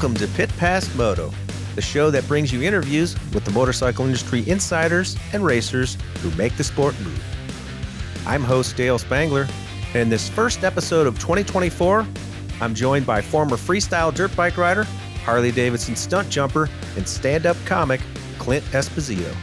Welcome 0.00 0.14
to 0.18 0.28
Pit 0.28 0.56
Pass 0.56 0.94
Moto, 0.94 1.32
the 1.74 1.82
show 1.82 2.08
that 2.12 2.24
brings 2.28 2.52
you 2.52 2.62
interviews 2.62 3.16
with 3.34 3.44
the 3.44 3.50
motorcycle 3.50 4.04
industry 4.04 4.48
insiders 4.48 5.16
and 5.32 5.44
racers 5.44 5.98
who 6.22 6.30
make 6.36 6.56
the 6.56 6.62
sport 6.62 6.94
move. 7.00 7.20
I'm 8.24 8.44
host 8.44 8.76
Dale 8.76 9.00
Spangler, 9.00 9.48
and 9.88 10.02
in 10.02 10.08
this 10.08 10.28
first 10.28 10.62
episode 10.62 11.08
of 11.08 11.18
2024, 11.18 12.06
I'm 12.60 12.76
joined 12.76 13.06
by 13.06 13.20
former 13.20 13.56
freestyle 13.56 14.14
dirt 14.14 14.36
bike 14.36 14.56
rider, 14.56 14.84
Harley 15.24 15.50
Davidson 15.50 15.96
stunt 15.96 16.30
jumper, 16.30 16.68
and 16.96 17.08
stand 17.08 17.44
up 17.44 17.56
comic 17.66 18.00
Clint 18.38 18.64
Esposito. 18.66 19.34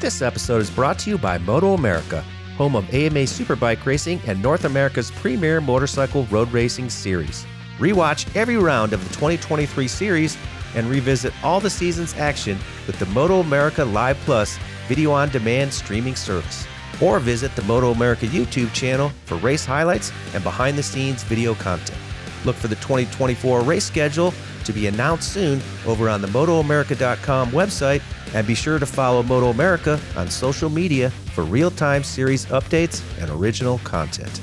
This 0.00 0.20
episode 0.20 0.60
is 0.60 0.68
brought 0.68 0.98
to 0.98 1.08
you 1.08 1.16
by 1.16 1.38
Moto 1.38 1.72
America, 1.72 2.22
home 2.58 2.76
of 2.76 2.84
AMA 2.92 3.20
Superbike 3.20 3.86
Racing 3.86 4.20
and 4.26 4.42
North 4.42 4.66
America's 4.66 5.10
premier 5.12 5.62
motorcycle 5.62 6.26
road 6.26 6.52
racing 6.52 6.90
series. 6.90 7.46
Rewatch 7.78 8.34
every 8.34 8.56
round 8.56 8.92
of 8.92 9.02
the 9.02 9.14
2023 9.14 9.86
series 9.86 10.36
and 10.74 10.88
revisit 10.88 11.32
all 11.44 11.60
the 11.60 11.70
season's 11.70 12.14
action 12.14 12.58
with 12.86 12.98
the 12.98 13.06
Moto 13.06 13.40
America 13.40 13.84
Live 13.84 14.16
Plus 14.18 14.58
video 14.88 15.12
on 15.12 15.28
demand 15.28 15.72
streaming 15.72 16.14
service. 16.14 16.66
Or 17.02 17.18
visit 17.20 17.54
the 17.54 17.62
Moto 17.62 17.92
America 17.92 18.26
YouTube 18.26 18.72
channel 18.72 19.10
for 19.26 19.36
race 19.36 19.64
highlights 19.66 20.10
and 20.34 20.42
behind 20.42 20.78
the 20.78 20.82
scenes 20.82 21.22
video 21.22 21.54
content. 21.54 21.98
Look 22.46 22.56
for 22.56 22.68
the 22.68 22.76
2024 22.76 23.60
race 23.62 23.84
schedule 23.84 24.32
to 24.64 24.72
be 24.72 24.86
announced 24.86 25.32
soon 25.32 25.60
over 25.86 26.08
on 26.08 26.22
the 26.22 26.28
MotoAmerica.com 26.28 27.50
website 27.50 28.02
and 28.34 28.46
be 28.46 28.54
sure 28.54 28.78
to 28.78 28.86
follow 28.86 29.22
Moto 29.22 29.48
America 29.48 30.00
on 30.16 30.30
social 30.30 30.70
media 30.70 31.10
for 31.10 31.44
real 31.44 31.70
time 31.70 32.02
series 32.02 32.46
updates 32.46 33.02
and 33.20 33.30
original 33.30 33.78
content. 33.78 34.40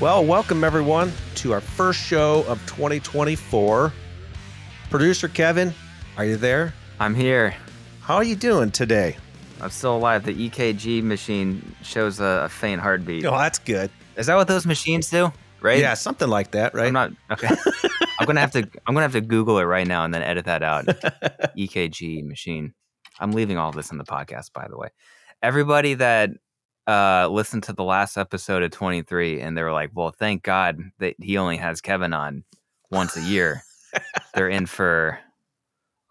Well, 0.00 0.24
welcome 0.24 0.64
everyone 0.64 1.12
to 1.34 1.52
our 1.52 1.60
first 1.60 2.00
show 2.00 2.42
of 2.48 2.58
2024. 2.64 3.92
Producer 4.88 5.28
Kevin, 5.28 5.74
are 6.16 6.24
you 6.24 6.38
there? 6.38 6.72
I'm 6.98 7.14
here. 7.14 7.54
How 8.00 8.14
are 8.14 8.24
you 8.24 8.34
doing 8.34 8.70
today? 8.70 9.18
I'm 9.60 9.68
still 9.68 9.96
alive. 9.96 10.24
The 10.24 10.48
EKG 10.48 11.02
machine 11.02 11.74
shows 11.82 12.18
a, 12.18 12.44
a 12.44 12.48
faint 12.48 12.80
heartbeat. 12.80 13.26
Oh, 13.26 13.36
that's 13.36 13.58
good. 13.58 13.90
Is 14.16 14.28
that 14.28 14.36
what 14.36 14.48
those 14.48 14.64
machines 14.64 15.10
do? 15.10 15.34
Right? 15.60 15.80
Yeah, 15.80 15.92
something 15.92 16.28
like 16.28 16.52
that, 16.52 16.72
right? 16.72 16.86
I'm 16.86 16.94
not 16.94 17.12
okay. 17.30 17.48
I'm 18.18 18.24
gonna 18.26 18.40
have 18.40 18.52
to. 18.52 18.60
I'm 18.86 18.94
gonna 18.94 19.02
have 19.02 19.12
to 19.12 19.20
Google 19.20 19.58
it 19.58 19.64
right 19.64 19.86
now 19.86 20.06
and 20.06 20.14
then 20.14 20.22
edit 20.22 20.46
that 20.46 20.62
out. 20.62 20.86
EKG 21.58 22.26
machine. 22.26 22.72
I'm 23.18 23.32
leaving 23.32 23.58
all 23.58 23.70
this 23.70 23.92
in 23.92 23.98
the 23.98 24.04
podcast, 24.04 24.54
by 24.54 24.66
the 24.66 24.78
way. 24.78 24.88
Everybody 25.42 25.92
that 25.92 26.30
uh, 26.90 27.28
listened 27.28 27.62
to 27.64 27.72
the 27.72 27.84
last 27.84 28.16
episode 28.16 28.64
of 28.64 28.72
23 28.72 29.40
and 29.40 29.56
they 29.56 29.62
were 29.62 29.72
like, 29.72 29.90
"Well, 29.94 30.10
thank 30.10 30.42
God 30.42 30.80
that 30.98 31.14
he 31.20 31.36
only 31.36 31.56
has 31.56 31.80
Kevin 31.80 32.12
on 32.12 32.44
once 32.90 33.16
a 33.16 33.22
year." 33.22 33.62
They're 34.34 34.48
in 34.48 34.66
for 34.66 35.18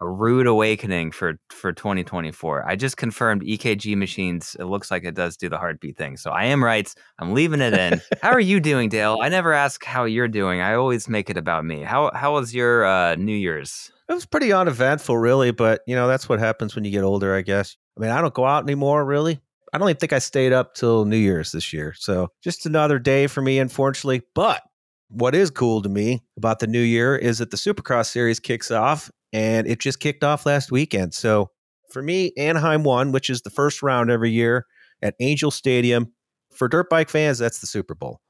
a 0.00 0.08
rude 0.08 0.46
awakening 0.46 1.12
for 1.12 1.38
for 1.50 1.72
2024. 1.72 2.66
I 2.66 2.76
just 2.76 2.96
confirmed 2.96 3.42
EKG 3.42 3.94
machines. 3.96 4.56
It 4.58 4.64
looks 4.64 4.90
like 4.90 5.04
it 5.04 5.14
does 5.14 5.36
do 5.36 5.50
the 5.50 5.58
heartbeat 5.58 5.98
thing. 5.98 6.16
So 6.16 6.30
I 6.30 6.44
am 6.46 6.64
right. 6.64 6.92
I'm 7.18 7.34
leaving 7.34 7.60
it 7.60 7.74
in. 7.74 8.00
how 8.22 8.30
are 8.30 8.40
you 8.40 8.58
doing, 8.58 8.88
Dale? 8.88 9.18
I 9.20 9.28
never 9.28 9.52
ask 9.52 9.84
how 9.84 10.04
you're 10.04 10.28
doing. 10.28 10.62
I 10.62 10.74
always 10.74 11.08
make 11.08 11.28
it 11.28 11.36
about 11.36 11.64
me. 11.66 11.82
How 11.82 12.10
how 12.14 12.32
was 12.32 12.54
your 12.54 12.86
uh, 12.86 13.16
New 13.16 13.36
Year's? 13.36 13.92
It 14.08 14.14
was 14.14 14.26
pretty 14.26 14.52
uneventful, 14.52 15.16
really, 15.18 15.50
but 15.50 15.82
you 15.86 15.94
know 15.94 16.08
that's 16.08 16.28
what 16.28 16.38
happens 16.38 16.74
when 16.74 16.84
you 16.84 16.90
get 16.90 17.04
older, 17.04 17.34
I 17.34 17.42
guess. 17.42 17.76
I 17.98 18.00
mean, 18.00 18.10
I 18.10 18.22
don't 18.22 18.32
go 18.32 18.46
out 18.46 18.64
anymore, 18.64 19.04
really. 19.04 19.40
I 19.72 19.78
don't 19.78 19.88
even 19.88 19.98
think 19.98 20.12
I 20.12 20.18
stayed 20.18 20.52
up 20.52 20.74
till 20.74 21.04
New 21.04 21.16
Year's 21.16 21.52
this 21.52 21.72
year. 21.72 21.94
So 21.96 22.28
just 22.42 22.66
another 22.66 22.98
day 22.98 23.26
for 23.26 23.40
me, 23.40 23.58
unfortunately. 23.58 24.22
But 24.34 24.62
what 25.08 25.34
is 25.34 25.50
cool 25.50 25.82
to 25.82 25.88
me 25.88 26.22
about 26.36 26.58
the 26.58 26.66
new 26.66 26.80
year 26.80 27.16
is 27.16 27.38
that 27.38 27.50
the 27.50 27.56
Supercross 27.56 28.06
series 28.06 28.40
kicks 28.40 28.70
off 28.70 29.10
and 29.32 29.66
it 29.66 29.80
just 29.80 30.00
kicked 30.00 30.24
off 30.24 30.46
last 30.46 30.72
weekend. 30.72 31.14
So 31.14 31.50
for 31.90 32.02
me, 32.02 32.32
Anaheim 32.36 32.82
One, 32.84 33.12
which 33.12 33.30
is 33.30 33.42
the 33.42 33.50
first 33.50 33.82
round 33.82 34.10
every 34.10 34.30
year 34.30 34.66
at 35.02 35.14
Angel 35.20 35.50
Stadium. 35.50 36.12
For 36.52 36.68
dirt 36.68 36.90
bike 36.90 37.10
fans, 37.10 37.38
that's 37.38 37.60
the 37.60 37.66
Super 37.66 37.94
Bowl. 37.94 38.20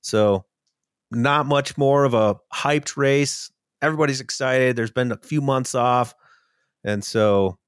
So 0.00 0.44
not 1.10 1.46
much 1.46 1.76
more 1.76 2.04
of 2.04 2.14
a 2.14 2.36
hyped 2.52 2.96
race. 2.96 3.50
Everybody's 3.82 4.20
excited. 4.20 4.76
There's 4.76 4.90
been 4.90 5.12
a 5.12 5.18
few 5.18 5.40
months 5.40 5.74
off. 5.74 6.14
And 6.84 7.04
so 7.04 7.58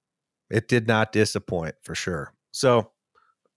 it 0.50 0.68
did 0.68 0.86
not 0.86 1.12
disappoint 1.12 1.74
for 1.82 1.94
sure. 1.94 2.32
So 2.52 2.90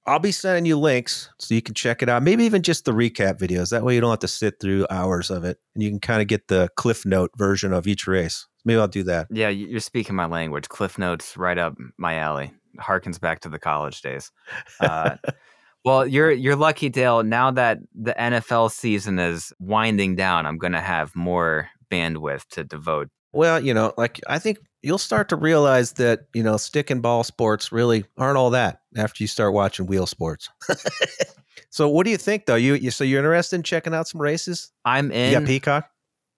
I'll 0.10 0.20
be 0.20 0.32
sending 0.32 0.66
you 0.66 0.80
links 0.80 1.30
so 1.38 1.54
you 1.54 1.62
can 1.62 1.76
check 1.76 2.02
it 2.02 2.10
out. 2.10 2.24
Maybe 2.24 2.44
even 2.44 2.64
just 2.64 2.86
the 2.86 2.94
recap 2.94 3.38
videos. 3.38 3.70
That 3.70 3.84
way 3.84 3.94
you 3.94 4.02
don't 4.02 4.10
have 4.10 4.20
to 4.20 4.28
sit 4.28 4.60
through 4.60 4.88
hours 4.90 5.30
of 5.30 5.44
it 5.44 5.60
and 5.76 5.84
you 5.84 5.90
can 5.92 6.00
kind 6.00 6.20
of 6.20 6.28
get 6.28 6.48
the 6.48 6.70
cliff 6.76 7.06
note 7.06 7.30
version 7.38 7.74
of 7.74 7.86
each 7.86 8.08
race. 8.08 8.48
Maybe 8.66 8.80
I'll 8.80 8.88
do 8.88 9.04
that. 9.04 9.28
Yeah, 9.30 9.50
you're 9.50 9.80
speaking 9.80 10.16
my 10.16 10.26
language. 10.26 10.68
Cliff 10.68 10.98
notes 10.98 11.38
right 11.38 11.60
up 11.60 11.78
my 11.98 12.16
alley. 12.16 12.52
Harkens 12.80 13.22
back 13.22 13.42
to 13.42 13.50
the 13.50 13.60
college 13.60 14.02
days. 14.02 14.32
Uh, 14.80 15.18
well, 15.86 16.08
you're 16.08 16.32
you're 16.32 16.56
lucky, 16.56 16.90
Dale. 16.90 17.22
Now 17.22 17.52
that 17.52 17.78
the 17.94 18.16
NFL 18.18 18.72
season 18.72 19.20
is 19.20 19.54
winding 19.60 20.16
down, 20.16 20.48
I'm 20.48 20.58
going 20.58 20.74
to 20.74 20.82
have 20.82 21.16
more 21.16 21.70
bandwidth 21.92 22.48
to 22.50 22.64
devote. 22.64 23.10
Well, 23.32 23.60
you 23.64 23.76
know, 23.76 23.94
like 23.96 24.20
I 24.28 24.40
think 24.40 24.58
you'll 24.82 24.98
start 24.98 25.30
to 25.30 25.36
realize 25.36 25.94
that 25.94 26.28
you 26.34 26.44
know 26.44 26.58
stick 26.58 26.90
and 26.90 27.02
ball 27.02 27.24
sports 27.24 27.72
really 27.72 28.06
aren't 28.18 28.38
all 28.38 28.52
that 28.52 28.82
after 28.96 29.24
you 29.24 29.28
start 29.28 29.54
watching 29.54 29.86
wheel 29.86 30.06
sports. 30.06 30.50
so, 31.70 31.90
what 31.90 32.06
do 32.06 32.12
you 32.12 32.18
think 32.18 32.46
though? 32.46 32.56
You, 32.56 32.76
you 32.76 32.92
so 32.92 33.04
you're 33.04 33.20
interested 33.20 33.58
in 33.58 33.64
checking 33.64 33.94
out 33.94 34.08
some 34.08 34.22
races? 34.22 34.72
I'm 34.86 35.12
in. 35.12 35.34
Yeah, 35.34 35.46
Peacock. 35.46 35.90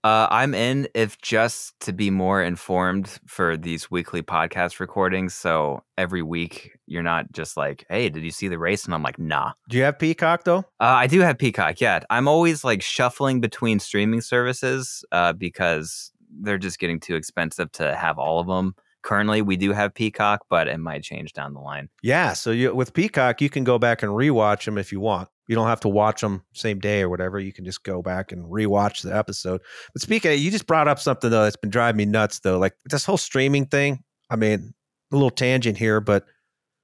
Uh, 0.04 0.28
I'm 0.32 0.56
in 0.56 0.88
if 0.96 1.22
just 1.22 1.80
to 1.82 1.94
be 1.94 2.10
more 2.10 2.42
informed 2.42 3.20
for 3.28 3.56
these 3.56 3.92
weekly 3.92 4.24
podcast 4.24 4.80
recordings. 4.80 5.36
So 5.36 5.84
every 5.96 6.24
week 6.24 6.72
you're 6.88 7.04
not 7.04 7.32
just 7.32 7.56
like, 7.56 7.86
"Hey, 7.88 8.10
did 8.10 8.24
you 8.24 8.32
see 8.32 8.48
the 8.48 8.58
race?" 8.58 8.86
And 8.86 8.96
I'm 8.96 9.04
like, 9.04 9.20
"Nah." 9.20 9.54
Do 9.70 9.78
you 9.78 9.84
have 9.84 10.00
Peacock 10.00 10.44
though? 10.44 10.66
Uh, 10.80 10.98
I 10.98 11.06
do 11.06 11.20
have 11.20 11.38
Peacock. 11.38 11.80
Yeah, 11.80 12.00
I'm 12.10 12.28
always 12.28 12.64
like 12.64 12.82
shuffling 12.82 13.42
between 13.42 13.80
streaming 13.80 14.22
services 14.22 15.06
uh, 15.12 15.34
because 15.34 16.12
they're 16.42 16.58
just 16.58 16.80
getting 16.80 17.00
too 17.00 17.16
expensive 17.16 17.72
to 17.74 17.96
have 17.96 18.18
all 18.18 18.40
of 18.40 18.48
them. 18.48 18.76
Currently, 19.04 19.42
we 19.42 19.58
do 19.58 19.72
have 19.72 19.96
Peacock, 19.96 20.42
but 20.50 20.68
it 20.68 20.78
might 20.78 21.02
change 21.02 21.34
down 21.34 21.54
the 21.54 21.60
line. 21.60 21.90
Yeah, 22.04 22.34
so 22.34 22.52
you, 22.52 22.76
with 22.76 22.94
Peacock, 22.94 23.42
you 23.42 23.50
can 23.50 23.64
go 23.64 23.80
back 23.80 24.04
and 24.04 24.12
rewatch 24.12 24.66
them 24.66 24.78
if 24.78 24.92
you 24.92 25.00
want. 25.00 25.28
You 25.48 25.56
don't 25.56 25.68
have 25.68 25.80
to 25.82 25.90
watch 25.90 26.22
them 26.22 26.44
same 26.54 26.80
day 26.80 27.02
or 27.02 27.10
whatever. 27.10 27.40
You 27.40 27.52
can 27.52 27.66
just 27.66 27.84
go 27.84 28.02
back 28.02 28.32
and 28.32 28.46
rewatch 28.46 29.02
the 29.02 29.16
episode. 29.16 29.62
But 29.92 30.02
speaking, 30.02 30.32
of, 30.32 30.40
you 30.40 30.52
just 30.52 30.68
brought 30.68 30.88
up 30.88 31.00
something 31.00 31.30
though 31.30 31.44
that's 31.44 31.58
been 31.58 31.72
driving 31.72 31.98
me 31.98 32.06
nuts 32.06 32.40
though. 32.40 32.60
Like 32.60 32.74
this 32.86 33.04
whole 33.04 33.18
streaming 33.18 33.66
thing. 33.66 34.04
I 34.30 34.36
mean, 34.36 34.74
a 35.12 35.16
little 35.16 35.32
tangent 35.32 35.78
here, 35.78 36.00
but 36.00 36.26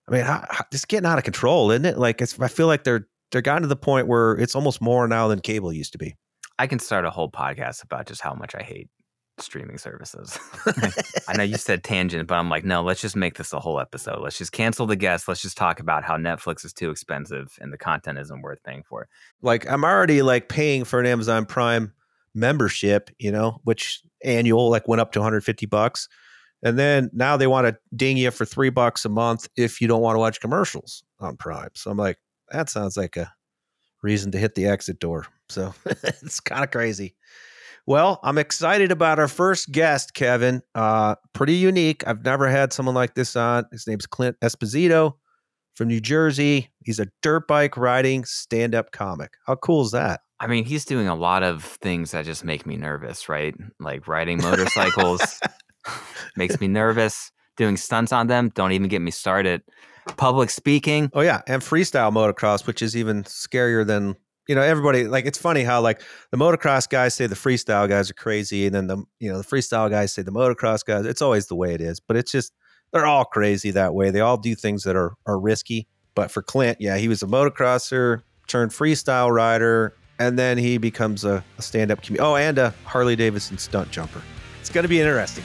I 0.10 0.12
mean, 0.12 0.24
how, 0.24 0.44
how, 0.50 0.66
it's 0.72 0.86
getting 0.86 1.08
out 1.08 1.18
of 1.18 1.24
control, 1.24 1.72
isn't 1.72 1.86
it? 1.86 1.98
Like 1.98 2.22
I 2.22 2.48
feel 2.48 2.68
like 2.68 2.84
they're 2.84 3.08
they're 3.32 3.42
gotten 3.42 3.62
to 3.62 3.68
the 3.68 3.76
point 3.76 4.08
where 4.08 4.34
it's 4.34 4.56
almost 4.56 4.82
more 4.82 5.08
now 5.08 5.28
than 5.28 5.40
cable 5.40 5.72
used 5.72 5.92
to 5.94 5.98
be. 5.98 6.16
I 6.60 6.68
can 6.68 6.80
start 6.80 7.06
a 7.06 7.10
whole 7.10 7.30
podcast 7.30 7.84
about 7.84 8.08
just 8.08 8.22
how 8.22 8.34
much 8.34 8.56
I 8.56 8.64
hate 8.64 8.90
streaming 9.40 9.78
services. 9.78 10.38
I 11.28 11.38
know 11.38 11.44
you 11.44 11.58
said 11.58 11.84
tangent, 11.84 12.28
but 12.28 12.36
I'm 12.36 12.50
like, 12.50 12.66
no, 12.66 12.82
let's 12.82 13.02
just 13.02 13.16
make 13.16 13.38
this 13.38 13.54
a 13.54 13.60
whole 13.60 13.80
episode. 13.80 14.22
Let's 14.22 14.38
just 14.38 14.52
cancel 14.52 14.86
the 14.86 14.96
guest. 14.96 15.28
Let's 15.28 15.42
just 15.42 15.58
talk 15.58 15.80
about 15.80 16.04
how 16.04 16.18
Netflix 16.18 16.66
is 16.66 16.74
too 16.74 16.90
expensive 16.90 17.58
and 17.62 17.72
the 17.72 17.78
content 17.78 18.20
isn't 18.20 18.42
worth 18.42 18.64
paying 18.64 18.84
for. 18.84 19.08
Like 19.42 19.70
I'm 19.70 19.84
already 19.84 20.22
like 20.22 20.50
paying 20.50 20.84
for 20.84 21.00
an 21.00 21.06
Amazon 21.06 21.46
Prime 21.46 21.94
membership, 22.34 23.10
you 23.20 23.32
know, 23.32 23.60
which 23.64 24.02
annual 24.24 24.70
like 24.70 24.88
went 24.88 25.02
up 25.02 25.12
to 25.14 25.20
150 25.20 25.66
bucks. 25.66 26.08
And 26.64 26.78
then 26.80 27.10
now 27.14 27.38
they 27.38 27.48
want 27.48 27.68
to 27.68 27.78
ding 27.96 28.18
you 28.18 28.32
for 28.32 28.46
three 28.46 28.72
bucks 28.72 29.06
a 29.06 29.10
month 29.10 29.48
if 29.56 29.80
you 29.80 29.88
don't 29.88 30.02
want 30.02 30.16
to 30.16 30.20
watch 30.20 30.42
commercials 30.42 31.04
on 31.20 31.38
Prime. 31.38 31.70
So 31.76 31.92
I'm 31.92 31.98
like, 31.98 32.18
that 32.50 32.70
sounds 32.70 32.98
like 32.98 33.16
a 33.16 33.32
reason 34.02 34.32
to 34.32 34.38
hit 34.38 34.56
the 34.56 34.66
exit 34.66 35.00
door. 35.00 35.28
So 35.50 35.74
it's 35.86 36.40
kind 36.40 36.64
of 36.64 36.72
crazy. 36.72 37.16
Well, 37.88 38.20
I'm 38.22 38.38
excited 38.38 38.92
about 38.92 39.18
our 39.18 39.30
first 39.30 39.72
guest, 39.72 40.14
Kevin. 40.14 40.62
Uh, 40.76 41.16
pretty 41.32 41.56
unique. 41.56 42.06
I've 42.06 42.26
never 42.26 42.50
had 42.50 42.74
someone 42.74 42.96
like 42.96 43.16
this 43.16 43.34
on. 43.38 43.64
His 43.72 43.88
name's 43.88 44.06
Clint 44.06 44.36
Esposito 44.42 45.14
from 45.74 45.88
New 45.88 46.02
Jersey. 46.02 46.70
He's 46.84 47.00
a 47.00 47.08
dirt 47.22 47.48
bike 47.48 47.78
riding 47.78 48.26
stand 48.26 48.76
up 48.76 48.92
comic. 48.92 49.36
How 49.46 49.56
cool 49.56 49.84
is 49.84 49.92
that? 49.92 50.20
I 50.42 50.48
mean, 50.48 50.66
he's 50.66 50.84
doing 50.84 51.08
a 51.08 51.16
lot 51.16 51.44
of 51.44 51.64
things 51.64 52.12
that 52.12 52.26
just 52.26 52.44
make 52.44 52.66
me 52.66 52.76
nervous, 52.76 53.30
right? 53.30 53.56
Like 53.80 54.06
riding 54.06 54.40
motorcycles 54.40 55.40
makes 56.36 56.60
me 56.60 56.68
nervous. 56.68 57.32
Doing 57.56 57.78
stunts 57.78 58.12
on 58.12 58.28
them, 58.28 58.52
don't 58.54 58.74
even 58.74 58.90
get 58.90 59.02
me 59.02 59.12
started. 59.12 59.64
Public 60.18 60.50
speaking. 60.50 61.10
Oh, 61.14 61.22
yeah. 61.22 61.42
And 61.48 61.62
freestyle 61.62 62.12
motocross, 62.12 62.68
which 62.68 62.82
is 62.82 62.98
even 62.98 63.24
scarier 63.24 63.88
than 63.88 64.16
you 64.48 64.56
know 64.56 64.62
everybody 64.62 65.06
like 65.06 65.26
it's 65.26 65.38
funny 65.38 65.64
how 65.64 65.82
like 65.82 66.02
the 66.32 66.38
motocross 66.38 66.90
guys 66.90 67.14
say 67.14 67.28
the 67.28 67.36
freestyle 67.36 67.88
guys 67.88 68.10
are 68.10 68.16
crazy 68.16 68.66
and 68.66 68.74
then 68.74 68.88
the 68.88 68.98
you 69.20 69.32
know 69.32 69.38
the 69.38 69.44
freestyle 69.44 69.90
guys 69.90 70.14
say 70.14 70.22
the 70.22 70.32
motocross 70.32 70.84
guys 70.86 71.06
it's 71.06 71.22
always 71.22 71.48
the 71.48 71.56
way 71.56 71.74
it 71.74 71.82
is 71.82 72.00
but 72.00 72.16
it's 72.16 72.32
just 72.32 72.54
they're 72.92 73.06
all 73.06 73.26
crazy 73.26 73.72
that 73.72 73.94
way 73.94 74.10
they 74.10 74.22
all 74.22 74.38
do 74.38 74.56
things 74.56 74.84
that 74.84 74.96
are 74.96 75.14
are 75.26 75.40
risky 75.40 75.88
but 76.16 76.32
for 76.32 76.42
clint 76.42 76.78
yeah 76.80 76.98
he 76.98 77.08
was 77.08 77.22
a 77.22 77.28
motocrosser 77.28 78.22
turned 78.48 78.72
freestyle 78.72 79.34
rider 79.34 79.94
and 80.20 80.40
then 80.40 80.58
he 80.58 80.78
becomes 80.78 81.24
a, 81.26 81.44
a 81.58 81.62
stand-up 81.62 82.02
comedian 82.02 82.26
oh 82.26 82.36
and 82.36 82.58
a 82.58 82.74
harley 82.86 83.16
davidson 83.16 83.58
stunt 83.58 83.92
jumper. 83.92 84.22
It's 84.60 84.70
going 84.70 84.84
to 84.84 84.90
be 84.90 85.00
interesting 85.00 85.44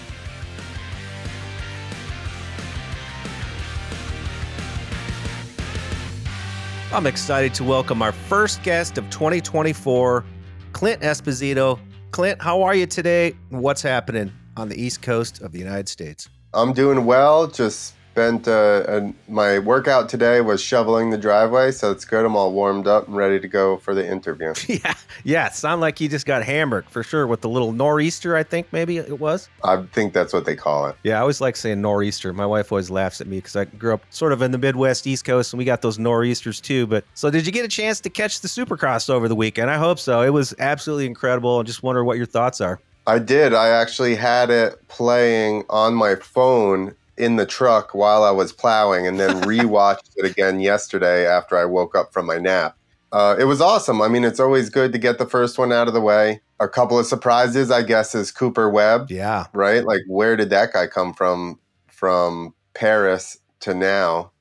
I'm 6.92 7.06
excited 7.06 7.54
to 7.54 7.64
welcome 7.64 8.02
our 8.02 8.12
first 8.12 8.62
guest 8.62 8.98
of 8.98 9.08
2024, 9.08 10.26
Clint 10.72 11.00
Esposito. 11.00 11.80
Clint, 12.10 12.42
how 12.42 12.60
are 12.60 12.74
you 12.74 12.84
today? 12.84 13.34
What's 13.48 13.80
happening 13.80 14.30
on 14.58 14.68
the 14.68 14.78
East 14.78 15.00
Coast 15.00 15.40
of 15.40 15.52
the 15.52 15.58
United 15.58 15.88
States? 15.88 16.28
I'm 16.52 16.74
doing 16.74 17.06
well. 17.06 17.46
Just 17.46 17.94
spent 18.12 18.46
uh, 18.46 18.84
a, 18.86 19.14
my 19.26 19.58
workout 19.58 20.06
today 20.06 20.42
was 20.42 20.60
shoveling 20.60 21.08
the 21.08 21.16
driveway, 21.16 21.70
so 21.70 21.90
it's 21.90 22.04
good. 22.04 22.26
I'm 22.26 22.36
all 22.36 22.52
warmed 22.52 22.86
up 22.86 23.06
and 23.06 23.16
ready 23.16 23.40
to 23.40 23.48
go 23.48 23.78
for 23.78 23.94
the 23.94 24.06
interview. 24.06 24.52
yeah, 24.68 24.94
yeah. 25.24 25.46
It 25.46 25.54
sounded 25.54 25.80
like 25.80 25.98
you 25.98 26.10
just 26.10 26.26
got 26.26 26.42
hammered 26.44 26.84
for 26.90 27.02
sure 27.02 27.26
with 27.26 27.40
the 27.40 27.48
little 27.48 27.72
nor'easter. 27.72 28.36
I 28.36 28.42
think 28.42 28.70
maybe 28.70 28.98
it 28.98 29.18
was. 29.18 29.48
I 29.64 29.82
think 29.94 30.12
that's 30.12 30.34
what 30.34 30.44
they 30.44 30.54
call 30.54 30.88
it. 30.88 30.96
Yeah, 31.04 31.16
I 31.16 31.20
always 31.20 31.40
like 31.40 31.56
saying 31.56 31.80
nor'easter. 31.80 32.34
My 32.34 32.44
wife 32.44 32.70
always 32.70 32.90
laughs 32.90 33.22
at 33.22 33.26
me 33.26 33.38
because 33.38 33.56
I 33.56 33.64
grew 33.64 33.94
up 33.94 34.02
sort 34.10 34.32
of 34.32 34.42
in 34.42 34.50
the 34.50 34.58
Midwest, 34.58 35.06
East 35.06 35.24
Coast, 35.24 35.54
and 35.54 35.58
we 35.58 35.64
got 35.64 35.80
those 35.80 35.98
nor'easters 35.98 36.60
too. 36.60 36.86
But 36.86 37.04
so, 37.14 37.30
did 37.30 37.46
you 37.46 37.52
get 37.52 37.64
a 37.64 37.68
chance 37.68 37.98
to 38.02 38.10
catch 38.10 38.40
the 38.40 38.48
Supercross 38.48 39.08
over 39.08 39.26
the 39.26 39.36
weekend? 39.36 39.70
I 39.70 39.78
hope 39.78 39.98
so. 39.98 40.20
It 40.20 40.30
was 40.30 40.54
absolutely 40.58 41.06
incredible. 41.06 41.60
I 41.60 41.62
just 41.62 41.82
wonder 41.82 42.04
what 42.04 42.18
your 42.18 42.26
thoughts 42.26 42.60
are. 42.60 42.78
I 43.06 43.18
did. 43.20 43.54
I 43.54 43.68
actually 43.68 44.16
had 44.16 44.50
it 44.50 44.86
playing 44.88 45.64
on 45.70 45.94
my 45.94 46.14
phone 46.16 46.94
in 47.16 47.36
the 47.36 47.46
truck 47.46 47.94
while 47.94 48.24
I 48.24 48.30
was 48.30 48.52
plowing 48.52 49.06
and 49.06 49.18
then 49.18 49.42
rewatched 49.42 50.12
it 50.16 50.24
again 50.24 50.60
yesterday 50.60 51.26
after 51.26 51.56
I 51.56 51.64
woke 51.64 51.94
up 51.94 52.12
from 52.12 52.26
my 52.26 52.38
nap. 52.38 52.76
Uh, 53.12 53.36
it 53.38 53.44
was 53.44 53.60
awesome. 53.60 54.00
I 54.00 54.08
mean, 54.08 54.24
it's 54.24 54.40
always 54.40 54.70
good 54.70 54.92
to 54.92 54.98
get 54.98 55.18
the 55.18 55.26
first 55.26 55.58
one 55.58 55.70
out 55.70 55.86
of 55.86 55.92
the 55.92 56.00
way. 56.00 56.40
A 56.60 56.68
couple 56.68 56.98
of 56.98 57.04
surprises, 57.04 57.70
I 57.70 57.82
guess, 57.82 58.14
is 58.14 58.30
Cooper 58.30 58.70
Webb. 58.70 59.10
Yeah. 59.10 59.46
Right? 59.52 59.84
Like, 59.84 60.00
where 60.06 60.34
did 60.36 60.48
that 60.50 60.72
guy 60.72 60.86
come 60.86 61.12
from 61.12 61.58
from 61.88 62.54
Paris 62.72 63.38
to 63.60 63.74
now? 63.74 64.32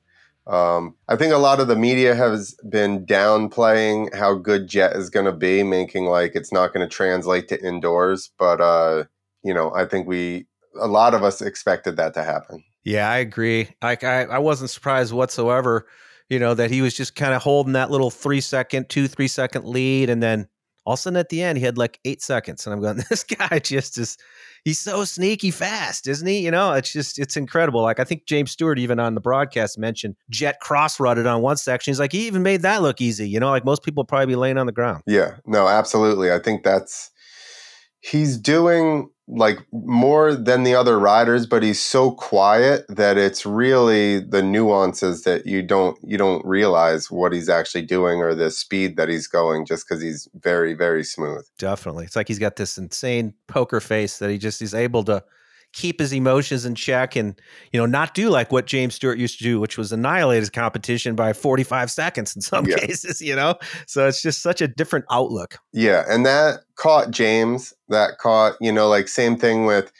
Um, 0.46 0.96
I 1.08 1.16
think 1.16 1.32
a 1.32 1.38
lot 1.38 1.60
of 1.60 1.68
the 1.68 1.76
media 1.76 2.14
has 2.14 2.56
been 2.68 3.04
downplaying 3.06 4.14
how 4.14 4.34
good 4.34 4.66
Jett 4.66 4.96
is 4.96 5.10
going 5.10 5.26
to 5.26 5.32
be, 5.32 5.62
making 5.62 6.06
like 6.06 6.32
it's 6.34 6.52
not 6.52 6.72
going 6.72 6.86
to 6.86 6.92
translate 6.92 7.48
to 7.48 7.64
indoors. 7.64 8.30
But, 8.38 8.60
uh, 8.60 9.04
you 9.44 9.52
know, 9.52 9.72
I 9.74 9.84
think 9.84 10.08
we 10.08 10.46
a 10.80 10.86
lot 10.86 11.14
of 11.14 11.22
us 11.22 11.40
expected 11.40 11.96
that 11.96 12.14
to 12.14 12.24
happen. 12.24 12.62
Yeah, 12.84 13.08
I 13.08 13.18
agree. 13.18 13.68
Like 13.82 14.04
I, 14.04 14.24
I 14.24 14.38
wasn't 14.38 14.70
surprised 14.70 15.12
whatsoever, 15.12 15.86
you 16.28 16.38
know, 16.38 16.54
that 16.54 16.70
he 16.70 16.82
was 16.82 16.94
just 16.94 17.14
kind 17.14 17.34
of 17.34 17.42
holding 17.42 17.74
that 17.74 17.90
little 17.90 18.10
three 18.10 18.40
second, 18.40 18.88
two, 18.88 19.06
three 19.06 19.28
second 19.28 19.64
lead. 19.64 20.10
And 20.10 20.22
then 20.22 20.48
all 20.84 20.94
of 20.94 20.98
a 20.98 21.02
sudden 21.02 21.16
at 21.16 21.28
the 21.28 21.42
end, 21.42 21.58
he 21.58 21.64
had 21.64 21.78
like 21.78 22.00
eight 22.04 22.20
seconds. 22.22 22.66
And 22.66 22.74
I'm 22.74 22.80
going, 22.80 23.04
this 23.10 23.22
guy 23.22 23.60
just 23.60 23.98
is, 23.98 24.18
he's 24.64 24.80
so 24.80 25.04
sneaky 25.04 25.52
fast, 25.52 26.08
isn't 26.08 26.26
he? 26.26 26.40
You 26.40 26.50
know, 26.50 26.72
it's 26.72 26.92
just, 26.92 27.20
it's 27.20 27.36
incredible. 27.36 27.82
Like 27.82 28.00
I 28.00 28.04
think 28.04 28.26
James 28.26 28.50
Stewart, 28.50 28.80
even 28.80 28.98
on 28.98 29.14
the 29.14 29.20
broadcast, 29.20 29.78
mentioned 29.78 30.16
Jett 30.28 30.58
cross 30.58 30.98
rutted 30.98 31.26
on 31.26 31.40
one 31.40 31.56
section. 31.56 31.92
He's 31.92 32.00
like, 32.00 32.12
he 32.12 32.26
even 32.26 32.42
made 32.42 32.62
that 32.62 32.82
look 32.82 33.00
easy. 33.00 33.28
You 33.28 33.38
know, 33.38 33.50
like 33.50 33.64
most 33.64 33.84
people 33.84 34.04
probably 34.04 34.26
be 34.26 34.36
laying 34.36 34.58
on 34.58 34.66
the 34.66 34.72
ground. 34.72 35.04
Yeah, 35.06 35.36
no, 35.46 35.68
absolutely. 35.68 36.32
I 36.32 36.40
think 36.40 36.64
that's, 36.64 37.10
he's 38.02 38.36
doing 38.36 39.08
like 39.36 39.58
more 39.72 40.34
than 40.34 40.62
the 40.62 40.74
other 40.74 40.98
riders 40.98 41.46
but 41.46 41.62
he's 41.62 41.80
so 41.80 42.10
quiet 42.10 42.84
that 42.88 43.16
it's 43.16 43.46
really 43.46 44.20
the 44.20 44.42
nuances 44.42 45.22
that 45.22 45.46
you 45.46 45.62
don't 45.62 45.98
you 46.02 46.18
don't 46.18 46.44
realize 46.44 47.10
what 47.10 47.32
he's 47.32 47.48
actually 47.48 47.82
doing 47.82 48.20
or 48.20 48.34
the 48.34 48.50
speed 48.50 48.96
that 48.96 49.08
he's 49.08 49.26
going 49.26 49.64
just 49.64 49.88
because 49.88 50.02
he's 50.02 50.28
very 50.34 50.74
very 50.74 51.04
smooth. 51.04 51.46
Definitely. 51.58 52.04
It's 52.04 52.16
like 52.16 52.28
he's 52.28 52.38
got 52.38 52.56
this 52.56 52.78
insane 52.78 53.34
poker 53.46 53.80
face 53.80 54.18
that 54.18 54.30
he 54.30 54.38
just 54.38 54.60
is 54.62 54.74
able 54.74 55.04
to 55.04 55.22
keep 55.72 55.98
his 56.00 56.12
emotions 56.12 56.64
in 56.64 56.74
check 56.74 57.16
and 57.16 57.40
you 57.72 57.80
know 57.80 57.86
not 57.86 58.14
do 58.14 58.28
like 58.28 58.52
what 58.52 58.66
James 58.66 58.94
Stewart 58.94 59.18
used 59.18 59.38
to 59.38 59.44
do, 59.44 59.60
which 59.60 59.78
was 59.78 59.92
annihilate 59.92 60.40
his 60.40 60.50
competition 60.50 61.14
by 61.14 61.32
45 61.32 61.90
seconds 61.90 62.34
in 62.36 62.42
some 62.42 62.66
yeah. 62.66 62.76
cases. 62.76 63.20
You 63.20 63.36
know, 63.36 63.56
so 63.86 64.06
it's 64.06 64.22
just 64.22 64.42
such 64.42 64.60
a 64.60 64.68
different 64.68 65.04
outlook. 65.10 65.58
Yeah, 65.72 66.04
and 66.08 66.24
that 66.26 66.60
caught 66.76 67.10
James. 67.10 67.72
That 67.88 68.18
caught 68.18 68.56
you 68.60 68.72
know 68.72 68.88
like 68.88 69.08
same 69.08 69.36
thing 69.36 69.64
with 69.64 69.92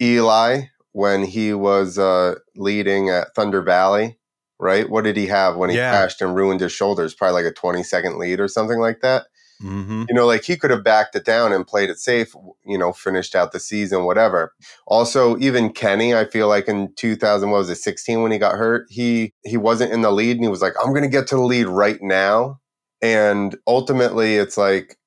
Eli 0.00 0.62
when 0.92 1.24
he 1.24 1.52
was 1.52 1.98
uh, 1.98 2.36
leading 2.56 3.10
at 3.10 3.34
Thunder 3.34 3.62
Valley. 3.62 4.18
Right? 4.58 4.88
What 4.88 5.04
did 5.04 5.18
he 5.18 5.26
have 5.26 5.56
when 5.56 5.68
he 5.68 5.76
yeah. 5.76 5.90
crashed 5.90 6.22
and 6.22 6.34
ruined 6.34 6.60
his 6.60 6.72
shoulders? 6.72 7.14
Probably 7.14 7.42
like 7.42 7.52
a 7.52 7.54
20 7.54 7.82
second 7.82 8.16
lead 8.16 8.40
or 8.40 8.48
something 8.48 8.78
like 8.78 9.00
that. 9.02 9.26
Mm-hmm. 9.62 10.04
You 10.08 10.14
know, 10.14 10.26
like 10.26 10.44
he 10.44 10.56
could 10.56 10.70
have 10.70 10.84
backed 10.84 11.16
it 11.16 11.24
down 11.24 11.52
and 11.52 11.66
played 11.66 11.90
it 11.90 11.98
safe, 11.98 12.34
you 12.64 12.76
know, 12.76 12.92
finished 12.92 13.34
out 13.34 13.52
the 13.52 13.60
season, 13.60 14.04
whatever. 14.04 14.52
Also, 14.86 15.38
even 15.38 15.72
Kenny, 15.72 16.14
I 16.14 16.26
feel 16.26 16.48
like 16.48 16.68
in 16.68 16.92
2000, 16.96 17.50
what 17.50 17.58
was 17.58 17.70
it, 17.70 17.76
16 17.76 18.22
when 18.22 18.32
he 18.32 18.38
got 18.38 18.56
hurt, 18.56 18.86
he 18.90 19.32
he 19.44 19.56
wasn't 19.56 19.92
in 19.92 20.02
the 20.02 20.10
lead 20.10 20.36
and 20.36 20.44
he 20.44 20.50
was 20.50 20.62
like, 20.62 20.74
I'm 20.82 20.92
gonna 20.92 21.08
get 21.08 21.26
to 21.28 21.36
the 21.36 21.42
lead 21.42 21.66
right 21.66 22.00
now. 22.02 22.60
And 23.02 23.56
ultimately 23.66 24.36
it's 24.36 24.56
like 24.56 24.98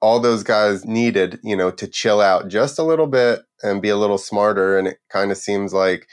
all 0.00 0.18
those 0.18 0.42
guys 0.42 0.84
needed, 0.84 1.38
you 1.44 1.56
know, 1.56 1.70
to 1.70 1.86
chill 1.86 2.20
out 2.20 2.48
just 2.48 2.78
a 2.78 2.82
little 2.82 3.06
bit 3.06 3.40
and 3.62 3.80
be 3.80 3.88
a 3.88 3.96
little 3.96 4.18
smarter. 4.18 4.76
And 4.76 4.88
it 4.88 4.98
kind 5.10 5.30
of 5.30 5.38
seems 5.38 5.72
like 5.72 6.08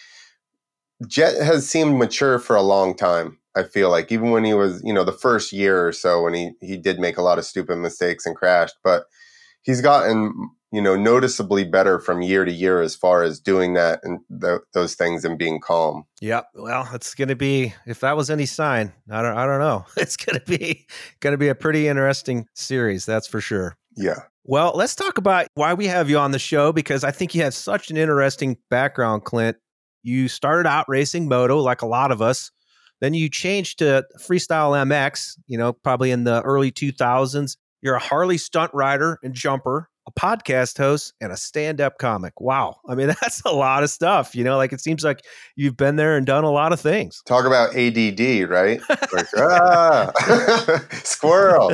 Jett 1.07 1.41
has 1.41 1.67
seemed 1.67 1.97
mature 1.97 2.37
for 2.37 2.55
a 2.55 2.61
long 2.61 2.95
time. 2.95 3.39
I 3.59 3.63
feel 3.63 3.89
like 3.89 4.11
even 4.11 4.31
when 4.31 4.43
he 4.43 4.53
was, 4.53 4.81
you 4.83 4.93
know, 4.93 5.03
the 5.03 5.11
first 5.11 5.51
year 5.51 5.87
or 5.87 5.91
so 5.91 6.23
when 6.23 6.33
he 6.33 6.51
he 6.61 6.77
did 6.77 6.99
make 6.99 7.17
a 7.17 7.21
lot 7.21 7.37
of 7.37 7.45
stupid 7.45 7.77
mistakes 7.77 8.25
and 8.25 8.35
crashed, 8.35 8.75
but 8.83 9.03
he's 9.61 9.81
gotten 9.81 10.33
you 10.71 10.81
know 10.81 10.95
noticeably 10.95 11.63
better 11.63 11.99
from 11.99 12.21
year 12.21 12.45
to 12.45 12.51
year 12.51 12.81
as 12.81 12.95
far 12.95 13.23
as 13.23 13.39
doing 13.39 13.73
that 13.73 13.99
and 14.03 14.19
th- 14.41 14.61
those 14.73 14.95
things 14.95 15.25
and 15.25 15.37
being 15.37 15.59
calm. 15.59 16.05
Yep. 16.21 16.47
Well, 16.55 16.87
it's 16.93 17.15
going 17.15 17.29
to 17.29 17.35
be 17.35 17.73
if 17.85 17.99
that 18.01 18.15
was 18.15 18.29
any 18.29 18.45
sign, 18.45 18.93
I 19.11 19.21
don't 19.21 19.37
I 19.37 19.45
don't 19.45 19.59
know. 19.59 19.85
It's 19.97 20.17
going 20.17 20.39
to 20.39 20.45
be 20.45 20.87
going 21.19 21.33
to 21.33 21.37
be 21.37 21.49
a 21.49 21.55
pretty 21.55 21.87
interesting 21.87 22.47
series, 22.53 23.05
that's 23.05 23.27
for 23.27 23.41
sure. 23.41 23.75
Yeah. 23.95 24.19
Well, 24.45 24.71
let's 24.73 24.95
talk 24.95 25.17
about 25.17 25.47
why 25.53 25.73
we 25.73 25.87
have 25.87 26.09
you 26.09 26.17
on 26.17 26.31
the 26.31 26.39
show 26.39 26.71
because 26.71 27.03
I 27.03 27.11
think 27.11 27.35
you 27.35 27.43
have 27.43 27.53
such 27.53 27.91
an 27.91 27.97
interesting 27.97 28.57
background, 28.69 29.23
Clint. 29.23 29.57
You 30.01 30.27
started 30.27 30.67
out 30.67 30.85
racing 30.87 31.27
moto 31.27 31.59
like 31.59 31.81
a 31.81 31.85
lot 31.85 32.11
of 32.11 32.21
us. 32.21 32.51
Then 33.01 33.13
you 33.13 33.29
changed 33.29 33.79
to 33.79 34.05
Freestyle 34.19 34.71
MX, 34.85 35.37
you 35.47 35.57
know, 35.57 35.73
probably 35.73 36.11
in 36.11 36.23
the 36.25 36.41
early 36.41 36.71
2000s. 36.71 37.55
You're 37.81 37.95
a 37.95 37.99
Harley 37.99 38.37
stunt 38.37 38.71
rider 38.73 39.19
and 39.23 39.33
jumper, 39.33 39.89
a 40.05 40.11
podcast 40.11 40.77
host, 40.77 41.13
and 41.21 41.31
a 41.31 41.37
stand 41.37 41.79
up 41.79 41.97
comic. 41.97 42.41
Wow. 42.41 42.75
I 42.89 42.95
mean, 42.95 43.07
that's 43.21 43.41
a 43.45 43.51
lot 43.51 43.83
of 43.83 43.89
stuff. 43.89 44.35
You 44.35 44.43
know, 44.43 44.57
like 44.57 44.73
it 44.73 44.81
seems 44.81 45.03
like 45.03 45.21
you've 45.55 45.77
been 45.77 45.95
there 45.95 46.17
and 46.17 46.25
done 46.25 46.43
a 46.43 46.51
lot 46.51 46.73
of 46.73 46.81
things. 46.81 47.21
Talk 47.25 47.45
about 47.45 47.75
ADD, 47.75 48.49
right? 48.49 48.81
like, 49.13 49.27
ah, 49.37 50.11
squirrel. 51.03 51.71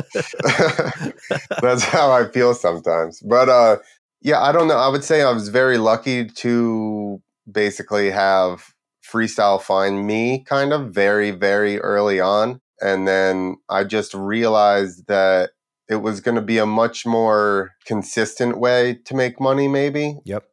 that's 1.60 1.82
how 1.82 2.12
I 2.12 2.28
feel 2.32 2.54
sometimes. 2.54 3.20
But 3.20 3.48
uh, 3.48 3.78
yeah, 4.22 4.40
I 4.40 4.52
don't 4.52 4.68
know. 4.68 4.78
I 4.78 4.88
would 4.88 5.02
say 5.02 5.22
I 5.22 5.32
was 5.32 5.48
very 5.48 5.78
lucky 5.78 6.26
to 6.26 7.20
basically 7.50 8.10
have 8.10 8.75
freestyle 9.12 9.60
find 9.60 10.06
me 10.06 10.44
kind 10.44 10.72
of 10.72 10.90
very, 10.90 11.30
very 11.30 11.78
early 11.80 12.20
on. 12.20 12.60
And 12.80 13.06
then 13.06 13.56
I 13.68 13.84
just 13.84 14.14
realized 14.14 15.06
that 15.08 15.50
it 15.88 15.96
was 15.96 16.20
going 16.20 16.34
to 16.34 16.42
be 16.42 16.58
a 16.58 16.66
much 16.66 17.06
more 17.06 17.72
consistent 17.86 18.58
way 18.58 18.98
to 19.04 19.14
make 19.14 19.40
money, 19.40 19.68
maybe. 19.68 20.18
Yep. 20.24 20.44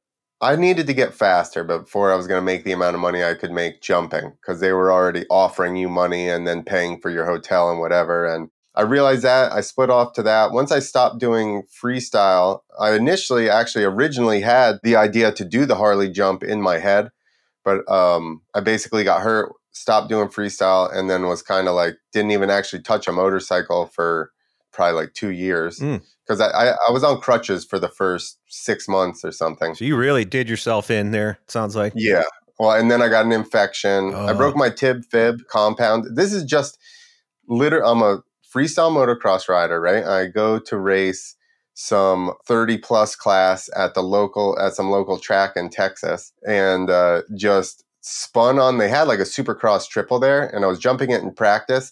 I 0.42 0.56
needed 0.58 0.88
to 0.88 0.94
get 0.94 1.14
faster 1.14 1.64
before 1.64 2.12
I 2.12 2.16
was 2.16 2.28
going 2.28 2.40
to 2.40 2.46
make 2.46 2.66
the 2.66 2.74
amount 2.74 2.96
of 2.96 3.02
money 3.02 3.24
I 3.24 3.34
could 3.34 3.52
make 3.52 3.82
jumping 3.82 4.34
because 4.42 4.60
they 4.60 4.74
were 4.74 4.92
already 4.92 5.26
offering 5.30 5.78
you 5.78 5.88
money 5.88 6.30
and 6.30 6.46
then 6.46 6.64
paying 6.64 7.00
for 7.00 7.10
your 7.10 7.26
hotel 7.26 7.72
and 7.72 7.80
whatever. 7.80 8.26
And 8.26 8.50
I 8.76 8.82
realized 8.82 9.22
that 9.22 9.54
I 9.54 9.62
split 9.62 9.90
off 9.90 10.14
to 10.14 10.24
that. 10.24 10.52
Once 10.52 10.72
I 10.72 10.80
stopped 10.80 11.20
doing 11.20 11.64
freestyle, 11.82 12.60
I 12.80 12.94
initially 12.94 13.50
actually 13.50 13.86
originally 13.86 14.42
had 14.42 14.80
the 14.84 14.96
idea 14.96 15.32
to 15.32 15.46
do 15.46 15.66
the 15.66 15.76
Harley 15.76 16.10
jump 16.10 16.44
in 16.44 16.62
my 16.62 16.80
head, 16.80 17.10
but 17.64 17.90
um, 17.92 18.42
I 18.54 18.60
basically 18.60 19.04
got 19.04 19.22
hurt, 19.22 19.54
stopped 19.72 20.10
doing 20.10 20.28
freestyle, 20.28 20.94
and 20.96 21.10
then 21.10 21.28
was 21.28 21.42
kind 21.42 21.68
of 21.68 21.76
like 21.76 21.96
didn't 22.12 22.32
even 22.32 22.50
actually 22.50 22.82
touch 22.82 23.08
a 23.08 23.12
motorcycle 23.12 23.88
for 23.88 24.32
probably 24.72 25.00
like 25.02 25.14
two 25.14 25.30
years 25.30 25.80
because 25.80 26.40
mm. 26.40 26.54
I, 26.54 26.70
I, 26.70 26.76
I 26.88 26.92
was 26.92 27.04
on 27.04 27.22
crutches 27.22 27.64
for 27.64 27.80
the 27.80 27.88
first 27.88 28.40
six 28.48 28.88
months 28.88 29.24
or 29.24 29.32
something. 29.32 29.76
So 29.76 29.86
you 29.86 29.96
really 29.96 30.26
did 30.26 30.50
yourself 30.50 30.90
in 30.92 31.12
there. 31.12 31.40
Sounds 31.48 31.76
like 31.76 31.94
yeah. 31.96 32.24
Well, 32.60 32.72
and 32.72 32.92
then 32.92 33.02
I 33.02 33.10
got 33.10 33.26
an 33.26 33.32
infection. 33.32 34.14
I 34.14 34.34
broke 34.34 34.56
my 34.56 34.70
tib 34.70 35.04
fib 35.06 35.48
compound. 35.48 36.16
This 36.16 36.34
is 36.34 36.44
just 36.44 36.78
literally. 37.48 37.90
I'm 37.90 38.02
a 38.02 38.22
freestyle 38.54 38.92
motocross 38.92 39.50
rider, 39.50 39.82
right? 39.82 40.04
I 40.04 40.28
go 40.28 40.60
to 40.60 40.78
race 40.78 41.36
some 41.74 42.34
30 42.46 42.78
plus 42.78 43.16
class 43.16 43.70
at 43.76 43.94
the 43.94 44.04
local 44.04 44.58
at 44.60 44.76
some 44.76 44.92
local 44.92 45.18
track 45.18 45.54
in 45.56 45.70
Texas 45.70 46.32
and 46.48 46.90
uh, 46.90 47.22
just 47.36 47.84
spun 48.02 48.60
on 48.60 48.78
they 48.78 48.90
had 48.90 49.08
like 49.08 49.20
a 49.20 49.24
supercross 49.24 49.88
triple 49.88 50.20
there 50.20 50.48
and 50.48 50.64
I 50.64 50.68
was 50.68 50.80
jumping 50.80 51.10
it 51.10 51.22
in 51.22 51.34
practice. 51.34 51.92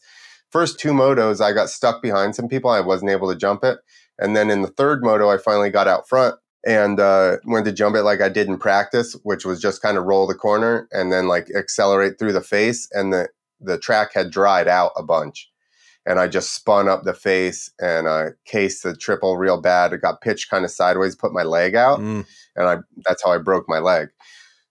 First 0.49 0.79
two 0.79 0.91
motos 0.91 1.41
I 1.41 1.53
got 1.53 1.69
stuck 1.69 2.01
behind 2.01 2.35
some 2.35 2.47
people. 2.47 2.69
I 2.69 2.81
wasn't 2.81 3.11
able 3.11 3.29
to 3.29 3.37
jump 3.37 3.63
it. 3.63 3.79
And 4.19 4.35
then 4.35 4.51
in 4.51 4.61
the 4.61 4.67
third 4.67 5.03
moto 5.03 5.29
I 5.29 5.37
finally 5.37 5.69
got 5.69 5.87
out 5.87 6.07
front 6.07 6.35
and 6.63 6.99
uh, 6.99 7.37
went 7.45 7.65
to 7.65 7.71
jump 7.71 7.95
it 7.95 8.03
like 8.03 8.21
I 8.21 8.29
did 8.29 8.47
in 8.47 8.57
practice, 8.57 9.17
which 9.23 9.45
was 9.45 9.59
just 9.59 9.81
kind 9.81 9.97
of 9.97 10.03
roll 10.03 10.27
the 10.27 10.35
corner 10.35 10.87
and 10.91 11.11
then 11.11 11.27
like 11.27 11.47
accelerate 11.57 12.19
through 12.19 12.33
the 12.33 12.41
face 12.41 12.87
and 12.91 13.11
the 13.11 13.29
the 13.59 13.77
track 13.77 14.13
had 14.13 14.31
dried 14.31 14.67
out 14.67 14.91
a 14.97 15.03
bunch 15.03 15.50
and 16.05 16.19
I 16.19 16.27
just 16.27 16.53
spun 16.53 16.87
up 16.87 17.03
the 17.03 17.13
face 17.13 17.71
and 17.79 18.07
uh, 18.07 18.29
cased 18.45 18.83
the 18.83 18.95
triple 18.95 19.37
real 19.37 19.61
bad. 19.61 19.93
It 19.93 20.01
got 20.01 20.21
pitched 20.21 20.49
kind 20.49 20.65
of 20.65 20.71
sideways, 20.71 21.15
put 21.15 21.33
my 21.33 21.43
leg 21.43 21.75
out, 21.75 21.99
mm. 21.99 22.25
and 22.55 22.67
I 22.67 22.77
that's 23.05 23.23
how 23.23 23.31
I 23.31 23.37
broke 23.37 23.65
my 23.67 23.79
leg. 23.79 24.09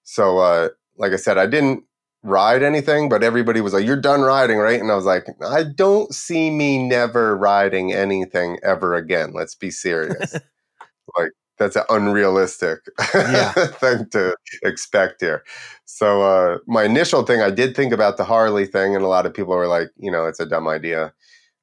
So, 0.02 0.38
uh, 0.38 0.70
like 0.96 1.12
I 1.12 1.16
said, 1.16 1.38
I 1.38 1.46
didn't 1.46 1.84
ride 2.22 2.62
anything, 2.62 3.08
but 3.08 3.22
everybody 3.22 3.60
was 3.60 3.72
like, 3.72 3.86
"You're 3.86 4.00
done 4.00 4.22
riding, 4.22 4.58
right?" 4.58 4.80
And 4.80 4.90
I 4.90 4.96
was 4.96 5.04
like, 5.04 5.26
"I 5.46 5.62
don't 5.62 6.12
see 6.14 6.50
me 6.50 6.78
never 6.86 7.36
riding 7.36 7.92
anything 7.92 8.58
ever 8.62 8.94
again. 8.94 9.32
Let's 9.32 9.54
be 9.54 9.70
serious." 9.70 10.34
like 11.16 11.30
that's 11.58 11.76
an 11.76 11.84
unrealistic 11.90 12.80
yeah. 13.14 13.52
thing 13.52 14.08
to 14.10 14.34
expect 14.62 15.20
here. 15.20 15.44
So 15.84 16.22
uh, 16.22 16.58
my 16.66 16.84
initial 16.84 17.22
thing, 17.24 17.42
I 17.42 17.50
did 17.50 17.76
think 17.76 17.92
about 17.92 18.16
the 18.16 18.24
Harley 18.24 18.66
thing, 18.66 18.96
and 18.96 19.04
a 19.04 19.08
lot 19.08 19.26
of 19.26 19.34
people 19.34 19.54
were 19.54 19.66
like, 19.66 19.90
you 19.96 20.10
know, 20.10 20.26
it's 20.26 20.40
a 20.40 20.46
dumb 20.46 20.66
idea. 20.66 21.12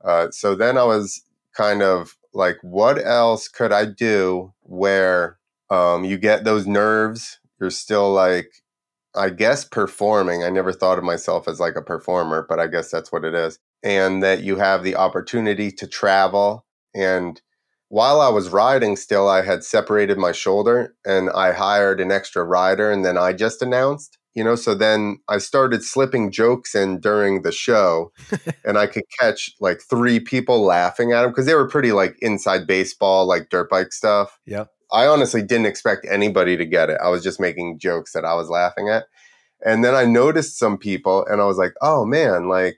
Uh, 0.07 0.31
so 0.31 0.55
then 0.55 0.77
I 0.77 0.85
was 0.85 1.23
kind 1.57 1.83
of 1.83 2.17
like, 2.33 2.57
what 2.63 3.05
else 3.05 3.49
could 3.49 3.73
I 3.73 3.85
do 3.85 4.53
where 4.61 5.39
um, 5.71 6.05
you 6.05 6.17
get 6.17 6.45
those 6.45 6.67
nerves? 6.67 7.39
You're 7.59 7.71
still 7.71 8.13
like, 8.13 8.49
I 9.15 9.31
guess 9.31 9.65
performing. 9.65 10.43
I 10.43 10.51
never 10.51 10.73
thought 10.73 10.99
of 10.99 11.05
myself 11.05 11.47
as 11.47 11.59
like 11.59 11.75
a 11.75 11.83
performer, 11.83 12.45
but 12.47 12.59
I 12.59 12.67
guess 12.67 12.91
that's 12.91 13.11
what 13.11 13.25
it 13.25 13.35
is. 13.35 13.59
And 13.83 14.23
that 14.23 14.43
you 14.43 14.57
have 14.57 14.83
the 14.83 14.95
opportunity 14.95 15.71
to 15.71 15.87
travel 15.87 16.65
and 16.95 17.41
while 17.89 18.19
I 18.19 18.29
was 18.29 18.49
riding 18.49 18.95
still, 18.97 19.29
I 19.29 19.43
had 19.43 19.63
separated 19.63 20.17
my 20.17 20.31
shoulder 20.33 20.95
and 21.05 21.29
I 21.29 21.53
hired 21.53 22.01
an 22.01 22.11
extra 22.11 22.43
rider 22.43 22.91
and 22.91 23.05
then 23.05 23.17
I 23.17 23.33
just 23.33 23.61
announced, 23.61 24.16
you 24.37 24.43
know, 24.43 24.53
so 24.53 24.75
then 24.75 25.19
I 25.27 25.39
started 25.39 25.83
slipping 25.83 26.29
jokes 26.31 26.75
in 26.75 26.99
during 26.99 27.41
the 27.41 27.51
show 27.51 28.11
and 28.63 28.77
I 28.77 28.85
could 28.85 29.05
catch 29.19 29.49
like 29.59 29.81
three 29.81 30.19
people 30.19 30.61
laughing 30.61 31.11
at 31.11 31.23
them 31.23 31.31
because 31.31 31.47
they 31.47 31.55
were 31.55 31.67
pretty 31.67 31.91
like 31.91 32.15
inside 32.21 32.67
baseball, 32.67 33.25
like 33.25 33.49
dirt 33.49 33.67
bike 33.67 33.91
stuff. 33.91 34.39
Yeah. 34.45 34.65
I 34.91 35.07
honestly 35.07 35.41
didn't 35.41 35.65
expect 35.65 36.05
anybody 36.07 36.55
to 36.55 36.65
get 36.67 36.91
it. 36.91 36.99
I 37.03 37.09
was 37.09 37.23
just 37.23 37.39
making 37.39 37.79
jokes 37.79 38.13
that 38.13 38.25
I 38.25 38.35
was 38.35 38.47
laughing 38.47 38.89
at. 38.89 39.05
And 39.65 39.83
then 39.83 39.95
I 39.95 40.05
noticed 40.05 40.59
some 40.59 40.77
people 40.77 41.25
and 41.25 41.41
I 41.41 41.45
was 41.45 41.57
like, 41.57 41.73
oh 41.81 42.05
man, 42.05 42.47
like 42.47 42.77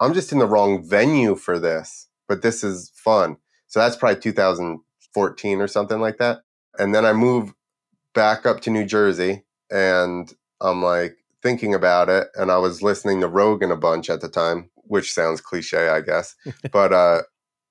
I'm 0.00 0.12
just 0.12 0.30
in 0.30 0.40
the 0.40 0.46
wrong 0.46 0.86
venue 0.86 1.36
for 1.36 1.58
this, 1.58 2.06
but 2.28 2.42
this 2.42 2.62
is 2.62 2.92
fun. 2.94 3.38
So 3.66 3.80
that's 3.80 3.96
probably 3.96 4.20
2014 4.20 5.60
or 5.62 5.68
something 5.68 6.00
like 6.00 6.18
that. 6.18 6.42
And 6.78 6.94
then 6.94 7.06
I 7.06 7.14
moved 7.14 7.54
back 8.14 8.44
up 8.44 8.60
to 8.60 8.70
New 8.70 8.84
Jersey 8.84 9.44
and 9.70 10.30
I'm 10.60 10.82
like 10.82 11.16
thinking 11.42 11.74
about 11.74 12.08
it. 12.08 12.28
And 12.34 12.50
I 12.50 12.58
was 12.58 12.82
listening 12.82 13.20
to 13.20 13.28
Rogan 13.28 13.70
a 13.70 13.76
bunch 13.76 14.10
at 14.10 14.20
the 14.20 14.28
time, 14.28 14.70
which 14.84 15.12
sounds 15.12 15.40
cliche, 15.40 15.88
I 15.88 16.00
guess. 16.00 16.34
but 16.72 16.92
uh, 16.92 17.22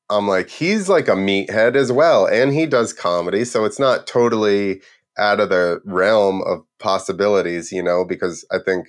I'm 0.09 0.27
like, 0.27 0.49
he's 0.49 0.89
like 0.89 1.07
a 1.07 1.15
meathead 1.15 1.75
as 1.75 1.91
well. 1.91 2.25
And 2.25 2.53
he 2.53 2.65
does 2.65 2.93
comedy. 2.93 3.45
So 3.45 3.65
it's 3.65 3.79
not 3.79 4.07
totally 4.07 4.81
out 5.17 5.39
of 5.39 5.49
the 5.49 5.81
realm 5.85 6.41
of 6.43 6.63
possibilities, 6.79 7.71
you 7.71 7.81
know, 7.81 8.05
because 8.05 8.45
I 8.51 8.59
think 8.59 8.87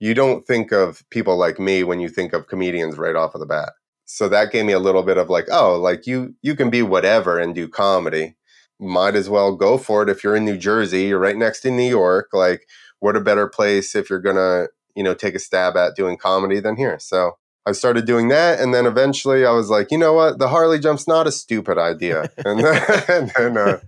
you 0.00 0.14
don't 0.14 0.46
think 0.46 0.72
of 0.72 1.08
people 1.10 1.36
like 1.36 1.60
me 1.60 1.84
when 1.84 2.00
you 2.00 2.08
think 2.08 2.32
of 2.32 2.48
comedians 2.48 2.98
right 2.98 3.16
off 3.16 3.34
of 3.34 3.40
the 3.40 3.46
bat 3.46 3.72
so 4.12 4.28
that 4.28 4.52
gave 4.52 4.66
me 4.66 4.72
a 4.72 4.78
little 4.78 5.02
bit 5.02 5.16
of 5.16 5.30
like 5.30 5.46
oh 5.50 5.76
like 5.76 6.06
you 6.06 6.34
you 6.42 6.54
can 6.54 6.70
be 6.70 6.82
whatever 6.82 7.38
and 7.38 7.54
do 7.54 7.66
comedy 7.68 8.34
might 8.78 9.14
as 9.14 9.30
well 9.30 9.54
go 9.54 9.78
for 9.78 10.02
it 10.02 10.08
if 10.08 10.22
you're 10.22 10.36
in 10.36 10.44
new 10.44 10.56
jersey 10.56 11.04
you're 11.04 11.18
right 11.18 11.36
next 11.36 11.60
to 11.60 11.70
new 11.70 11.88
york 11.88 12.28
like 12.32 12.66
what 13.02 13.16
a 13.16 13.20
better 13.20 13.48
place 13.48 13.94
if 13.94 14.08
you're 14.08 14.20
gonna 14.20 14.68
you 14.94 15.02
know 15.02 15.14
take 15.14 15.34
a 15.34 15.38
stab 15.38 15.76
at 15.76 15.96
doing 15.96 16.16
comedy 16.16 16.60
than 16.60 16.76
here. 16.76 16.98
So 16.98 17.36
i 17.64 17.70
started 17.70 18.06
doing 18.06 18.26
that 18.26 18.58
and 18.58 18.74
then 18.74 18.86
eventually 18.86 19.46
i 19.46 19.52
was 19.52 19.70
like 19.70 19.92
you 19.92 19.98
know 19.98 20.12
what? 20.12 20.38
The 20.38 20.48
harley 20.48 20.78
jump's 20.78 21.06
not 21.06 21.26
a 21.26 21.32
stupid 21.32 21.78
idea. 21.78 22.30
And 22.44 22.60
then, 22.60 23.02
and 23.08 23.32
then 23.36 23.56
uh, 23.56 23.80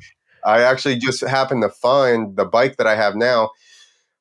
i 0.45 0.61
actually 0.63 0.97
just 0.97 1.23
happened 1.23 1.63
to 1.63 1.71
find 1.71 2.37
the 2.37 2.45
bike 2.45 2.77
that 2.77 2.87
i 2.87 2.97
have 2.97 3.17
now 3.17 3.51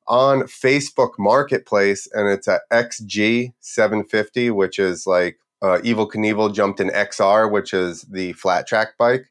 on 0.06 0.42
facebook 0.42 1.12
marketplace 1.18 2.08
and 2.12 2.28
it's 2.28 2.48
a 2.48 2.60
xg 2.72 3.52
750 3.60 4.50
which 4.50 4.78
is 4.78 5.06
like 5.06 5.38
uh, 5.62 5.78
Evel 5.78 6.10
Knievel 6.10 6.54
jumped 6.54 6.78
in 6.78 6.88
XR, 6.90 7.50
which 7.50 7.72
is 7.72 8.02
the 8.02 8.34
flat 8.34 8.66
track 8.66 8.98
bike. 8.98 9.30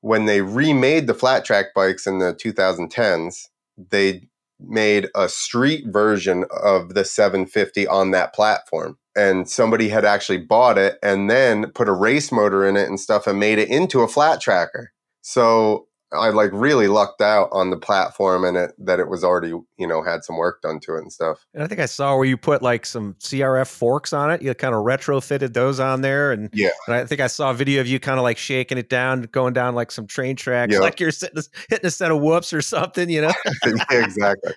When 0.00 0.26
they 0.26 0.40
remade 0.40 1.08
the 1.08 1.14
flat 1.14 1.44
track 1.44 1.74
bikes 1.74 2.06
in 2.06 2.18
the 2.20 2.32
2010s, 2.32 3.48
they 3.76 4.28
made 4.60 5.08
a 5.14 5.28
street 5.28 5.84
version 5.88 6.44
of 6.62 6.94
the 6.94 7.04
750 7.04 7.86
on 7.88 8.10
that 8.12 8.34
platform. 8.34 8.98
And 9.16 9.48
somebody 9.48 9.88
had 9.88 10.04
actually 10.04 10.38
bought 10.38 10.78
it 10.78 10.96
and 11.02 11.28
then 11.28 11.72
put 11.72 11.88
a 11.88 11.92
race 11.92 12.30
motor 12.30 12.66
in 12.66 12.76
it 12.76 12.88
and 12.88 13.00
stuff 13.00 13.26
and 13.26 13.40
made 13.40 13.58
it 13.58 13.68
into 13.68 14.00
a 14.02 14.08
flat 14.08 14.40
tracker. 14.40 14.92
So 15.22 15.87
I 16.12 16.30
like 16.30 16.50
really 16.52 16.88
lucked 16.88 17.20
out 17.20 17.48
on 17.52 17.70
the 17.70 17.76
platform 17.76 18.44
and 18.44 18.56
it 18.56 18.72
that 18.78 18.98
it 18.98 19.08
was 19.08 19.22
already 19.22 19.48
you 19.48 19.86
know 19.86 20.02
had 20.02 20.24
some 20.24 20.36
work 20.36 20.62
done 20.62 20.80
to 20.80 20.96
it 20.96 21.00
and 21.00 21.12
stuff. 21.12 21.46
And 21.52 21.62
I 21.62 21.66
think 21.66 21.80
I 21.80 21.86
saw 21.86 22.16
where 22.16 22.24
you 22.24 22.36
put 22.36 22.62
like 22.62 22.86
some 22.86 23.14
CRF 23.20 23.66
forks 23.66 24.12
on 24.12 24.30
it. 24.30 24.40
You 24.40 24.54
kind 24.54 24.74
of 24.74 24.84
retrofitted 24.84 25.52
those 25.52 25.80
on 25.80 26.00
there, 26.00 26.32
and 26.32 26.48
yeah. 26.52 26.70
And 26.86 26.96
I 26.96 27.04
think 27.04 27.20
I 27.20 27.26
saw 27.26 27.50
a 27.50 27.54
video 27.54 27.80
of 27.80 27.86
you 27.86 28.00
kind 28.00 28.18
of 28.18 28.22
like 28.22 28.38
shaking 28.38 28.78
it 28.78 28.88
down, 28.88 29.22
going 29.22 29.52
down 29.52 29.74
like 29.74 29.90
some 29.90 30.06
train 30.06 30.36
tracks, 30.36 30.72
yep. 30.72 30.80
like 30.80 30.98
you're 30.98 31.10
sitting, 31.10 31.42
hitting 31.68 31.86
a 31.86 31.90
set 31.90 32.10
of 32.10 32.20
whoops 32.20 32.52
or 32.52 32.62
something. 32.62 33.10
You 33.10 33.22
know? 33.22 33.32
yeah, 33.66 34.04
exactly. 34.04 34.52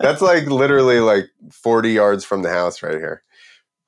That's 0.00 0.22
like 0.22 0.46
literally 0.46 1.00
like 1.00 1.26
forty 1.52 1.92
yards 1.92 2.24
from 2.24 2.42
the 2.42 2.50
house 2.50 2.82
right 2.82 2.98
here. 2.98 3.22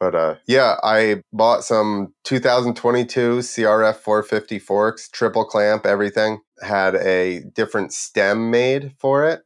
But 0.00 0.14
uh, 0.14 0.34
yeah, 0.46 0.76
I 0.84 1.22
bought 1.32 1.64
some 1.64 2.14
2022 2.22 3.38
CRF 3.38 3.96
450 3.96 4.58
forks, 4.60 5.08
triple 5.08 5.44
clamp, 5.44 5.86
everything. 5.86 6.38
Had 6.62 6.94
a 6.96 7.40
different 7.40 7.92
stem 7.92 8.50
made 8.50 8.94
for 8.98 9.28
it. 9.28 9.42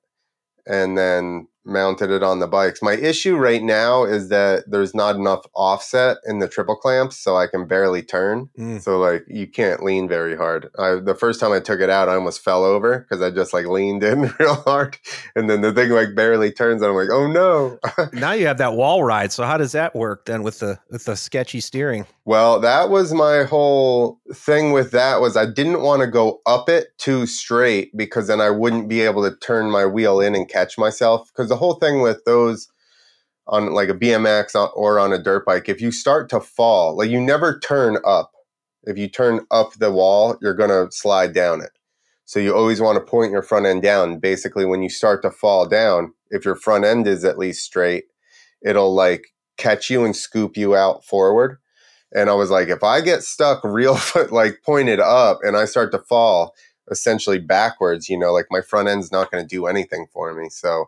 And 0.66 0.96
then 0.96 1.48
mounted 1.64 2.10
it 2.10 2.22
on 2.22 2.40
the 2.40 2.46
bikes. 2.46 2.82
My 2.82 2.94
issue 2.94 3.36
right 3.36 3.62
now 3.62 4.04
is 4.04 4.28
that 4.28 4.64
there's 4.66 4.94
not 4.94 5.16
enough 5.16 5.46
offset 5.54 6.18
in 6.26 6.38
the 6.38 6.48
triple 6.48 6.76
clamps, 6.76 7.16
so 7.16 7.36
I 7.36 7.46
can 7.46 7.66
barely 7.66 8.02
turn. 8.02 8.48
Mm. 8.58 8.82
So 8.82 8.98
like 8.98 9.24
you 9.28 9.46
can't 9.46 9.82
lean 9.82 10.08
very 10.08 10.36
hard. 10.36 10.68
I, 10.78 10.96
the 10.96 11.14
first 11.14 11.40
time 11.40 11.52
I 11.52 11.60
took 11.60 11.80
it 11.80 11.90
out, 11.90 12.08
I 12.08 12.14
almost 12.14 12.42
fell 12.42 12.64
over 12.64 12.98
because 12.98 13.22
I 13.22 13.30
just 13.30 13.52
like 13.52 13.66
leaned 13.66 14.02
in 14.02 14.22
real 14.38 14.54
hard, 14.54 14.98
and 15.34 15.48
then 15.48 15.60
the 15.60 15.72
thing 15.72 15.90
like 15.90 16.14
barely 16.14 16.52
turns. 16.52 16.82
And 16.82 16.90
I'm 16.90 16.96
like, 16.96 17.10
oh 17.10 17.26
no! 17.26 17.78
now 18.12 18.32
you 18.32 18.46
have 18.46 18.58
that 18.58 18.74
wall 18.74 19.04
ride. 19.04 19.32
So 19.32 19.44
how 19.44 19.56
does 19.56 19.72
that 19.72 19.94
work 19.94 20.26
then 20.26 20.42
with 20.42 20.58
the 20.58 20.78
with 20.90 21.04
the 21.04 21.16
sketchy 21.16 21.60
steering? 21.60 22.06
Well, 22.24 22.60
that 22.60 22.90
was 22.90 23.12
my 23.12 23.44
whole 23.44 24.20
thing 24.34 24.72
with 24.72 24.90
that 24.92 25.20
was 25.20 25.36
I 25.36 25.46
didn't 25.46 25.82
want 25.82 26.02
to 26.02 26.06
go 26.06 26.40
up 26.46 26.68
it 26.68 26.96
too 26.98 27.26
straight 27.26 27.96
because 27.96 28.26
then 28.26 28.40
I 28.40 28.50
wouldn't 28.50 28.88
be 28.88 29.00
able 29.02 29.28
to 29.28 29.36
turn 29.36 29.70
my 29.70 29.86
wheel 29.86 30.20
in 30.20 30.34
and 30.34 30.48
catch 30.48 30.78
myself 30.78 31.28
because 31.28 31.48
the 31.48 31.56
whole 31.56 31.74
thing 31.74 32.00
with 32.02 32.24
those 32.24 32.68
on 33.46 33.72
like 33.72 33.88
a 33.88 33.94
BMX 33.94 34.54
or 34.74 34.98
on 34.98 35.12
a 35.12 35.22
dirt 35.22 35.44
bike, 35.44 35.68
if 35.68 35.80
you 35.80 35.90
start 35.90 36.28
to 36.30 36.40
fall, 36.40 36.96
like 36.96 37.10
you 37.10 37.20
never 37.20 37.58
turn 37.58 37.98
up. 38.04 38.32
If 38.84 38.98
you 38.98 39.08
turn 39.08 39.46
up 39.50 39.74
the 39.74 39.92
wall, 39.92 40.36
you're 40.40 40.54
going 40.54 40.70
to 40.70 40.90
slide 40.90 41.32
down 41.34 41.60
it. 41.60 41.70
So 42.24 42.40
you 42.40 42.54
always 42.54 42.80
want 42.80 42.96
to 42.96 43.10
point 43.10 43.32
your 43.32 43.42
front 43.42 43.66
end 43.66 43.82
down. 43.82 44.18
Basically, 44.18 44.64
when 44.64 44.82
you 44.82 44.88
start 44.88 45.22
to 45.22 45.30
fall 45.30 45.68
down, 45.68 46.14
if 46.30 46.44
your 46.44 46.56
front 46.56 46.84
end 46.84 47.06
is 47.06 47.24
at 47.24 47.38
least 47.38 47.64
straight, 47.64 48.04
it'll 48.64 48.94
like 48.94 49.26
catch 49.56 49.90
you 49.90 50.04
and 50.04 50.16
scoop 50.16 50.56
you 50.56 50.74
out 50.74 51.04
forward. 51.04 51.58
And 52.14 52.28
I 52.30 52.34
was 52.34 52.50
like, 52.50 52.68
if 52.68 52.82
I 52.84 53.00
get 53.00 53.22
stuck 53.22 53.62
real 53.64 53.96
foot 54.08 54.32
like 54.32 54.62
pointed 54.64 55.00
up 55.00 55.38
and 55.42 55.56
I 55.56 55.64
start 55.64 55.92
to 55.92 55.98
fall 55.98 56.54
essentially 56.90 57.38
backwards, 57.38 58.08
you 58.08 58.18
know, 58.18 58.32
like 58.32 58.46
my 58.50 58.60
front 58.60 58.88
end's 58.88 59.12
not 59.12 59.30
going 59.30 59.42
to 59.42 59.48
do 59.48 59.66
anything 59.66 60.06
for 60.12 60.34
me. 60.34 60.48
So 60.50 60.86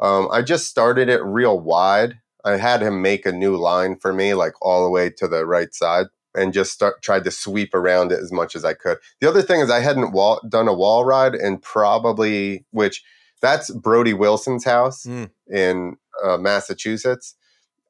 um, 0.00 0.28
I 0.32 0.42
just 0.42 0.66
started 0.66 1.08
it 1.08 1.22
real 1.24 1.58
wide. 1.58 2.18
I 2.44 2.56
had 2.56 2.82
him 2.82 3.02
make 3.02 3.26
a 3.26 3.32
new 3.32 3.56
line 3.56 3.96
for 3.96 4.12
me, 4.12 4.34
like 4.34 4.54
all 4.62 4.84
the 4.84 4.90
way 4.90 5.10
to 5.10 5.26
the 5.28 5.44
right 5.46 5.74
side, 5.74 6.06
and 6.34 6.52
just 6.52 6.72
start 6.72 7.02
tried 7.02 7.24
to 7.24 7.30
sweep 7.30 7.74
around 7.74 8.12
it 8.12 8.20
as 8.20 8.30
much 8.32 8.54
as 8.54 8.64
I 8.64 8.74
could. 8.74 8.98
The 9.20 9.28
other 9.28 9.42
thing 9.42 9.60
is 9.60 9.70
I 9.70 9.80
hadn't 9.80 10.12
wall, 10.12 10.40
done 10.48 10.68
a 10.68 10.74
wall 10.74 11.04
ride 11.04 11.34
and 11.34 11.60
probably 11.62 12.64
which 12.70 13.02
that's 13.40 13.70
Brody 13.70 14.14
Wilson's 14.14 14.64
house 14.64 15.04
Mm. 15.04 15.30
in 15.50 15.96
uh, 16.24 16.36
Massachusetts, 16.38 17.34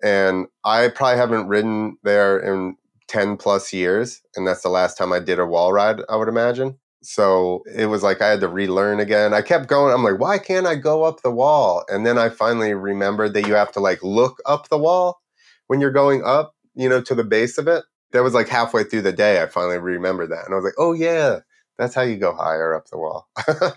and 0.02 0.46
I 0.64 0.88
probably 0.88 1.18
haven't 1.18 1.48
ridden 1.48 1.98
there 2.02 2.38
in 2.38 2.76
ten 3.08 3.36
plus 3.36 3.72
years, 3.72 4.20
and 4.34 4.46
that's 4.46 4.62
the 4.62 4.68
last 4.68 4.96
time 4.96 5.12
I 5.12 5.20
did 5.20 5.38
a 5.38 5.46
wall 5.46 5.72
ride. 5.72 6.00
I 6.08 6.16
would 6.16 6.28
imagine. 6.28 6.78
So 7.02 7.62
it 7.72 7.86
was 7.86 8.02
like 8.02 8.20
I 8.20 8.30
had 8.30 8.40
to 8.40 8.48
relearn 8.48 8.98
again. 8.98 9.32
I 9.32 9.42
kept 9.42 9.68
going. 9.68 9.94
I'm 9.94 10.02
like, 10.02 10.18
why 10.18 10.38
can't 10.38 10.66
I 10.66 10.74
go 10.74 11.04
up 11.04 11.22
the 11.22 11.30
wall? 11.30 11.84
And 11.88 12.04
then 12.04 12.18
I 12.18 12.30
finally 12.30 12.74
remembered 12.74 13.32
that 13.34 13.46
you 13.46 13.54
have 13.54 13.70
to 13.72 13.80
like 13.80 14.02
look 14.02 14.38
up 14.44 14.68
the 14.68 14.78
wall 14.78 15.20
when 15.68 15.80
you're 15.80 15.92
going 15.92 16.24
up, 16.24 16.54
you 16.74 16.88
know, 16.88 17.00
to 17.02 17.14
the 17.14 17.22
base 17.22 17.58
of 17.58 17.68
it. 17.68 17.84
That 18.10 18.24
was 18.24 18.34
like 18.34 18.48
halfway 18.48 18.82
through 18.82 19.02
the 19.02 19.12
day. 19.12 19.40
I 19.40 19.46
finally 19.46 19.78
remembered 19.78 20.30
that. 20.30 20.46
And 20.46 20.52
I 20.52 20.56
was 20.56 20.64
like, 20.64 20.74
oh, 20.78 20.94
yeah, 20.94 21.40
that's 21.78 21.94
how 21.94 22.02
you 22.02 22.16
go 22.16 22.34
higher 22.34 22.74
up 22.74 22.86
the 22.88 22.98
wall. 22.98 23.28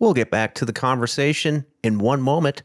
We'll 0.00 0.14
get 0.14 0.30
back 0.30 0.54
to 0.56 0.64
the 0.64 0.72
conversation 0.72 1.66
in 1.84 1.98
one 1.98 2.20
moment. 2.20 2.64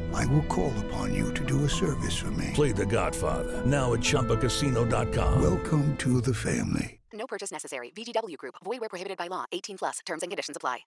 I 0.13 0.25
will 0.27 0.43
call 0.43 0.73
upon 0.85 1.13
you 1.13 1.33
to 1.33 1.45
do 1.45 1.65
a 1.65 1.69
service 1.69 2.17
for 2.17 2.31
me. 2.31 2.51
Play 2.53 2.71
The 2.71 2.85
Godfather 2.85 3.65
now 3.65 3.93
at 3.93 3.99
ChumbaCasino.com. 3.99 5.41
Welcome 5.41 5.97
to 5.97 6.21
the 6.21 6.33
family. 6.33 6.99
No 7.13 7.27
purchase 7.27 7.51
necessary. 7.51 7.91
VGW 7.95 8.37
Group. 8.37 8.55
Void 8.63 8.79
where 8.79 8.89
prohibited 8.89 9.17
by 9.17 9.27
law. 9.27 9.45
18 9.51 9.77
plus. 9.77 9.99
Terms 10.05 10.23
and 10.23 10.31
conditions 10.31 10.57
apply. 10.57 10.79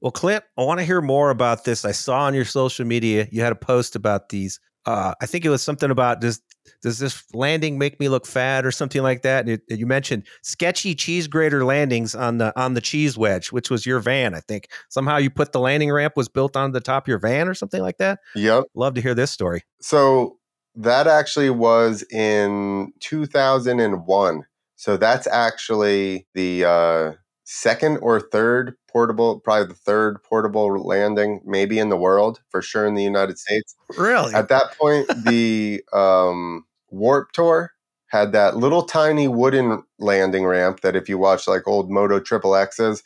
Well, 0.00 0.12
Clint, 0.12 0.44
I 0.56 0.62
want 0.62 0.80
to 0.80 0.86
hear 0.86 1.02
more 1.02 1.30
about 1.30 1.64
this. 1.64 1.84
I 1.84 1.92
saw 1.92 2.20
on 2.20 2.34
your 2.34 2.46
social 2.46 2.86
media 2.86 3.28
you 3.30 3.42
had 3.42 3.52
a 3.52 3.56
post 3.56 3.96
about 3.96 4.30
these. 4.30 4.58
Uh, 4.86 5.12
I 5.20 5.26
think 5.26 5.44
it 5.44 5.50
was 5.50 5.62
something 5.62 5.90
about 5.90 6.22
does 6.22 6.40
does 6.82 6.98
this 6.98 7.22
landing 7.34 7.78
make 7.78 8.00
me 8.00 8.08
look 8.08 8.26
fat 8.26 8.64
or 8.64 8.70
something 8.70 9.02
like 9.02 9.22
that? 9.22 9.46
And 9.46 9.60
it, 9.68 9.78
you 9.78 9.86
mentioned 9.86 10.24
sketchy 10.42 10.94
cheese 10.94 11.26
grater 11.26 11.64
landings 11.64 12.14
on 12.14 12.38
the 12.38 12.58
on 12.60 12.74
the 12.74 12.80
cheese 12.80 13.16
wedge, 13.18 13.52
which 13.52 13.70
was 13.70 13.86
your 13.86 14.00
van. 14.00 14.34
I 14.34 14.40
think 14.40 14.68
somehow 14.88 15.16
you 15.18 15.30
put 15.30 15.52
the 15.52 15.60
landing 15.60 15.92
ramp 15.92 16.14
was 16.16 16.28
built 16.28 16.56
on 16.56 16.72
the 16.72 16.80
top 16.80 17.04
of 17.04 17.08
your 17.08 17.18
van 17.18 17.48
or 17.48 17.54
something 17.54 17.82
like 17.82 17.98
that. 17.98 18.20
yep. 18.34 18.64
Love 18.74 18.94
to 18.94 19.00
hear 19.00 19.14
this 19.14 19.30
story. 19.30 19.62
So 19.80 20.38
that 20.74 21.06
actually 21.06 21.50
was 21.50 22.04
in 22.10 22.92
2001. 23.00 24.44
So 24.76 24.96
that's 24.96 25.26
actually 25.26 26.26
the 26.34 26.64
uh, 26.64 27.12
second 27.44 27.98
or 27.98 28.20
third 28.20 28.76
portable, 28.90 29.40
probably 29.40 29.66
the 29.66 29.74
third 29.74 30.22
portable 30.22 30.68
landing, 30.82 31.40
maybe 31.44 31.78
in 31.78 31.88
the 31.88 31.96
world, 31.96 32.40
for 32.48 32.62
sure 32.62 32.86
in 32.86 32.94
the 32.94 33.02
United 33.02 33.38
States. 33.38 33.74
Really? 33.98 34.32
At 34.32 34.48
that 34.48 34.78
point, 34.78 35.06
the 35.26 35.82
um, 35.92 36.64
Warped 36.90 37.34
Tour 37.34 37.72
had 38.08 38.32
that 38.32 38.56
little 38.56 38.82
tiny 38.82 39.28
wooden 39.28 39.82
landing 39.98 40.44
ramp 40.44 40.80
that 40.80 40.96
if 40.96 41.08
you 41.08 41.16
watch 41.18 41.46
like 41.46 41.66
old 41.68 41.90
Moto 41.90 42.18
Triple 42.20 42.56
X's, 42.56 43.02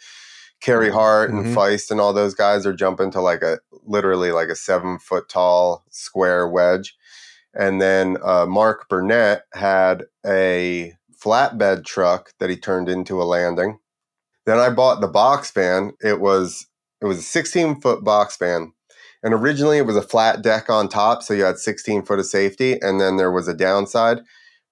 Carey 0.61 0.91
Hart 0.91 1.31
and 1.31 1.45
Mhm. 1.45 1.55
Feist 1.55 1.91
and 1.91 2.01
all 2.01 2.13
those 2.15 2.35
guys 2.35 2.65
are 2.65 2.73
jumping 2.73 3.11
to 3.11 3.21
like 3.21 3.43
a 3.43 3.59
literally 3.87 4.33
like 4.33 4.49
a 4.49 4.57
seven 4.57 4.99
foot 4.99 5.29
tall 5.29 5.85
square 5.91 6.49
wedge. 6.49 6.97
And 7.53 7.83
then 7.83 8.17
uh, 8.25 8.47
Mark 8.47 8.89
Burnett 8.89 9.43
had 9.53 10.05
a 10.27 10.95
flatbed 11.23 11.85
truck 11.85 12.33
that 12.39 12.51
he 12.51 12.57
turned 12.57 12.89
into 12.89 13.21
a 13.23 13.25
landing. 13.25 13.79
Then 14.47 14.59
I 14.59 14.71
bought 14.71 15.01
the 15.01 15.09
box 15.09 15.51
van. 15.51 15.93
It 16.03 16.21
was 16.21 16.67
it 17.03 17.07
was 17.07 17.19
a 17.19 17.23
16 17.23 17.81
foot 17.83 18.03
box 18.03 18.37
van. 18.39 18.73
And 19.25 19.33
originally 19.33 19.79
it 19.79 19.87
was 19.87 19.97
a 19.97 20.03
flat 20.03 20.43
deck 20.43 20.69
on 20.69 20.89
top, 20.89 21.23
so 21.23 21.33
you 21.33 21.45
had 21.45 21.59
16 21.59 22.05
foot 22.05 22.19
of 22.19 22.27
safety, 22.27 22.79
and 22.83 23.01
then 23.01 23.17
there 23.17 23.33
was 23.33 23.49
a 23.49 23.55
downside. 23.55 24.19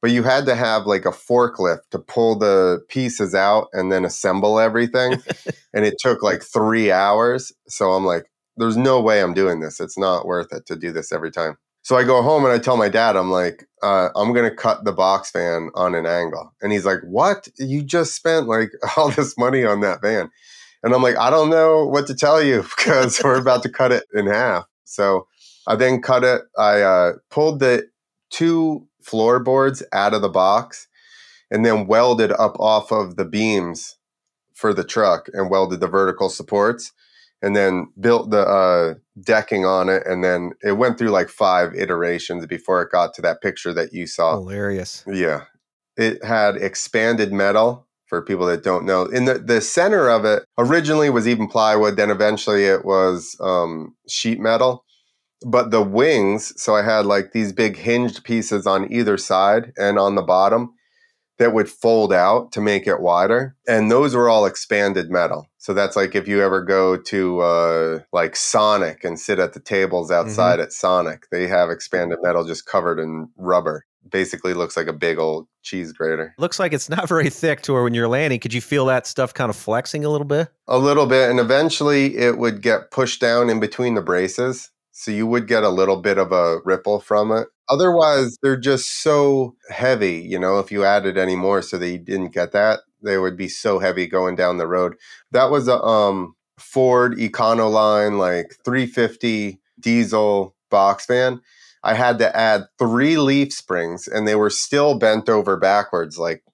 But 0.02 0.10
you 0.10 0.22
had 0.22 0.46
to 0.46 0.54
have 0.54 0.86
like 0.86 1.06
a 1.06 1.10
forklift 1.10 1.88
to 1.90 1.98
pull 1.98 2.36
the 2.36 2.80
pieces 2.88 3.34
out 3.34 3.68
and 3.72 3.90
then 3.90 4.04
assemble 4.04 4.60
everything. 4.60 5.22
and 5.74 5.84
it 5.86 5.94
took 5.98 6.22
like 6.22 6.42
three 6.42 6.90
hours. 6.90 7.52
So 7.68 7.92
I'm 7.92 8.04
like, 8.04 8.30
there's 8.56 8.76
no 8.76 9.00
way 9.00 9.22
I'm 9.22 9.32
doing 9.32 9.60
this. 9.60 9.80
It's 9.80 9.96
not 9.96 10.26
worth 10.26 10.52
it 10.52 10.66
to 10.66 10.76
do 10.76 10.92
this 10.92 11.12
every 11.12 11.30
time. 11.30 11.56
So 11.82 11.96
I 11.96 12.04
go 12.04 12.22
home 12.22 12.44
and 12.44 12.52
I 12.52 12.58
tell 12.58 12.76
my 12.76 12.88
dad, 12.88 13.16
I'm 13.16 13.30
like, 13.30 13.64
uh, 13.82 14.10
I'm 14.14 14.32
going 14.32 14.48
to 14.48 14.54
cut 14.54 14.84
the 14.84 14.92
box 14.92 15.32
van 15.32 15.70
on 15.74 15.94
an 15.94 16.06
angle. 16.06 16.52
And 16.60 16.72
he's 16.72 16.84
like, 16.84 17.00
What? 17.04 17.48
You 17.58 17.82
just 17.82 18.14
spent 18.14 18.46
like 18.46 18.70
all 18.96 19.10
this 19.10 19.38
money 19.38 19.64
on 19.64 19.80
that 19.80 20.02
van. 20.02 20.30
And 20.82 20.94
I'm 20.94 21.02
like, 21.02 21.16
I 21.16 21.30
don't 21.30 21.50
know 21.50 21.86
what 21.86 22.06
to 22.08 22.14
tell 22.14 22.42
you 22.42 22.62
because 22.76 23.20
we're 23.22 23.38
about 23.38 23.62
to 23.62 23.68
cut 23.68 23.92
it 23.92 24.04
in 24.14 24.26
half. 24.26 24.66
So 24.84 25.26
I 25.66 25.76
then 25.76 26.02
cut 26.02 26.24
it. 26.24 26.42
I 26.58 26.80
uh, 26.80 27.12
pulled 27.30 27.60
the 27.60 27.88
two 28.30 28.86
floorboards 29.02 29.82
out 29.92 30.14
of 30.14 30.22
the 30.22 30.28
box 30.28 30.88
and 31.50 31.64
then 31.64 31.86
welded 31.86 32.32
up 32.32 32.58
off 32.58 32.90
of 32.90 33.16
the 33.16 33.24
beams 33.24 33.96
for 34.54 34.72
the 34.72 34.84
truck 34.84 35.28
and 35.32 35.50
welded 35.50 35.80
the 35.80 35.88
vertical 35.88 36.28
supports 36.28 36.92
and 37.42 37.56
then 37.56 37.88
built 38.00 38.30
the 38.30 38.40
uh, 38.40 38.94
decking 39.20 39.66
on 39.66 39.88
it. 39.88 40.06
And 40.06 40.22
then 40.22 40.52
it 40.62 40.72
went 40.72 40.98
through 40.98 41.10
like 41.10 41.28
five 41.28 41.74
iterations 41.74 42.46
before 42.46 42.82
it 42.82 42.92
got 42.92 43.12
to 43.14 43.22
that 43.22 43.42
picture 43.42 43.74
that 43.74 43.92
you 43.92 44.06
saw. 44.06 44.36
Hilarious. 44.36 45.04
Yeah. 45.06 45.44
It 45.96 46.24
had 46.24 46.56
expanded 46.56 47.32
metal 47.32 47.86
for 48.12 48.20
people 48.20 48.44
that 48.44 48.62
don't 48.62 48.84
know. 48.84 49.06
In 49.06 49.24
the, 49.24 49.38
the 49.38 49.62
center 49.62 50.10
of 50.10 50.26
it 50.26 50.44
originally 50.58 51.08
was 51.08 51.26
even 51.26 51.48
plywood, 51.48 51.96
then 51.96 52.10
eventually 52.10 52.66
it 52.66 52.84
was 52.84 53.34
um, 53.40 53.96
sheet 54.06 54.38
metal. 54.38 54.84
But 55.46 55.70
the 55.70 55.80
wings, 55.80 56.52
so 56.62 56.76
I 56.76 56.82
had 56.82 57.06
like 57.06 57.32
these 57.32 57.54
big 57.54 57.78
hinged 57.78 58.22
pieces 58.22 58.66
on 58.66 58.92
either 58.92 59.16
side 59.16 59.72
and 59.78 59.98
on 59.98 60.14
the 60.14 60.20
bottom 60.20 60.74
that 61.38 61.54
would 61.54 61.70
fold 61.70 62.12
out 62.12 62.52
to 62.52 62.60
make 62.60 62.86
it 62.86 63.00
wider. 63.00 63.56
And 63.66 63.90
those 63.90 64.14
were 64.14 64.28
all 64.28 64.44
expanded 64.44 65.10
metal. 65.10 65.48
So 65.56 65.72
that's 65.72 65.96
like 65.96 66.14
if 66.14 66.28
you 66.28 66.42
ever 66.42 66.62
go 66.62 66.98
to 66.98 67.40
uh, 67.40 67.98
like 68.12 68.36
Sonic 68.36 69.04
and 69.04 69.18
sit 69.18 69.38
at 69.38 69.54
the 69.54 69.60
tables 69.60 70.10
outside 70.10 70.60
at 70.60 70.74
Sonic, 70.74 71.24
they 71.32 71.46
have 71.46 71.70
expanded 71.70 72.18
metal 72.20 72.44
just 72.44 72.66
covered 72.66 72.98
in 72.98 73.30
rubber. 73.38 73.86
Basically 74.10 74.54
looks 74.54 74.76
like 74.76 74.88
a 74.88 74.92
big 74.92 75.18
old 75.18 75.46
cheese 75.62 75.92
grater. 75.92 76.34
Looks 76.38 76.58
like 76.58 76.72
it's 76.72 76.88
not 76.88 77.08
very 77.08 77.30
thick 77.30 77.62
to 77.62 77.72
where 77.72 77.82
when 77.82 77.94
you're 77.94 78.08
landing, 78.08 78.40
could 78.40 78.52
you 78.52 78.60
feel 78.60 78.86
that 78.86 79.06
stuff 79.06 79.32
kind 79.32 79.50
of 79.50 79.56
flexing 79.56 80.04
a 80.04 80.08
little 80.08 80.26
bit? 80.26 80.48
A 80.68 80.78
little 80.78 81.06
bit. 81.06 81.30
And 81.30 81.38
eventually 81.38 82.16
it 82.16 82.38
would 82.38 82.62
get 82.62 82.90
pushed 82.90 83.20
down 83.20 83.48
in 83.48 83.60
between 83.60 83.94
the 83.94 84.02
braces. 84.02 84.70
So 84.92 85.10
you 85.10 85.26
would 85.26 85.48
get 85.48 85.62
a 85.62 85.70
little 85.70 85.96
bit 85.96 86.18
of 86.18 86.32
a 86.32 86.58
ripple 86.64 87.00
from 87.00 87.32
it. 87.32 87.48
Otherwise, 87.68 88.36
they're 88.42 88.58
just 88.58 89.02
so 89.02 89.56
heavy, 89.70 90.16
you 90.16 90.38
know, 90.38 90.58
if 90.58 90.70
you 90.70 90.84
added 90.84 91.16
any 91.16 91.36
more 91.36 91.62
so 91.62 91.78
that 91.78 91.88
you 91.88 91.98
didn't 91.98 92.34
get 92.34 92.52
that, 92.52 92.80
they 93.02 93.16
would 93.16 93.36
be 93.36 93.48
so 93.48 93.78
heavy 93.78 94.06
going 94.06 94.36
down 94.36 94.58
the 94.58 94.66
road. 94.66 94.94
That 95.30 95.50
was 95.50 95.68
a 95.68 95.80
um, 95.82 96.34
Ford 96.58 97.16
Econoline, 97.16 98.18
like 98.18 98.56
350 98.64 99.58
diesel 99.80 100.54
box 100.70 101.06
van. 101.06 101.40
I 101.84 101.94
had 101.94 102.18
to 102.18 102.36
add 102.36 102.62
three 102.78 103.16
leaf 103.16 103.52
springs 103.52 104.06
and 104.06 104.26
they 104.26 104.36
were 104.36 104.50
still 104.50 104.98
bent 104.98 105.28
over 105.28 105.56
backwards, 105.56 106.18
like 106.18 106.44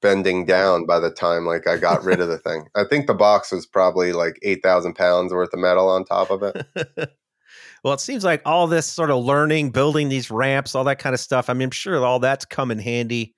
bending 0.00 0.44
down 0.44 0.86
by 0.86 1.00
the 1.00 1.10
time 1.10 1.46
like 1.46 1.66
I 1.66 1.76
got 1.76 2.04
rid 2.04 2.20
of 2.20 2.28
the 2.28 2.38
thing. 2.38 2.66
I 2.74 2.84
think 2.84 3.06
the 3.06 3.14
box 3.14 3.52
was 3.52 3.66
probably 3.66 4.12
like 4.12 4.38
8,000 4.42 4.94
pounds 4.94 5.32
worth 5.32 5.52
of 5.52 5.58
metal 5.58 5.88
on 5.88 6.04
top 6.04 6.30
of 6.30 6.42
it. 6.42 6.66
well, 7.82 7.94
it 7.94 8.00
seems 8.00 8.24
like 8.24 8.42
all 8.44 8.66
this 8.66 8.86
sort 8.86 9.10
of 9.10 9.24
learning, 9.24 9.70
building 9.70 10.08
these 10.08 10.30
ramps, 10.30 10.74
all 10.74 10.84
that 10.84 10.98
kind 10.98 11.14
of 11.14 11.20
stuff. 11.20 11.50
I 11.50 11.54
mean, 11.54 11.64
I'm 11.66 11.70
sure 11.70 12.04
all 12.04 12.20
that's 12.20 12.44
come 12.44 12.70
in 12.70 12.78
handy, 12.78 13.34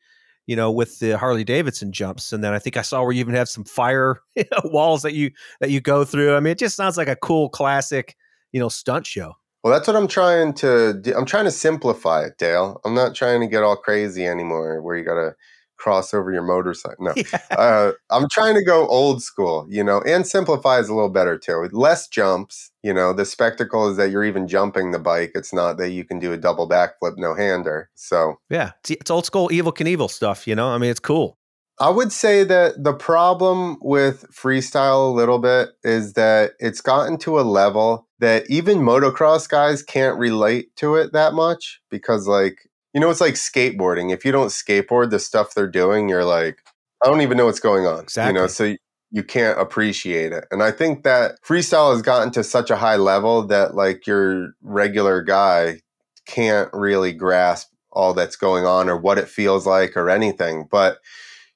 you 0.46 0.56
know, 0.56 0.70
with 0.70 0.98
the 0.98 1.16
Harley 1.16 1.44
Davidson 1.44 1.92
jumps. 1.92 2.32
And 2.32 2.44
then 2.44 2.52
I 2.52 2.58
think 2.58 2.76
I 2.76 2.82
saw 2.82 3.02
where 3.02 3.12
you 3.12 3.20
even 3.20 3.34
have 3.34 3.48
some 3.48 3.64
fire 3.64 4.20
walls 4.64 5.02
that 5.02 5.14
you 5.14 5.30
that 5.60 5.70
you 5.70 5.80
go 5.80 6.04
through. 6.04 6.34
I 6.34 6.40
mean, 6.40 6.52
it 6.52 6.58
just 6.58 6.76
sounds 6.76 6.96
like 6.96 7.08
a 7.08 7.16
cool 7.16 7.48
classic, 7.48 8.16
you 8.52 8.60
know, 8.60 8.68
stunt 8.68 9.06
show. 9.06 9.34
Well, 9.62 9.72
that's 9.72 9.86
what 9.88 9.96
I'm 9.96 10.08
trying 10.08 10.52
to 10.54 10.94
do. 10.94 11.14
I'm 11.16 11.24
trying 11.26 11.44
to 11.44 11.50
simplify 11.50 12.24
it, 12.24 12.38
Dale. 12.38 12.80
I'm 12.84 12.94
not 12.94 13.14
trying 13.14 13.40
to 13.40 13.46
get 13.46 13.62
all 13.62 13.76
crazy 13.76 14.26
anymore 14.26 14.80
where 14.82 14.96
you 14.96 15.04
got 15.04 15.14
to 15.14 15.34
cross 15.78 16.12
over 16.12 16.32
your 16.32 16.42
motorcycle. 16.42 16.96
No, 17.04 17.12
Yeah. 17.32 17.38
uh, 17.56 17.92
I'm 18.10 18.26
trying 18.32 18.54
to 18.56 18.64
go 18.64 18.86
old 18.88 19.22
school, 19.22 19.66
you 19.70 19.82
know, 19.84 20.00
and 20.02 20.26
simplify 20.26 20.78
is 20.80 20.88
a 20.88 20.94
little 20.94 21.08
better 21.08 21.38
too. 21.38 21.68
Less 21.72 22.08
jumps, 22.08 22.70
you 22.82 22.92
know, 22.92 23.12
the 23.12 23.24
spectacle 23.24 23.88
is 23.88 23.96
that 23.96 24.10
you're 24.10 24.24
even 24.24 24.48
jumping 24.48 24.90
the 24.90 24.98
bike. 24.98 25.32
It's 25.36 25.52
not 25.52 25.76
that 25.78 25.90
you 25.90 26.04
can 26.04 26.18
do 26.18 26.32
a 26.32 26.36
double 26.36 26.68
backflip, 26.68 27.14
no 27.16 27.32
hander. 27.34 27.90
So 27.94 28.38
Yeah. 28.50 28.72
It's, 28.80 28.90
it's 28.90 29.10
old 29.10 29.24
school 29.26 29.48
Evel 29.50 29.72
Knievel 29.74 30.10
stuff, 30.10 30.48
you 30.48 30.56
know? 30.56 30.68
I 30.68 30.78
mean, 30.78 30.90
it's 30.90 31.00
cool. 31.00 31.37
I 31.80 31.90
would 31.90 32.12
say 32.12 32.44
that 32.44 32.82
the 32.82 32.92
problem 32.92 33.78
with 33.80 34.24
freestyle 34.32 35.10
a 35.10 35.14
little 35.14 35.38
bit 35.38 35.70
is 35.84 36.14
that 36.14 36.52
it's 36.58 36.80
gotten 36.80 37.18
to 37.18 37.38
a 37.38 37.42
level 37.42 38.08
that 38.18 38.50
even 38.50 38.78
motocross 38.78 39.48
guys 39.48 39.82
can't 39.82 40.18
relate 40.18 40.74
to 40.76 40.96
it 40.96 41.12
that 41.12 41.34
much 41.34 41.80
because, 41.88 42.26
like, 42.26 42.68
you 42.92 43.00
know, 43.00 43.10
it's 43.10 43.20
like 43.20 43.34
skateboarding. 43.34 44.12
If 44.12 44.24
you 44.24 44.32
don't 44.32 44.48
skateboard 44.48 45.10
the 45.10 45.20
stuff 45.20 45.54
they're 45.54 45.68
doing, 45.68 46.08
you're 46.08 46.24
like, 46.24 46.64
I 47.04 47.06
don't 47.06 47.20
even 47.20 47.36
know 47.36 47.46
what's 47.46 47.60
going 47.60 47.86
on. 47.86 48.04
Exactly. 48.04 48.34
You 48.34 48.40
know, 48.40 48.46
so 48.48 48.74
you 49.10 49.22
can't 49.22 49.60
appreciate 49.60 50.32
it. 50.32 50.46
And 50.50 50.62
I 50.64 50.72
think 50.72 51.04
that 51.04 51.40
freestyle 51.42 51.92
has 51.92 52.02
gotten 52.02 52.32
to 52.32 52.42
such 52.42 52.70
a 52.70 52.76
high 52.76 52.96
level 52.96 53.46
that, 53.46 53.76
like, 53.76 54.06
your 54.06 54.54
regular 54.62 55.22
guy 55.22 55.82
can't 56.26 56.70
really 56.72 57.12
grasp 57.12 57.68
all 57.92 58.14
that's 58.14 58.36
going 58.36 58.66
on 58.66 58.88
or 58.88 58.96
what 58.96 59.18
it 59.18 59.28
feels 59.28 59.66
like 59.66 59.96
or 59.96 60.10
anything. 60.10 60.66
But 60.70 60.98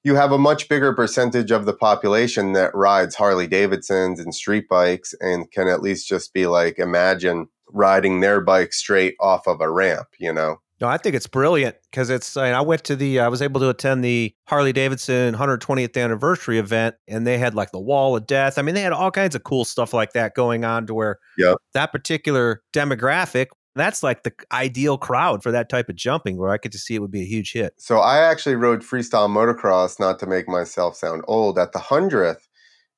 you 0.04 0.14
have 0.14 0.32
a 0.32 0.38
much 0.38 0.68
bigger 0.68 0.92
percentage 0.92 1.50
of 1.50 1.64
the 1.64 1.72
population 1.72 2.52
that 2.52 2.74
rides 2.74 3.14
Harley 3.14 3.46
Davidsons 3.46 4.18
and 4.18 4.34
street 4.34 4.68
bikes 4.68 5.14
and 5.20 5.50
can 5.52 5.68
at 5.68 5.82
least 5.82 6.08
just 6.08 6.32
be 6.34 6.46
like, 6.46 6.78
imagine 6.78 7.46
riding 7.68 8.20
their 8.20 8.40
bike 8.40 8.72
straight 8.72 9.14
off 9.20 9.46
of 9.46 9.60
a 9.60 9.70
ramp, 9.70 10.08
you 10.18 10.32
know? 10.32 10.56
No, 10.80 10.88
I 10.88 10.98
think 10.98 11.14
it's 11.14 11.28
brilliant 11.28 11.76
because 11.92 12.10
it's. 12.10 12.36
I, 12.36 12.46
mean, 12.46 12.54
I 12.54 12.60
went 12.60 12.82
to 12.84 12.96
the. 12.96 13.20
I 13.20 13.28
was 13.28 13.40
able 13.40 13.60
to 13.60 13.68
attend 13.68 14.04
the 14.04 14.34
Harley 14.48 14.72
Davidson 14.72 15.32
120th 15.36 15.96
anniversary 16.02 16.58
event, 16.58 16.96
and 17.06 17.24
they 17.24 17.38
had 17.38 17.54
like 17.54 17.70
the 17.70 17.78
Wall 17.78 18.16
of 18.16 18.26
Death. 18.26 18.58
I 18.58 18.62
mean, 18.62 18.74
they 18.74 18.80
had 18.80 18.92
all 18.92 19.12
kinds 19.12 19.36
of 19.36 19.44
cool 19.44 19.64
stuff 19.64 19.94
like 19.94 20.12
that 20.14 20.34
going 20.34 20.64
on. 20.64 20.88
To 20.88 20.94
where 20.94 21.20
Yep. 21.38 21.58
that 21.74 21.92
particular 21.92 22.62
demographic, 22.72 23.46
that's 23.74 24.02
like 24.02 24.22
the 24.22 24.32
ideal 24.52 24.98
crowd 24.98 25.42
for 25.42 25.50
that 25.52 25.68
type 25.68 25.88
of 25.88 25.96
jumping. 25.96 26.36
Where 26.36 26.50
I 26.50 26.58
could 26.58 26.72
just 26.72 26.86
see 26.86 26.94
it 26.94 27.00
would 27.00 27.10
be 27.10 27.22
a 27.22 27.26
huge 27.26 27.52
hit. 27.52 27.74
So 27.78 27.98
I 27.98 28.18
actually 28.18 28.56
rode 28.56 28.82
freestyle 28.82 29.28
motocross, 29.28 29.98
not 29.98 30.18
to 30.20 30.26
make 30.26 30.48
myself 30.48 30.96
sound 30.96 31.22
old, 31.26 31.58
at 31.58 31.72
the 31.72 31.78
100th 31.78 32.48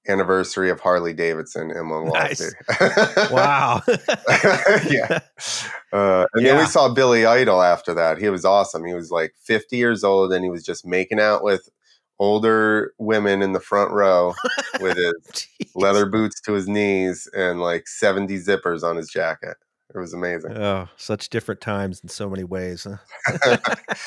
anniversary 0.09 0.71
of 0.71 0.81
Harley 0.81 1.13
Davidson 1.13 1.71
in 1.71 1.89
Milwaukee. 1.89 2.45
Wow. 3.31 3.81
yeah. 4.89 5.21
Uh, 5.93 6.27
and 6.35 6.45
then 6.45 6.59
we 6.59 6.67
saw 6.67 6.93
Billy 6.93 7.25
Idol 7.25 7.63
after 7.63 7.95
that. 7.95 8.19
He 8.19 8.29
was 8.29 8.45
awesome. 8.45 8.85
He 8.85 8.95
was 8.95 9.11
like 9.11 9.35
50 9.45 9.77
years 9.77 10.05
old 10.05 10.33
and 10.33 10.45
he 10.45 10.51
was 10.51 10.63
just 10.63 10.87
making 10.87 11.21
out 11.21 11.43
with 11.43 11.69
older 12.19 12.93
women 12.99 13.43
in 13.43 13.53
the 13.53 13.61
front 13.61 13.91
row 13.91 14.35
with 14.81 14.97
his 14.97 15.49
leather 15.75 16.07
boots 16.07 16.41
to 16.43 16.53
his 16.53 16.69
knees 16.69 17.29
and 17.35 17.61
like 17.61 17.89
70 17.89 18.37
zippers 18.39 18.83
on 18.83 18.97
his 18.97 19.09
jacket. 19.09 19.57
It 19.95 19.99
was 19.99 20.13
amazing. 20.13 20.59
Oh, 20.59 20.89
such 20.97 21.29
different 21.29 21.61
times 21.61 22.01
in 22.01 22.09
so 22.09 22.29
many 22.29 22.43
ways. 22.43 22.85
Huh? 22.85 23.57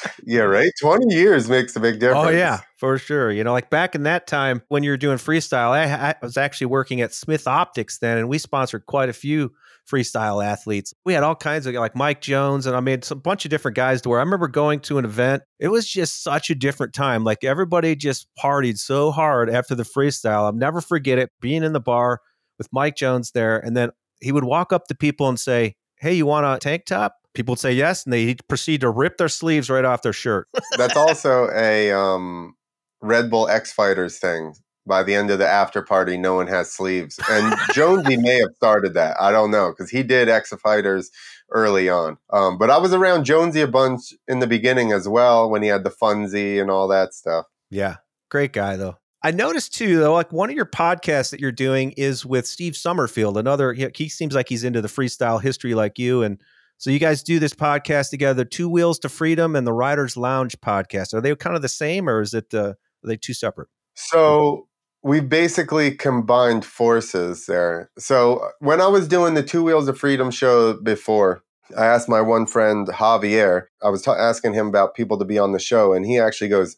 yeah, 0.26 0.42
right? 0.42 0.72
20 0.82 1.16
years 1.16 1.50
makes 1.50 1.78
a 1.78 1.80
big 1.80 1.96
oh, 1.96 2.00
difference. 2.00 2.28
Oh 2.28 2.30
yeah, 2.32 2.60
for 2.76 2.98
sure. 2.98 3.32
You 3.32 3.46
know, 3.46 3.54
like 3.54 3.70
back 3.70 3.96
in 3.96 4.04
that 4.04 4.28
time 4.28 4.62
when 4.68 4.84
you 4.84 4.92
were 4.92 4.98
doing 4.98 5.18
freestyle, 5.18 5.70
I, 5.70 6.10
I 6.10 6.16
was 6.22 6.36
actually 6.36 6.68
working 6.68 7.00
at 7.00 7.14
Smith 7.14 7.48
Optics 7.48 8.00
then, 8.00 8.18
and 8.18 8.28
we 8.28 8.38
sponsored 8.38 8.86
quite 8.86 9.08
a 9.08 9.14
few 9.14 9.54
freestyle 9.90 10.44
athletes. 10.44 10.94
We 11.06 11.14
had 11.14 11.24
all 11.24 11.36
kinds 11.36 11.66
of 11.66 11.74
like 11.76 11.96
Mike 11.96 12.20
Jones, 12.20 12.66
and 12.66 12.76
I 12.76 12.82
mean, 12.82 13.00
a 13.10 13.16
bunch 13.16 13.46
of 13.46 13.52
different 13.52 13.78
guys. 13.78 14.02
To 14.02 14.10
where 14.10 14.20
I 14.20 14.24
remember 14.24 14.50
going 14.50 14.82
to 14.82 14.98
an 14.98 15.06
event, 15.06 15.44
it 15.58 15.70
was 15.70 15.88
just 15.88 16.22
such 16.22 16.50
a 16.50 16.56
different 16.56 16.96
time. 16.96 17.24
Like 17.24 17.46
everybody 17.46 17.96
just 17.96 18.28
partied 18.38 18.78
so 18.78 19.12
hard 19.12 19.50
after 19.50 19.74
the 19.74 19.84
freestyle. 19.84 20.44
I'll 20.44 20.52
never 20.52 20.82
forget 20.82 21.18
it. 21.18 21.32
Being 21.40 21.64
in 21.64 21.72
the 21.72 21.80
bar 21.80 22.20
with 22.58 22.68
Mike 22.74 22.98
Jones 22.98 23.32
there, 23.32 23.58
and 23.58 23.78
then 23.78 23.92
he 24.20 24.34
would 24.34 24.44
walk 24.44 24.74
up 24.74 24.88
to 24.88 24.96
people 24.96 25.30
and 25.30 25.40
say, 25.40 25.76
"Hey, 26.00 26.14
you 26.14 26.26
want 26.26 26.46
a 26.46 26.60
tank 26.60 26.86
top?" 26.86 27.16
People 27.34 27.54
would 27.54 27.60
say 27.60 27.74
yes, 27.74 28.04
and 28.04 28.14
they'd 28.14 28.46
proceed 28.48 28.82
to 28.82 28.90
rip 28.90 29.18
their 29.18 29.30
sleeves 29.30 29.70
right 29.70 29.86
off 29.86 30.02
their 30.02 30.14
shirt. 30.14 30.48
That's 30.78 30.98
also 30.98 31.50
a 31.54 31.92
um, 31.92 32.56
Red 33.02 33.30
Bull 33.30 33.48
X 33.48 33.72
Fighters 33.72 34.18
thing. 34.18 34.54
By 34.88 35.04
the 35.04 35.14
end 35.14 35.30
of 35.30 35.38
the 35.38 35.48
after 35.48 35.82
party, 35.82 36.18
no 36.18 36.36
one 36.36 36.48
has 36.48 36.72
sleeves. 36.72 37.20
And 37.30 37.54
Jonesy 37.74 38.16
may 38.16 38.40
have 38.40 38.56
started 38.56 38.94
that. 38.94 39.18
I 39.20 39.32
don't 39.32 39.52
know 39.52 39.72
because 39.72 39.92
he 39.92 40.02
did 40.02 40.30
X 40.30 40.54
Fighters 40.64 41.12
early 41.52 41.90
on. 41.90 42.18
Um, 42.32 42.58
but 42.58 42.70
I 42.70 42.78
was 42.78 42.94
around 42.94 43.26
Jonesy 43.26 43.62
a 43.62 43.68
bunch 43.68 44.14
in 44.28 44.40
the 44.40 44.48
beginning 44.48 44.94
as 44.94 45.08
well 45.08 45.50
when 45.50 45.62
he 45.62 45.68
had 45.68 45.84
the 45.84 45.90
Funzy 45.90 46.62
and 46.62 46.72
all 46.72 46.88
that 46.88 47.14
stuff. 47.14 47.46
Yeah. 47.70 47.98
Great 48.30 48.54
guy 48.54 48.78
though. 48.78 48.98
I 49.24 49.32
noticed 49.32 49.74
too 49.74 49.98
though, 49.98 50.14
like 50.14 50.32
one 50.32 50.50
of 50.50 50.56
your 50.56 50.66
podcasts 50.66 51.32
that 51.32 51.40
you're 51.40 51.52
doing 51.52 51.92
is 51.98 52.26
with 52.26 52.46
Steve 52.46 52.76
Summerfield. 52.76 53.38
Another 53.38 53.74
he, 53.74 54.10
seems 54.10 54.36
like 54.36 54.50
he's 54.50 54.64
into 54.64 54.82
the 54.82 54.88
freestyle 54.88 55.42
history 55.42 55.74
like 55.74 55.98
you. 55.98 56.24
And 56.24 56.40
so 56.78 56.92
you 56.92 57.00
guys 57.00 57.24
do 57.24 57.40
this 57.40 57.54
podcast 57.54 58.12
together, 58.12 58.46
Two 58.46 58.70
Wheels 58.70 59.00
to 59.00 59.10
Freedom 59.10 59.56
and 59.56 59.66
the 59.66 59.74
Riders 59.74 60.16
Lounge 60.16 60.60
podcast. 60.62 61.14
Are 61.14 61.22
they 61.22 61.36
kind 61.36 61.56
of 61.56 61.62
the 61.62 61.70
same 61.70 62.08
or 62.08 62.22
is 62.22 62.34
it 62.34 62.54
uh, 62.54 62.74
are 63.04 63.08
they 63.08 63.18
two 63.18 63.34
separate? 63.34 63.70
So 63.96 64.68
we 65.04 65.20
basically 65.22 65.92
combined 65.92 66.66
forces 66.66 67.46
there. 67.46 67.90
So 67.98 68.50
when 68.60 68.82
I 68.82 68.88
was 68.88 69.08
doing 69.08 69.34
the 69.34 69.44
Two 69.44 69.64
Wheels 69.64 69.88
of 69.88 69.98
Freedom 69.98 70.30
show 70.32 70.74
before, 70.74 71.44
I 71.78 71.86
asked 71.86 72.10
my 72.10 72.22
one 72.22 72.46
friend 72.46 72.88
Javier. 72.88 73.64
I 73.84 73.90
was 73.90 74.08
asking 74.08 74.54
him 74.54 74.68
about 74.68 74.96
people 74.96 75.18
to 75.18 75.26
be 75.26 75.40
on 75.40 75.52
the 75.52 75.60
show, 75.60 75.94
and 75.94 76.06
he 76.06 76.20
actually 76.20 76.50
goes, 76.50 76.78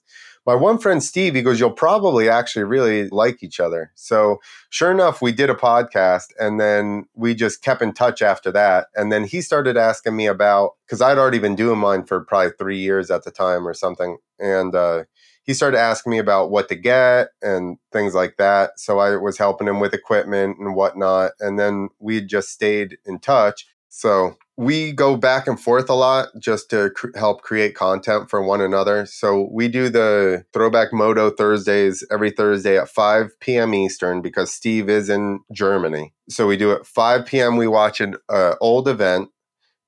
"My 0.49 0.55
one 0.55 0.79
friend 0.79 1.01
Steve." 1.03 1.35
He 1.35 1.41
goes, 1.43 1.59
"You'll 1.59 1.71
probably 1.87 2.29
actually 2.29 2.63
really 2.65 3.09
like 3.09 3.43
each 3.43 3.59
other." 3.59 3.91
So 3.95 4.39
sure 4.69 4.91
enough, 4.91 5.21
we 5.21 5.31
did 5.31 5.49
a 5.49 5.55
podcast, 5.55 6.27
and 6.39 6.59
then 6.59 7.05
we 7.15 7.35
just 7.35 7.61
kept 7.63 7.81
in 7.81 7.93
touch 7.93 8.21
after 8.21 8.51
that. 8.51 8.87
And 8.95 9.11
then 9.11 9.23
he 9.25 9.41
started 9.41 9.77
asking 9.77 10.15
me 10.15 10.27
about 10.27 10.71
because 10.85 11.01
I'd 11.01 11.17
already 11.19 11.39
been 11.39 11.55
doing 11.55 11.79
mine 11.79 12.03
for 12.05 12.21
probably 12.25 12.51
three 12.57 12.79
years 12.79 13.11
at 13.11 13.23
the 13.25 13.31
time 13.31 13.67
or 13.67 13.73
something, 13.73 14.17
and. 14.39 14.75
uh 14.75 15.03
he 15.43 15.53
started 15.55 15.79
asking 15.79 16.11
me 16.11 16.19
about 16.19 16.51
what 16.51 16.69
to 16.69 16.75
get 16.75 17.29
and 17.41 17.77
things 17.91 18.13
like 18.13 18.37
that. 18.37 18.79
So 18.79 18.99
I 18.99 19.15
was 19.15 19.39
helping 19.39 19.67
him 19.67 19.79
with 19.79 19.95
equipment 19.95 20.57
and 20.59 20.75
whatnot. 20.75 21.31
And 21.39 21.57
then 21.57 21.89
we 21.99 22.21
just 22.21 22.49
stayed 22.49 22.97
in 23.05 23.17
touch. 23.17 23.65
So 23.89 24.35
we 24.55 24.91
go 24.91 25.15
back 25.15 25.47
and 25.47 25.59
forth 25.59 25.89
a 25.89 25.93
lot 25.93 26.27
just 26.37 26.69
to 26.69 26.91
cr- 26.91 27.15
help 27.15 27.41
create 27.41 27.75
content 27.75 28.29
for 28.29 28.41
one 28.41 28.61
another. 28.61 29.05
So 29.05 29.49
we 29.51 29.67
do 29.67 29.89
the 29.89 30.45
Throwback 30.53 30.93
Moto 30.93 31.29
Thursdays 31.29 32.05
every 32.11 32.31
Thursday 32.31 32.77
at 32.77 32.89
5 32.89 33.39
p.m. 33.39 33.73
Eastern 33.73 34.21
because 34.21 34.51
Steve 34.51 34.89
is 34.89 35.09
in 35.09 35.39
Germany. 35.51 36.13
So 36.29 36.45
we 36.45 36.57
do 36.57 36.71
it 36.71 36.85
5 36.85 37.25
p.m. 37.25 37.57
We 37.57 37.67
watch 37.67 37.99
an 37.99 38.15
uh, 38.27 38.55
old 38.61 38.87
event 38.87 39.29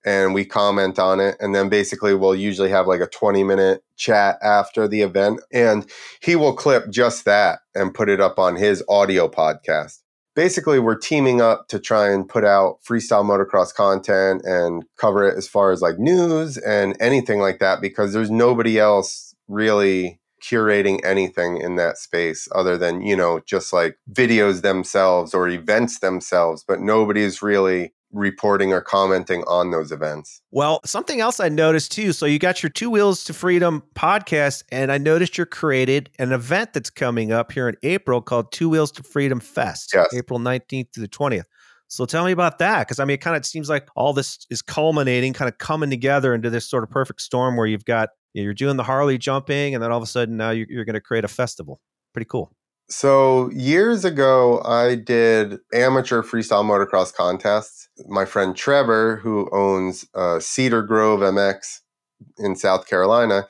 and 0.05 0.33
we 0.33 0.45
comment 0.45 0.97
on 0.97 1.19
it 1.19 1.35
and 1.39 1.53
then 1.53 1.69
basically 1.69 2.13
we'll 2.13 2.35
usually 2.35 2.69
have 2.69 2.87
like 2.87 3.01
a 3.01 3.07
20 3.07 3.43
minute 3.43 3.83
chat 3.97 4.37
after 4.41 4.87
the 4.87 5.01
event 5.01 5.41
and 5.53 5.89
he 6.21 6.35
will 6.35 6.53
clip 6.53 6.89
just 6.89 7.25
that 7.25 7.59
and 7.75 7.93
put 7.93 8.09
it 8.09 8.19
up 8.19 8.39
on 8.39 8.55
his 8.55 8.83
audio 8.89 9.27
podcast 9.27 10.00
basically 10.35 10.79
we're 10.79 10.97
teaming 10.97 11.41
up 11.41 11.67
to 11.67 11.79
try 11.79 12.09
and 12.09 12.27
put 12.27 12.45
out 12.45 12.79
freestyle 12.87 13.25
motocross 13.25 13.73
content 13.73 14.41
and 14.45 14.83
cover 14.97 15.27
it 15.27 15.37
as 15.37 15.47
far 15.47 15.71
as 15.71 15.81
like 15.81 15.99
news 15.99 16.57
and 16.57 16.95
anything 16.99 17.39
like 17.39 17.59
that 17.59 17.81
because 17.81 18.13
there's 18.13 18.31
nobody 18.31 18.79
else 18.79 19.35
really 19.47 20.19
curating 20.41 20.99
anything 21.05 21.57
in 21.57 21.75
that 21.75 21.97
space 21.97 22.47
other 22.55 22.77
than 22.77 23.01
you 23.01 23.15
know 23.15 23.39
just 23.45 23.71
like 23.71 23.97
videos 24.11 24.61
themselves 24.61 25.33
or 25.35 25.47
events 25.47 25.99
themselves 25.99 26.63
but 26.67 26.79
nobody's 26.79 27.41
really 27.43 27.93
reporting 28.13 28.73
or 28.73 28.81
commenting 28.81 29.43
on 29.47 29.71
those 29.71 29.91
events 29.91 30.41
Well, 30.51 30.81
something 30.85 31.21
else 31.21 31.39
I 31.39 31.49
noticed 31.49 31.91
too. 31.91 32.13
So 32.13 32.25
you 32.25 32.39
got 32.39 32.61
your 32.61 32.69
Two 32.69 32.89
Wheels 32.89 33.23
to 33.25 33.33
Freedom 33.33 33.83
podcast, 33.95 34.63
and 34.71 34.91
I 34.91 34.97
noticed 34.97 35.37
you're 35.37 35.45
created 35.45 36.09
an 36.19 36.31
event 36.31 36.73
that's 36.73 36.89
coming 36.89 37.31
up 37.31 37.51
here 37.51 37.69
in 37.69 37.75
April 37.83 38.21
called 38.21 38.51
Two 38.51 38.69
Wheels 38.69 38.91
to 38.93 39.03
Freedom 39.03 39.39
Fest, 39.39 39.91
Yes. 39.93 40.07
April 40.13 40.39
19th 40.39 40.91
to 40.93 40.99
the 40.99 41.07
20th. 41.07 41.45
So 41.87 42.05
tell 42.05 42.23
me 42.25 42.31
about 42.31 42.59
that. 42.59 42.87
Because 42.87 42.99
I 42.99 43.05
mean, 43.05 43.15
it 43.15 43.21
kind 43.21 43.35
of 43.35 43.45
seems 43.45 43.69
like 43.69 43.87
all 43.95 44.13
this 44.13 44.45
is 44.49 44.61
culminating, 44.61 45.33
kind 45.33 45.49
of 45.49 45.57
coming 45.57 45.89
together 45.89 46.33
into 46.33 46.49
this 46.49 46.69
sort 46.69 46.83
of 46.83 46.89
perfect 46.89 47.21
storm 47.21 47.57
where 47.57 47.67
you've 47.67 47.85
got, 47.85 48.09
you're 48.33 48.53
doing 48.53 48.77
the 48.77 48.83
Harley 48.83 49.17
jumping, 49.17 49.73
and 49.73 49.83
then 49.83 49.91
all 49.91 49.97
of 49.97 50.03
a 50.03 50.07
sudden 50.07 50.37
now 50.37 50.51
you're, 50.51 50.67
you're 50.69 50.85
going 50.85 50.93
to 50.93 51.01
create 51.01 51.25
a 51.25 51.27
festival. 51.29 51.81
Pretty 52.13 52.27
cool. 52.29 52.53
So 52.91 53.49
years 53.51 54.03
ago, 54.03 54.61
I 54.65 54.95
did 54.95 55.59
amateur 55.73 56.21
freestyle 56.21 56.65
motocross 56.65 57.13
contests. 57.13 57.87
My 58.09 58.25
friend 58.25 58.53
Trevor, 58.53 59.15
who 59.15 59.49
owns 59.53 60.05
uh, 60.13 60.41
Cedar 60.41 60.81
Grove 60.81 61.21
MX 61.21 61.79
in 62.37 62.57
South 62.57 62.87
Carolina, 62.87 63.47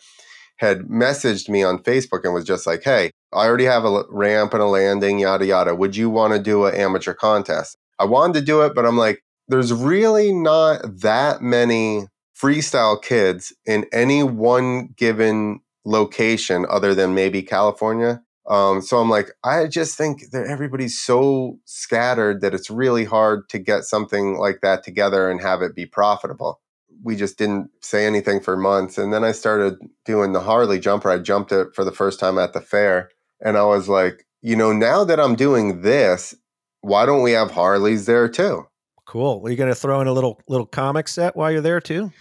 had 0.58 0.82
messaged 0.82 1.50
me 1.50 1.64
on 1.64 1.80
Facebook 1.80 2.24
and 2.24 2.36
was 2.36 2.46
just 2.46 2.68
like, 2.68 2.84
"Hey, 2.84 3.10
I 3.34 3.48
already 3.48 3.66
have 3.66 3.84
a 3.84 4.04
ramp 4.12 4.54
and 4.54 4.62
a 4.62 4.68
landing, 4.68 5.18
yada 5.18 5.48
yada. 5.48 5.74
Would 5.74 5.96
you 5.96 6.12
want 6.12 6.34
to 6.34 6.40
do 6.40 6.66
an 6.66 6.76
amateur 6.76 7.16
contest?" 7.16 7.78
I 7.98 8.06
wanted 8.06 8.36
to 8.36 8.46
do 8.46 8.62
it, 8.62 8.76
but 8.76 8.86
I'm 8.86 8.98
like, 8.98 9.24
there's 9.48 9.74
really 9.74 10.32
not 10.32 10.82
that 11.02 11.42
many 11.42 12.08
freestyle 12.40 13.02
kids 13.02 13.54
in 13.66 13.88
any 13.92 14.22
one 14.22 14.90
given 14.96 15.62
location 15.84 16.68
other 16.70 16.94
than 16.94 17.16
maybe 17.16 17.42
California. 17.42 18.22
Um, 18.48 18.82
so 18.82 18.98
I'm 18.98 19.10
like, 19.10 19.32
I 19.44 19.68
just 19.68 19.98
think 19.98 20.32
that 20.32 20.48
everybody's 20.48 21.00
so 21.00 21.60
scattered 21.66 22.42
that 22.42 22.54
it's 22.54 22.70
really 22.70 23.06
hard 23.06 23.48
to 23.50 23.60
get 23.60 23.84
something 23.84 24.38
like 24.38 24.62
that 24.62 24.84
together 24.84 25.30
and 25.30 25.42
have 25.42 25.62
it 25.62 25.76
be 25.76 25.86
profitable. 25.86 26.60
We 27.04 27.16
just 27.16 27.38
didn't 27.38 27.70
say 27.82 28.06
anything 28.06 28.42
for 28.42 28.58
months. 28.58 28.98
And 28.98 29.14
then 29.14 29.24
I 29.24 29.32
started 29.32 29.78
doing 30.06 30.34
the 30.34 30.42
Harley 30.42 30.80
jumper. 30.80 31.10
I 31.10 31.20
jumped 31.20 31.52
it 31.52 31.74
for 31.74 31.84
the 31.84 31.92
first 31.92 32.20
time 32.20 32.38
at 32.38 32.54
the 32.54 32.62
fair. 32.62 33.10
And 33.44 33.58
I 33.58 33.64
was 33.64 33.88
like, 33.88 34.26
you 34.42 34.56
know, 34.56 34.74
now 34.74 35.04
that 35.04 35.20
I'm 35.20 35.36
doing 35.36 35.82
this, 35.82 36.36
why 36.82 37.06
don't 37.06 37.22
we 37.22 37.32
have 37.32 37.52
Harleys 37.52 38.06
there 38.06 38.28
too? 38.28 38.68
Cool. 39.06 39.42
Are 39.46 39.50
you 39.50 39.58
going 39.58 39.70
to 39.70 39.76
throw 39.76 40.02
in 40.02 40.08
a 40.08 40.14
little 40.14 40.40
little 40.48 40.66
comic 40.66 41.08
set 41.08 41.36
while 41.36 41.52
you're 41.52 41.62
there 41.62 41.82
too? 41.82 42.12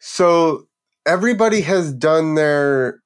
So 0.00 0.66
everybody 1.06 1.62
has 1.62 1.92
done 1.92 2.34
their 2.34 3.00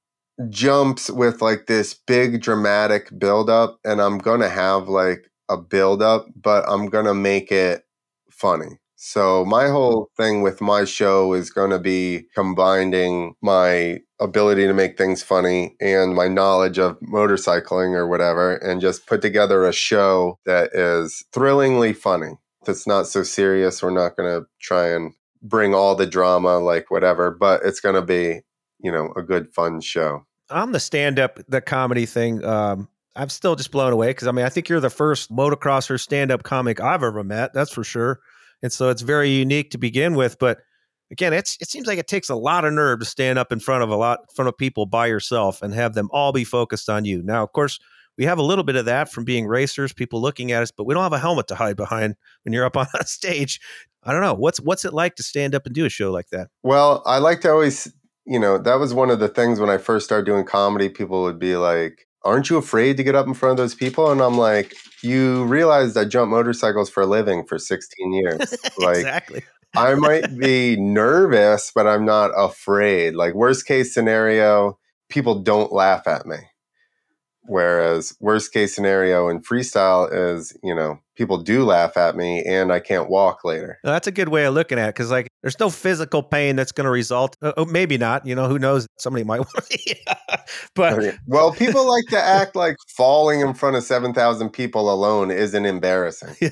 jumps 0.49 1.11
with 1.11 1.43
like 1.43 1.67
this 1.67 1.95
big 1.95 2.41
dramatic 2.41 3.11
buildup, 3.19 3.79
and 3.85 4.01
I'm 4.01 4.19
gonna 4.19 4.49
have 4.49 4.89
like 4.89 5.31
a 5.49 5.57
buildup, 5.57 6.27
but 6.35 6.65
I'm 6.69 6.87
gonna 6.87 7.15
make 7.15 7.53
it 7.53 7.85
funny. 8.31 8.79
So 9.03 9.47
my 9.47 9.69
whole 9.69 10.11
thing 10.19 10.43
with 10.43 10.61
my 10.61 10.85
show 10.85 11.33
is 11.33 11.49
going 11.51 11.71
to 11.71 11.79
be 11.79 12.27
combining 12.35 13.35
my 13.41 14.01
ability 14.21 14.67
to 14.67 14.75
make 14.75 14.99
things 14.99 15.23
funny 15.23 15.75
and 15.81 16.15
my 16.15 16.29
knowledge 16.29 16.79
of 16.79 17.01
motorcycling 17.01 17.95
or 17.95 18.07
whatever 18.07 18.57
and 18.57 18.79
just 18.79 19.07
put 19.07 19.23
together 19.23 19.65
a 19.65 19.73
show 19.73 20.39
that 20.45 20.75
is 20.75 21.25
thrillingly 21.33 21.95
funny. 21.95 22.33
That's 22.67 22.87
not 22.87 23.07
so 23.07 23.23
serious. 23.23 23.83
We're 23.83 23.89
not 23.89 24.19
going 24.19 24.43
to 24.43 24.47
try 24.61 24.89
and 24.89 25.15
bring 25.43 25.75
all 25.75 25.95
the 25.95 26.07
drama 26.07 26.59
like 26.59 26.91
whatever, 26.91 27.31
but 27.31 27.63
it's 27.65 27.81
going 27.81 27.95
to 27.95 28.03
be, 28.03 28.43
you 28.83 28.93
know, 28.93 29.15
a 29.17 29.23
good 29.23 29.49
fun 29.55 29.81
show. 29.81 30.27
On 30.51 30.73
the 30.73 30.81
stand 30.81 31.19
up, 31.19 31.39
the 31.49 31.61
comedy 31.61 32.07
thing, 32.07 32.45
um, 32.45 32.89
I'm 33.17 33.29
still 33.29 33.57
just 33.57 33.71
blown 33.71 33.93
away 33.93 34.09
because 34.09 34.29
I 34.29 34.33
mean, 34.33 34.45
I 34.45 34.49
think 34.49 34.69
you're 34.69 34.81
the 34.81 34.91
first 34.91 35.31
motocrosser 35.31 35.99
stand 35.99 36.31
up 36.31 36.43
comic 36.43 36.81
I've 36.81 37.03
ever 37.03 37.23
met. 37.25 37.53
That's 37.55 37.73
for 37.73 37.85
sure 37.85 38.21
and 38.63 38.73
so 38.73 38.89
it's 38.89 39.03
very 39.03 39.31
unique 39.31 39.71
to 39.71 39.79
begin 39.79 40.15
with. 40.15 40.39
But 40.39 40.59
again, 41.11 41.33
it's 41.33 41.57
it 41.61 41.69
seems 41.69 41.87
like 41.87 41.99
it 41.99 42.09
takes 42.09 42.29
a 42.29 42.35
lot 42.35 42.65
of 42.65 42.73
nerve 42.73 43.01
to 43.01 43.05
stand 43.05 43.39
up 43.39 43.53
in 43.53 43.61
front 43.61 43.83
of 43.83 43.91
a 43.91 43.97
lot 43.97 44.21
in 44.21 44.35
front 44.35 44.49
of 44.49 44.57
people 44.57 44.87
by 44.87 45.07
yourself 45.07 45.63
and 45.63 45.75
have 45.75 45.95
them 45.95 46.09
all 46.13 46.33
be 46.33 46.45
focused 46.45 46.89
on 46.89 47.05
you. 47.05 47.23
Now, 47.23 47.43
of 47.43 47.53
course, 47.53 47.79
we 48.19 48.25
have 48.25 48.39
a 48.39 48.43
little 48.43 48.65
bit 48.65 48.77
of 48.77 48.85
that 48.85 49.11
from 49.11 49.25
being 49.25 49.47
racers, 49.47 49.93
people 49.93 50.21
looking 50.21 50.53
at 50.53 50.63
us, 50.63 50.71
but 50.71 50.85
we 50.85 50.95
don't 50.95 51.03
have 51.03 51.13
a 51.13 51.19
helmet 51.19 51.49
to 51.49 51.55
hide 51.55 51.77
behind 51.77 52.17
when 52.45 52.53
you're 52.53 52.65
up 52.65 52.77
on 52.77 52.87
a 52.99 53.07
stage. 53.07 53.61
I 54.03 54.13
don't 54.13 54.23
know 54.23 54.35
what's 54.35 54.61
what's 54.61 54.85
it 54.85 54.95
like 54.95 55.17
to 55.17 55.23
stand 55.23 55.55
up 55.55 55.67
and 55.67 55.75
do 55.75 55.85
a 55.85 55.91
show 55.91 56.11
like 56.11 56.31
that. 56.31 56.49
Well, 56.63 57.03
I 57.07 57.19
like 57.19 57.41
to 57.43 57.51
always, 57.51 57.93
you 58.27 58.39
know, 58.39 58.59
that 58.59 58.79
was 58.79 58.95
one 58.95 59.11
of 59.11 59.21
the 59.21 59.29
things 59.29 59.61
when 59.61 59.71
I 59.71 59.79
first 59.79 60.07
started 60.07 60.27
doing 60.27 60.45
comedy. 60.45 60.89
People 60.89 61.23
would 61.23 61.39
be 61.39 61.57
like, 61.57 62.07
"Aren't 62.25 62.51
you 62.51 62.57
afraid 62.57 62.97
to 62.97 63.03
get 63.03 63.15
up 63.15 63.27
in 63.27 63.35
front 63.35 63.53
of 63.53 63.57
those 63.57 63.75
people?" 63.75 64.11
And 64.11 64.21
I'm 64.21 64.39
like, 64.39 64.75
you 65.03 65.45
realize 65.45 65.97
I 65.97 66.05
jump 66.05 66.31
motorcycles 66.31 66.91
for 66.91 67.03
a 67.03 67.07
living 67.07 67.45
for 67.45 67.59
16 67.59 68.13
years. 68.13 68.55
Like, 68.79 68.99
exactly. 68.99 69.45
I 69.77 69.95
might 69.95 70.37
be 70.39 70.77
nervous, 70.77 71.71
but 71.75 71.87
I'm 71.87 72.05
not 72.05 72.31
afraid. 72.37 73.15
Like, 73.15 73.35
worst 73.35 73.67
case 73.67 73.95
scenario, 73.95 74.79
people 75.09 75.43
don't 75.43 75.73
laugh 75.73 76.07
at 76.07 76.27
me. 76.27 76.39
Whereas, 77.45 78.15
worst 78.21 78.53
case 78.53 78.75
scenario 78.75 79.29
in 79.29 79.41
freestyle 79.41 80.09
is, 80.13 80.57
you 80.63 80.75
know, 80.75 80.99
people 81.17 81.39
do 81.39 81.65
laugh 81.65 81.97
at 81.97 82.17
me 82.17 82.45
and 82.45 82.73
I 82.73 82.81
can't 82.81 83.11
walk 83.11 83.45
later. 83.45 83.79
Now, 83.83 83.93
that's 83.93 84.07
a 84.07 84.13
good 84.13 84.29
way 84.29 84.45
of 84.45 84.55
looking 84.55 84.79
at 84.79 84.89
it 84.89 84.95
because, 84.95 85.11
like, 85.11 85.29
there's 85.43 85.59
no 85.59 85.71
physical 85.71 86.23
pain 86.23 86.57
that's 86.57 86.73
going 86.73 86.85
to 86.85 86.91
result. 86.91 87.37
Uh, 87.43 87.53
oh, 87.57 87.65
maybe 87.65 87.99
not. 87.99 88.27
You 88.27 88.35
know, 88.35 88.47
who 88.47 88.59
knows? 88.59 88.87
Somebody 88.99 89.25
might 89.25 89.39
want 89.55 89.67
to. 89.71 89.97
but 90.75 91.19
well, 91.27 91.53
people 91.53 91.89
like 91.89 92.05
to 92.11 92.21
act 92.21 92.55
like 92.55 92.77
falling 92.89 93.41
in 93.41 93.55
front 93.55 93.77
of 93.77 93.85
7,000 93.85 94.51
people 94.51 94.93
alone 94.93 95.31
isn't 95.31 95.67
embarrassing. 95.67 96.35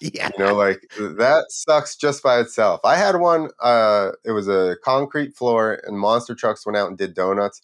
yeah. 0.00 0.30
You 0.38 0.44
know, 0.44 0.54
like 0.54 0.80
that 0.98 1.46
sucks 1.48 1.96
just 1.96 2.22
by 2.22 2.40
itself. 2.40 2.80
I 2.84 2.96
had 2.96 3.16
one, 3.16 3.50
uh, 3.60 4.10
it 4.24 4.32
was 4.32 4.48
a 4.48 4.76
concrete 4.84 5.36
floor 5.36 5.80
and 5.84 5.98
monster 5.98 6.34
trucks 6.34 6.66
went 6.66 6.76
out 6.76 6.88
and 6.88 6.98
did 6.98 7.14
donuts. 7.14 7.62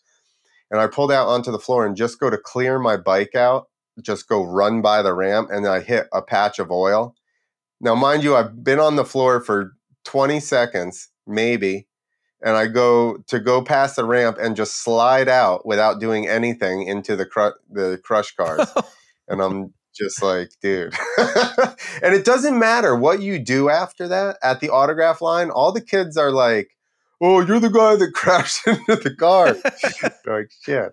And 0.70 0.80
I 0.80 0.86
pulled 0.86 1.12
out 1.12 1.28
onto 1.28 1.52
the 1.52 1.58
floor 1.58 1.86
and 1.86 1.96
just 1.96 2.18
go 2.18 2.30
to 2.30 2.38
clear 2.38 2.78
my 2.78 2.96
bike 2.96 3.34
out, 3.34 3.68
just 4.02 4.28
go 4.28 4.44
run 4.44 4.82
by 4.82 5.02
the 5.02 5.14
ramp, 5.14 5.48
and 5.50 5.66
I 5.66 5.80
hit 5.80 6.08
a 6.12 6.22
patch 6.22 6.58
of 6.58 6.70
oil. 6.70 7.14
Now, 7.80 7.94
mind 7.94 8.24
you, 8.24 8.34
I've 8.34 8.64
been 8.64 8.80
on 8.80 8.96
the 8.96 9.04
floor 9.04 9.40
for 9.40 9.76
20 10.04 10.40
seconds, 10.40 11.08
maybe, 11.26 11.86
and 12.42 12.56
I 12.56 12.66
go 12.66 13.18
to 13.28 13.38
go 13.38 13.62
past 13.62 13.96
the 13.96 14.04
ramp 14.04 14.38
and 14.40 14.56
just 14.56 14.82
slide 14.82 15.28
out 15.28 15.66
without 15.66 16.00
doing 16.00 16.26
anything 16.26 16.86
into 16.86 17.16
the 17.16 17.26
cru- 17.26 17.54
the 17.70 18.00
crush 18.02 18.34
cars. 18.34 18.68
and 19.28 19.40
I'm 19.40 19.74
just 19.94 20.22
like, 20.22 20.50
dude. 20.60 20.94
and 21.18 22.14
it 22.14 22.24
doesn't 22.24 22.58
matter 22.58 22.94
what 22.94 23.20
you 23.20 23.38
do 23.38 23.68
after 23.68 24.08
that 24.08 24.38
at 24.42 24.60
the 24.60 24.70
autograph 24.70 25.20
line. 25.20 25.50
All 25.50 25.72
the 25.72 25.80
kids 25.80 26.16
are 26.16 26.30
like, 26.30 26.75
"Oh, 27.20 27.40
you're 27.40 27.60
the 27.60 27.68
guy 27.70 27.96
that 27.96 28.12
crashed 28.14 28.66
into 28.66 28.96
the 28.96 29.14
car." 29.14 29.56
like 30.26 30.50
shit. 30.62 30.92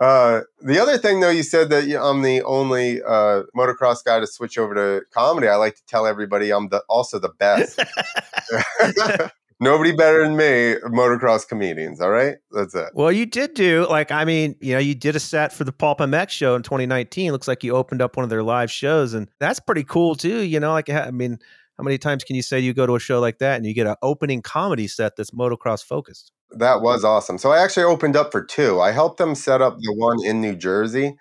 Uh, 0.00 0.40
the 0.60 0.78
other 0.78 0.98
thing, 0.98 1.20
though, 1.20 1.30
you 1.30 1.42
said 1.42 1.70
that 1.70 1.86
you- 1.86 1.98
I'm 1.98 2.22
the 2.22 2.42
only 2.42 3.02
uh, 3.02 3.42
motocross 3.56 4.04
guy 4.04 4.20
to 4.20 4.26
switch 4.26 4.58
over 4.58 4.74
to 4.74 5.04
comedy. 5.12 5.48
I 5.48 5.56
like 5.56 5.76
to 5.76 5.86
tell 5.86 6.06
everybody 6.06 6.50
I'm 6.52 6.68
the 6.68 6.82
also 6.88 7.18
the 7.18 7.30
best. 7.30 7.80
Nobody 9.60 9.92
better 9.92 10.24
than 10.24 10.36
me, 10.36 10.74
motocross 10.90 11.46
comedians. 11.46 12.00
All 12.00 12.10
right, 12.10 12.36
that's 12.50 12.74
it. 12.74 12.90
Well, 12.92 13.12
you 13.12 13.24
did 13.24 13.54
do 13.54 13.86
like 13.88 14.10
I 14.10 14.24
mean, 14.24 14.56
you 14.60 14.72
know, 14.74 14.80
you 14.80 14.94
did 14.96 15.14
a 15.14 15.20
set 15.20 15.52
for 15.52 15.62
the 15.62 15.72
Pulp 15.72 16.00
MX 16.00 16.30
show 16.30 16.56
in 16.56 16.62
2019. 16.62 17.30
Looks 17.30 17.46
like 17.46 17.62
you 17.62 17.74
opened 17.74 18.02
up 18.02 18.16
one 18.16 18.24
of 18.24 18.30
their 18.30 18.42
live 18.42 18.70
shows, 18.70 19.14
and 19.14 19.28
that's 19.38 19.60
pretty 19.60 19.84
cool 19.84 20.16
too. 20.16 20.40
You 20.40 20.58
know, 20.58 20.72
like 20.72 20.90
I 20.90 21.10
mean, 21.12 21.38
how 21.76 21.84
many 21.84 21.98
times 21.98 22.24
can 22.24 22.36
you 22.36 22.42
say 22.42 22.60
you 22.60 22.72
go 22.72 22.86
to 22.86 22.94
a 22.94 23.00
show 23.00 23.20
like 23.20 23.38
that 23.38 23.56
and 23.56 23.66
you 23.66 23.74
get 23.74 23.86
an 23.86 23.96
opening 24.02 24.42
comedy 24.42 24.86
set 24.86 25.16
that's 25.16 25.32
motocross 25.32 25.84
focused? 25.84 26.30
That 26.50 26.82
was 26.82 27.04
awesome. 27.04 27.38
So 27.38 27.50
I 27.50 27.62
actually 27.62 27.84
opened 27.84 28.16
up 28.16 28.30
for 28.30 28.44
two. 28.44 28.80
I 28.80 28.92
helped 28.92 29.18
them 29.18 29.34
set 29.34 29.60
up 29.60 29.78
the 29.78 29.92
one 29.92 30.24
in 30.24 30.40
New 30.40 30.54
Jersey, 30.54 31.16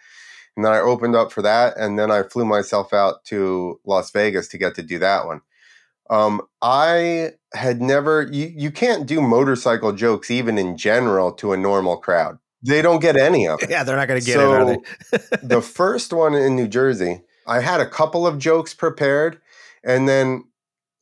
and 0.56 0.63
then 0.63 0.72
I 0.72 0.80
opened 0.80 1.16
up 1.16 1.32
for 1.32 1.42
that, 1.42 1.76
and 1.78 1.98
then 1.98 2.12
I 2.12 2.24
flew 2.24 2.46
myself 2.46 2.94
out 2.94 3.24
to 3.26 3.80
Las 3.86 4.12
Vegas 4.12 4.48
to 4.50 4.58
get 4.58 4.76
to 4.76 4.84
do 4.84 5.00
that 5.00 5.26
one. 5.26 5.42
Um, 6.10 6.42
I 6.62 7.32
had 7.54 7.82
never. 7.82 8.30
You 8.32 8.52
you 8.56 8.70
can't 8.70 9.08
do 9.08 9.22
motorcycle 9.22 9.94
jokes 9.94 10.30
even 10.30 10.58
in 10.60 10.78
general 10.78 11.32
to 11.34 11.54
a 11.54 11.58
normal 11.58 11.98
crowd. 11.98 12.38
They 12.62 12.82
don't 12.82 13.02
get 13.02 13.16
any 13.16 13.48
of 13.48 13.60
it. 13.63 13.70
Yeah, 13.70 13.84
they're 13.84 13.96
not 13.96 14.08
going 14.08 14.20
to 14.20 14.26
get 14.26 14.39
it, 14.39 14.46
are 14.46 14.66
they? 14.66 14.78
the 15.44 15.62
first 15.62 16.13
one 16.13 16.36
in 16.36 16.56
New 16.56 16.68
Jersey, 16.68 17.22
I 17.48 17.60
had 17.60 17.82
a 17.82 17.89
couple 17.89 18.28
of 18.28 18.38
jokes 18.38 18.74
prepared, 18.74 19.39
and 19.84 20.08
then 20.08 20.43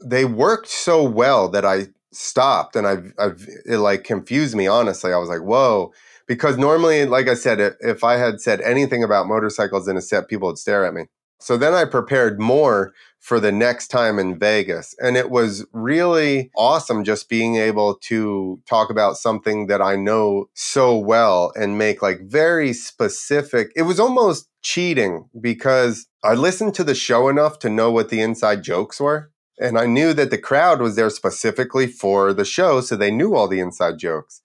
they 0.03 0.25
worked 0.25 0.67
so 0.69 1.03
well 1.03 1.49
that 1.49 1.65
I 1.65 1.87
stopped, 2.13 2.75
and 2.75 2.87
I've, 2.87 3.13
I've 3.19 3.47
it 3.65 3.77
like 3.77 4.03
confused 4.03 4.55
me. 4.55 4.67
Honestly, 4.67 5.13
I 5.13 5.17
was 5.17 5.29
like, 5.29 5.41
"Whoa!" 5.41 5.93
Because 6.27 6.57
normally, 6.57 7.05
like 7.05 7.27
I 7.27 7.35
said, 7.35 7.61
i- 7.61 7.71
if 7.87 8.03
I 8.03 8.15
had 8.17 8.41
said 8.41 8.61
anything 8.61 9.03
about 9.03 9.27
motorcycles 9.27 9.87
in 9.87 9.97
a 9.97 10.01
set, 10.01 10.27
people 10.27 10.47
would 10.49 10.57
stare 10.57 10.85
at 10.85 10.93
me. 10.93 11.05
So 11.39 11.57
then 11.57 11.73
I 11.73 11.85
prepared 11.85 12.39
more 12.39 12.93
for 13.21 13.39
the 13.39 13.51
next 13.51 13.89
time 13.89 14.17
in 14.17 14.37
Vegas. 14.37 14.95
And 14.99 15.15
it 15.15 15.29
was 15.29 15.63
really 15.71 16.49
awesome 16.57 17.03
just 17.03 17.29
being 17.29 17.55
able 17.55 17.95
to 18.05 18.59
talk 18.67 18.89
about 18.89 19.15
something 19.15 19.67
that 19.67 19.81
I 19.81 19.95
know 19.95 20.49
so 20.55 20.97
well 20.97 21.53
and 21.55 21.77
make 21.77 22.01
like 22.01 22.21
very 22.21 22.73
specific. 22.73 23.71
It 23.75 23.83
was 23.83 23.99
almost 23.99 24.49
cheating 24.63 25.29
because 25.39 26.07
I 26.23 26.33
listened 26.33 26.73
to 26.75 26.83
the 26.83 26.95
show 26.95 27.29
enough 27.29 27.59
to 27.59 27.69
know 27.69 27.91
what 27.91 28.09
the 28.09 28.21
inside 28.21 28.63
jokes 28.63 28.99
were. 28.99 29.31
And 29.59 29.77
I 29.77 29.85
knew 29.85 30.13
that 30.13 30.31
the 30.31 30.39
crowd 30.39 30.81
was 30.81 30.95
there 30.95 31.11
specifically 31.11 31.85
for 31.85 32.33
the 32.33 32.45
show. 32.45 32.81
So 32.81 32.95
they 32.95 33.11
knew 33.11 33.35
all 33.35 33.47
the 33.47 33.59
inside 33.59 33.99
jokes. 33.99 34.41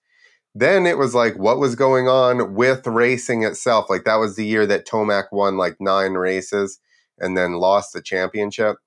Then 0.53 0.85
it 0.85 0.99
was 0.99 1.15
like 1.15 1.35
what 1.35 1.57
was 1.57 1.73
going 1.73 2.07
on 2.07 2.53
with 2.53 2.85
racing 2.85 3.41
itself. 3.41 3.89
Like 3.89 4.03
that 4.03 4.17
was 4.17 4.35
the 4.35 4.45
year 4.45 4.67
that 4.67 4.87
Tomac 4.87 5.25
won 5.31 5.57
like 5.57 5.77
nine 5.79 6.13
races 6.13 6.79
and 7.19 7.37
then 7.37 7.53
lost 7.53 7.93
the 7.93 8.01
championship. 8.01 8.77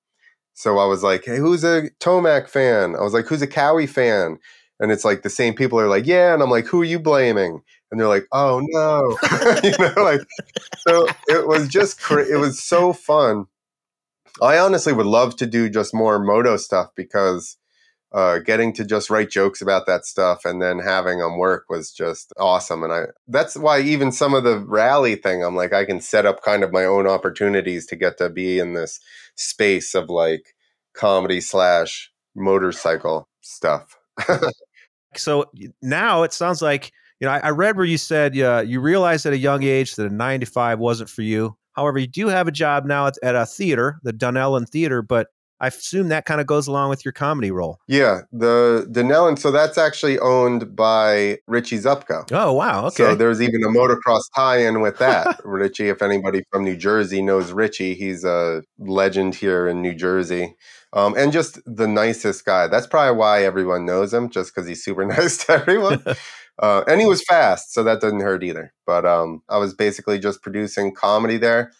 So 0.54 0.78
I 0.78 0.86
was 0.86 1.02
like, 1.02 1.24
hey, 1.24 1.38
who's 1.38 1.64
a 1.64 1.90
Tomac 2.00 2.48
fan? 2.48 2.94
I 2.94 3.02
was 3.02 3.14
like, 3.14 3.26
who's 3.26 3.42
a 3.42 3.46
Cowie 3.46 3.86
fan? 3.86 4.38
And 4.78 4.90
it's 4.90 5.04
like 5.04 5.22
the 5.22 5.30
same 5.30 5.54
people 5.54 5.78
are 5.78 5.88
like, 5.88 6.06
yeah. 6.06 6.34
And 6.34 6.42
I'm 6.42 6.50
like, 6.50 6.66
who 6.66 6.82
are 6.82 6.86
you 6.86 6.98
blaming? 6.98 7.62
And 7.90 8.00
they're 8.00 8.08
like, 8.08 8.26
oh 8.32 8.60
no. 8.62 9.16
you 9.62 9.72
know, 9.78 10.02
like, 10.02 10.20
so 10.86 11.06
it 11.28 11.46
was 11.46 11.68
just, 11.68 12.00
cra- 12.00 12.28
it 12.28 12.38
was 12.38 12.62
so 12.62 12.92
fun. 12.92 13.46
I 14.42 14.58
honestly 14.58 14.92
would 14.92 15.06
love 15.06 15.36
to 15.36 15.46
do 15.46 15.68
just 15.68 15.94
more 15.94 16.18
moto 16.18 16.56
stuff 16.56 16.90
because 16.94 17.56
uh, 18.12 18.38
getting 18.38 18.72
to 18.72 18.84
just 18.84 19.08
write 19.08 19.30
jokes 19.30 19.62
about 19.62 19.86
that 19.86 20.04
stuff 20.04 20.44
and 20.44 20.60
then 20.60 20.78
having 20.78 21.18
them 21.18 21.38
work 21.38 21.66
was 21.68 21.92
just 21.92 22.32
awesome. 22.38 22.82
And 22.82 22.92
I 22.92 23.04
that's 23.28 23.56
why 23.56 23.80
even 23.80 24.10
some 24.10 24.34
of 24.34 24.44
the 24.44 24.58
rally 24.58 25.14
thing, 25.14 25.44
I'm 25.44 25.54
like, 25.54 25.72
I 25.72 25.84
can 25.84 26.00
set 26.00 26.26
up 26.26 26.42
kind 26.42 26.64
of 26.64 26.72
my 26.72 26.84
own 26.84 27.06
opportunities 27.06 27.86
to 27.86 27.96
get 27.96 28.18
to 28.18 28.28
be 28.28 28.58
in 28.58 28.72
this 28.72 28.98
space 29.36 29.94
of 29.94 30.08
like 30.08 30.54
comedy 30.94 31.40
slash 31.40 32.10
motorcycle 32.34 33.28
stuff. 33.42 33.96
so 35.16 35.44
now 35.82 36.22
it 36.24 36.32
sounds 36.32 36.62
like 36.62 36.92
you 37.20 37.26
know 37.26 37.32
I, 37.32 37.38
I 37.38 37.50
read 37.50 37.76
where 37.76 37.86
you 37.86 37.98
said 37.98 38.36
uh, 38.38 38.64
you 38.66 38.80
realized 38.80 39.24
at 39.26 39.32
a 39.32 39.38
young 39.38 39.62
age 39.62 39.94
that 39.96 40.06
a 40.06 40.14
95 40.14 40.80
wasn't 40.80 41.10
for 41.10 41.22
you. 41.22 41.56
However, 41.74 42.00
you 42.00 42.08
do 42.08 42.26
have 42.26 42.48
a 42.48 42.52
job 42.52 42.84
now 42.84 43.06
at, 43.06 43.14
at 43.22 43.36
a 43.36 43.46
theater, 43.46 44.00
the 44.02 44.12
Dunellen 44.12 44.68
Theater, 44.68 45.02
but 45.02 45.28
I 45.60 45.66
assume 45.66 46.08
that 46.08 46.24
kind 46.24 46.40
of 46.40 46.46
goes 46.46 46.66
along 46.66 46.88
with 46.88 47.04
your 47.04 47.12
comedy 47.12 47.50
role. 47.50 47.78
Yeah, 47.86 48.22
the 48.32 48.86
Dunellen. 48.90 49.38
So 49.38 49.50
that's 49.50 49.76
actually 49.76 50.18
owned 50.18 50.74
by 50.74 51.38
Richie 51.46 51.78
Zupko. 51.78 52.26
Oh 52.32 52.52
wow! 52.52 52.86
Okay. 52.86 52.96
So 52.96 53.14
there's 53.14 53.42
even 53.42 53.62
a 53.62 53.68
motocross 53.68 54.22
tie-in 54.34 54.80
with 54.80 54.98
that. 54.98 55.40
Richie, 55.44 55.88
if 55.88 56.00
anybody 56.00 56.42
from 56.50 56.64
New 56.64 56.76
Jersey 56.76 57.20
knows 57.20 57.52
Richie, 57.52 57.94
he's 57.94 58.24
a 58.24 58.62
legend 58.78 59.34
here 59.34 59.68
in 59.68 59.82
New 59.82 59.94
Jersey. 59.94 60.56
Um, 60.92 61.14
and 61.16 61.30
just 61.30 61.60
the 61.66 61.86
nicest 61.86 62.44
guy. 62.44 62.66
That's 62.66 62.86
probably 62.86 63.16
why 63.16 63.44
everyone 63.44 63.84
knows 63.84 64.12
him, 64.12 64.30
just 64.30 64.54
because 64.54 64.66
he's 64.66 64.82
super 64.82 65.04
nice 65.06 65.44
to 65.44 65.52
everyone. 65.52 66.02
uh, 66.58 66.84
and 66.88 67.00
he 67.00 67.06
was 67.06 67.22
fast, 67.22 67.74
so 67.74 67.84
that 67.84 68.00
doesn't 68.00 68.20
hurt 68.20 68.42
either. 68.42 68.72
But 68.86 69.04
um, 69.04 69.42
I 69.50 69.58
was 69.58 69.74
basically 69.74 70.18
just 70.18 70.42
producing 70.42 70.94
comedy 70.94 71.36
there. 71.36 71.72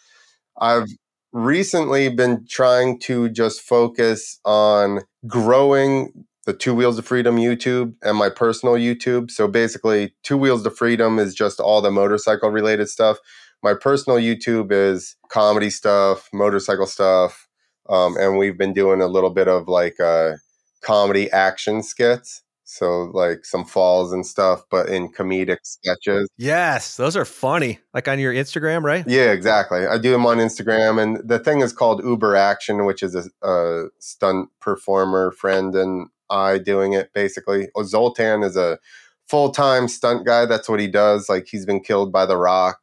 I've 0.59 0.87
recently 1.33 2.09
been 2.09 2.45
trying 2.47 2.99
to 2.99 3.29
just 3.29 3.61
focus 3.61 4.39
on 4.45 5.01
growing 5.27 6.25
the 6.45 6.53
Two 6.53 6.73
Wheels 6.73 6.97
of 6.97 7.05
Freedom 7.05 7.37
YouTube 7.37 7.93
and 8.01 8.17
my 8.17 8.29
personal 8.29 8.75
YouTube. 8.75 9.29
So 9.31 9.47
basically, 9.47 10.13
Two 10.23 10.37
Wheels 10.37 10.65
of 10.65 10.75
Freedom 10.75 11.19
is 11.19 11.35
just 11.35 11.59
all 11.59 11.81
the 11.81 11.91
motorcycle 11.91 12.49
related 12.49 12.89
stuff. 12.89 13.17
My 13.63 13.73
personal 13.73 14.17
YouTube 14.17 14.71
is 14.71 15.15
comedy 15.29 15.69
stuff, 15.69 16.27
motorcycle 16.33 16.87
stuff, 16.87 17.47
um, 17.89 18.17
and 18.17 18.37
we've 18.37 18.57
been 18.57 18.73
doing 18.73 19.01
a 19.01 19.07
little 19.07 19.29
bit 19.29 19.47
of 19.47 19.67
like 19.67 19.99
uh, 19.99 20.33
comedy 20.81 21.31
action 21.31 21.83
skits. 21.83 22.41
So 22.71 23.11
like 23.13 23.43
some 23.43 23.65
falls 23.65 24.13
and 24.13 24.25
stuff, 24.25 24.63
but 24.71 24.87
in 24.87 25.11
comedic 25.11 25.57
sketches. 25.63 26.29
Yes, 26.37 26.95
those 26.95 27.17
are 27.17 27.25
funny. 27.25 27.79
Like 27.93 28.07
on 28.07 28.17
your 28.17 28.33
Instagram, 28.33 28.83
right? 28.83 29.03
Yeah, 29.05 29.33
exactly. 29.33 29.85
I 29.85 29.97
do 29.97 30.11
them 30.11 30.25
on 30.25 30.37
Instagram, 30.37 31.03
and 31.03 31.17
the 31.27 31.37
thing 31.37 31.59
is 31.59 31.73
called 31.73 32.01
Uber 32.01 32.37
Action, 32.37 32.85
which 32.85 33.03
is 33.03 33.13
a, 33.13 33.25
a 33.45 33.89
stunt 33.99 34.51
performer 34.61 35.31
friend 35.31 35.75
and 35.75 36.07
I 36.29 36.59
doing 36.59 36.93
it. 36.93 37.11
Basically, 37.13 37.67
oh, 37.75 37.83
Zoltan 37.83 38.41
is 38.41 38.55
a 38.55 38.79
full 39.27 39.51
time 39.51 39.89
stunt 39.89 40.25
guy. 40.25 40.45
That's 40.45 40.69
what 40.69 40.79
he 40.79 40.87
does. 40.87 41.27
Like 41.27 41.47
he's 41.47 41.65
been 41.65 41.81
killed 41.81 42.13
by 42.13 42.25
The 42.25 42.37
Rock, 42.37 42.79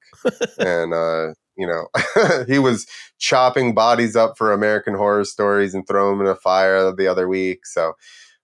and 0.59 0.93
uh, 0.93 1.33
you 1.57 1.67
know, 1.67 1.89
he 2.47 2.59
was 2.59 2.87
chopping 3.19 3.75
bodies 3.75 4.17
up 4.17 4.37
for 4.37 4.53
American 4.53 4.93
Horror 4.93 5.25
Stories 5.25 5.73
and 5.73 5.89
throwing 5.89 6.19
them 6.19 6.27
in 6.27 6.31
a 6.31 6.37
fire 6.37 6.93
the 6.95 7.07
other 7.07 7.27
week. 7.27 7.65
So 7.65 7.95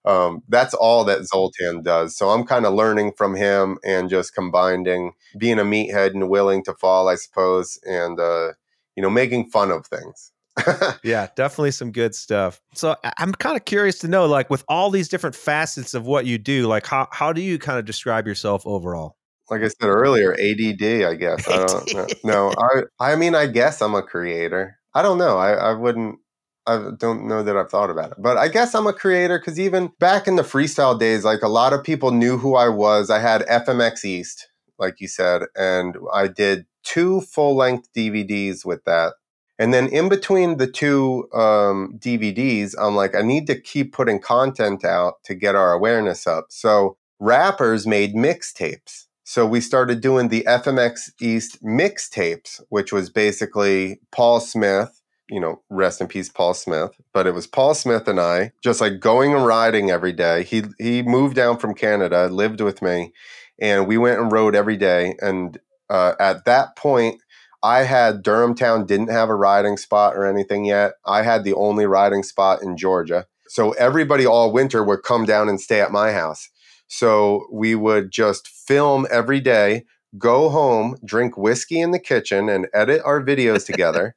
um, 0.04 0.42
that's 0.48 0.74
all 0.74 1.04
that 1.04 1.24
Zoltan 1.26 1.82
does. 1.82 2.16
So 2.16 2.30
I'm 2.30 2.44
kind 2.44 2.66
of 2.66 2.74
learning 2.74 3.12
from 3.16 3.34
him 3.34 3.78
and 3.84 4.10
just 4.10 4.34
combining 4.34 5.12
being 5.38 5.58
a 5.58 5.64
meathead 5.64 6.10
and 6.10 6.28
willing 6.28 6.62
to 6.64 6.74
fall, 6.74 7.08
I 7.08 7.14
suppose, 7.14 7.78
and 7.84 8.20
uh, 8.20 8.52
you 8.96 9.02
know, 9.02 9.10
making 9.10 9.50
fun 9.50 9.70
of 9.70 9.86
things. 9.86 10.32
yeah, 11.02 11.28
definitely 11.34 11.72
some 11.72 11.90
good 11.90 12.14
stuff. 12.14 12.60
So 12.74 12.96
I'm 13.18 13.32
kind 13.32 13.56
of 13.56 13.64
curious 13.64 13.98
to 14.00 14.08
know, 14.08 14.26
like, 14.26 14.50
with 14.50 14.64
all 14.68 14.90
these 14.90 15.08
different 15.08 15.34
facets 15.34 15.94
of 15.94 16.06
what 16.06 16.26
you 16.26 16.38
do, 16.38 16.66
like, 16.68 16.86
how 16.86 17.08
how 17.10 17.32
do 17.32 17.40
you 17.40 17.58
kind 17.58 17.78
of 17.78 17.84
describe 17.84 18.26
yourself 18.26 18.66
overall? 18.66 19.16
like 19.50 19.62
I 19.62 19.68
said 19.68 19.88
earlier, 19.88 20.32
ADD. 20.32 21.04
I 21.04 21.14
guess 21.14 21.48
I 21.48 21.66
don't 21.66 21.94
know. 21.94 22.06
No, 22.24 22.52
I 22.56 23.12
I 23.12 23.16
mean 23.16 23.34
I 23.34 23.46
guess 23.46 23.82
I'm 23.82 23.94
a 23.94 24.02
creator. 24.02 24.78
I 24.94 25.02
don't 25.02 25.18
know. 25.18 25.36
I 25.38 25.52
I 25.52 25.72
wouldn't. 25.72 26.18
I 26.66 26.90
don't 26.96 27.27
know 27.27 27.42
that 27.42 27.57
I've 27.57 27.70
thought 27.70 27.90
about 27.90 28.12
it, 28.12 28.18
but 28.18 28.37
I 28.37 28.48
guess 28.48 28.74
I'm 28.74 28.87
a 28.87 28.92
creator 28.92 29.38
because 29.38 29.61
even 29.61 29.92
back 29.98 30.27
in 30.27 30.37
the 30.37 30.42
freestyle 30.42 30.98
days, 30.98 31.24
like 31.24 31.42
a 31.42 31.48
lot 31.48 31.72
of 31.72 31.85
people 31.85 32.11
knew 32.11 32.38
who 32.38 32.55
I 32.55 32.68
was. 32.68 33.11
I 33.11 33.18
had 33.18 33.42
FMX 33.42 34.05
East, 34.05 34.48
like 34.79 35.00
you 35.00 35.09
said, 35.09 35.42
and 35.57 35.96
I 36.12 36.29
did 36.29 36.66
two 36.83 37.20
full 37.20 37.55
length 37.57 37.92
DVDs 37.94 38.64
with 38.64 38.85
that. 38.85 39.14
And 39.59 39.72
then 39.72 39.88
in 39.88 40.09
between 40.09 40.57
the 40.57 40.66
two 40.66 41.29
um, 41.33 41.98
DVDs, 41.98 42.74
I'm 42.81 42.96
like, 42.96 43.14
I 43.14 43.22
need 43.22 43.46
to 43.48 43.61
keep 43.61 43.92
putting 43.92 44.18
content 44.18 44.85
out 44.85 45.22
to 45.24 45.35
get 45.35 45.55
our 45.55 45.72
awareness 45.72 46.27
up. 46.27 46.46
So 46.48 46.96
rappers 47.20 47.87
made 47.87 48.14
mixtapes 48.14 49.05
so 49.24 49.46
we 49.46 49.62
started 49.62 50.03
doing 50.03 50.29
the 50.29 50.44
FMX 50.46 51.11
East 51.18 51.62
mixtapes, 51.64 52.61
which 52.68 52.92
was 52.92 53.09
basically 53.09 54.00
Paul 54.12 54.38
Smith, 54.38 55.00
you 55.28 55.40
know, 55.40 55.62
rest 55.70 56.00
in 56.00 56.06
peace, 56.06 56.28
Paul 56.28 56.54
Smith. 56.54 56.90
But 57.12 57.26
it 57.26 57.34
was 57.34 57.46
Paul 57.46 57.74
Smith 57.74 58.08
and 58.08 58.20
I 58.20 58.52
just 58.62 58.80
like 58.80 59.00
going 59.00 59.34
and 59.34 59.46
riding 59.46 59.90
every 59.90 60.12
day. 60.12 60.44
He 60.44 60.64
he 60.78 61.02
moved 61.02 61.37
down 61.37 61.58
from 61.58 61.74
Canada, 61.74 62.28
lived 62.28 62.60
with 62.60 62.82
me, 62.82 63.12
and 63.60 63.87
we 63.87 63.98
went 63.98 64.20
and 64.20 64.32
rode 64.32 64.54
every 64.54 64.76
day. 64.76 65.16
And 65.20 65.58
uh, 65.88 66.14
at 66.18 66.44
that 66.44 66.76
point, 66.76 67.20
I 67.62 67.84
had 67.84 68.22
Durhamtown 68.22 68.87
didn't 68.87 69.10
have 69.10 69.30
a 69.30 69.34
riding 69.34 69.78
spot 69.78 70.16
or 70.16 70.26
anything 70.26 70.66
yet. 70.66 70.92
I 71.06 71.22
had 71.22 71.44
the 71.44 71.54
only 71.54 71.87
riding 71.87 72.22
spot 72.22 72.62
in 72.62 72.76
Georgia. 72.76 73.26
So 73.48 73.72
everybody 73.72 74.26
all 74.26 74.52
winter 74.52 74.84
would 74.84 75.02
come 75.02 75.24
down 75.24 75.48
and 75.48 75.60
stay 75.60 75.80
at 75.80 75.92
my 75.92 76.12
house. 76.12 76.50
So 76.88 77.46
we 77.50 77.74
would 77.74 78.10
just 78.10 78.48
film 78.48 79.06
every 79.10 79.40
day, 79.40 79.84
go 80.18 80.50
home, 80.50 80.96
drink 81.04 81.38
whiskey 81.38 81.80
in 81.80 81.90
the 81.90 81.98
kitchen, 81.98 82.48
and 82.48 82.68
edit 82.74 83.00
our 83.04 83.22
videos 83.22 83.64
together, 83.64 84.14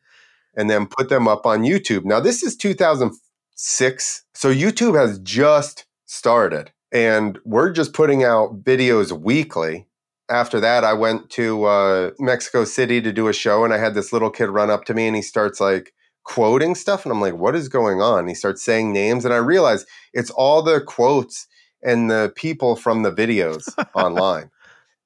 and 0.57 0.69
then 0.69 0.87
put 0.87 1.07
them 1.07 1.27
up 1.27 1.45
on 1.45 1.61
YouTube. 1.61 2.03
Now, 2.03 2.19
this 2.19 2.43
is 2.43 2.57
2006. 2.57 4.23
So 4.33 4.53
YouTube 4.53 4.99
has 4.99 5.19
just 5.19 5.85
started, 6.05 6.71
and 6.91 7.39
we're 7.45 7.71
just 7.71 7.93
putting 7.93 8.25
out 8.25 8.63
videos 8.63 9.11
weekly. 9.11 9.87
After 10.29 10.59
that, 10.59 10.83
I 10.83 10.91
went 10.91 11.29
to 11.31 11.63
uh, 11.63 12.11
Mexico 12.19 12.65
City 12.65 12.99
to 12.99 13.13
do 13.13 13.29
a 13.29 13.33
show, 13.33 13.63
and 13.63 13.73
I 13.73 13.77
had 13.77 13.93
this 13.93 14.11
little 14.11 14.29
kid 14.29 14.49
run 14.49 14.69
up 14.69 14.83
to 14.85 14.93
me 14.93 15.07
and 15.07 15.15
he 15.15 15.21
starts 15.21 15.61
like, 15.61 15.93
quoting 16.25 16.75
stuff 16.75 17.05
and 17.05 17.13
I'm 17.13 17.21
like 17.21 17.35
what 17.35 17.55
is 17.55 17.69
going 17.69 18.01
on 18.01 18.27
he 18.27 18.35
starts 18.35 18.61
saying 18.61 18.91
names 18.91 19.23
and 19.23 19.33
I 19.33 19.37
realize 19.37 19.85
it's 20.11 20.29
all 20.31 20.61
the 20.61 20.81
quotes 20.81 21.47
and 21.83 22.09
the 22.09 22.31
people 22.35 22.75
from 22.75 23.03
the 23.03 23.11
videos 23.11 23.67
online. 23.95 24.49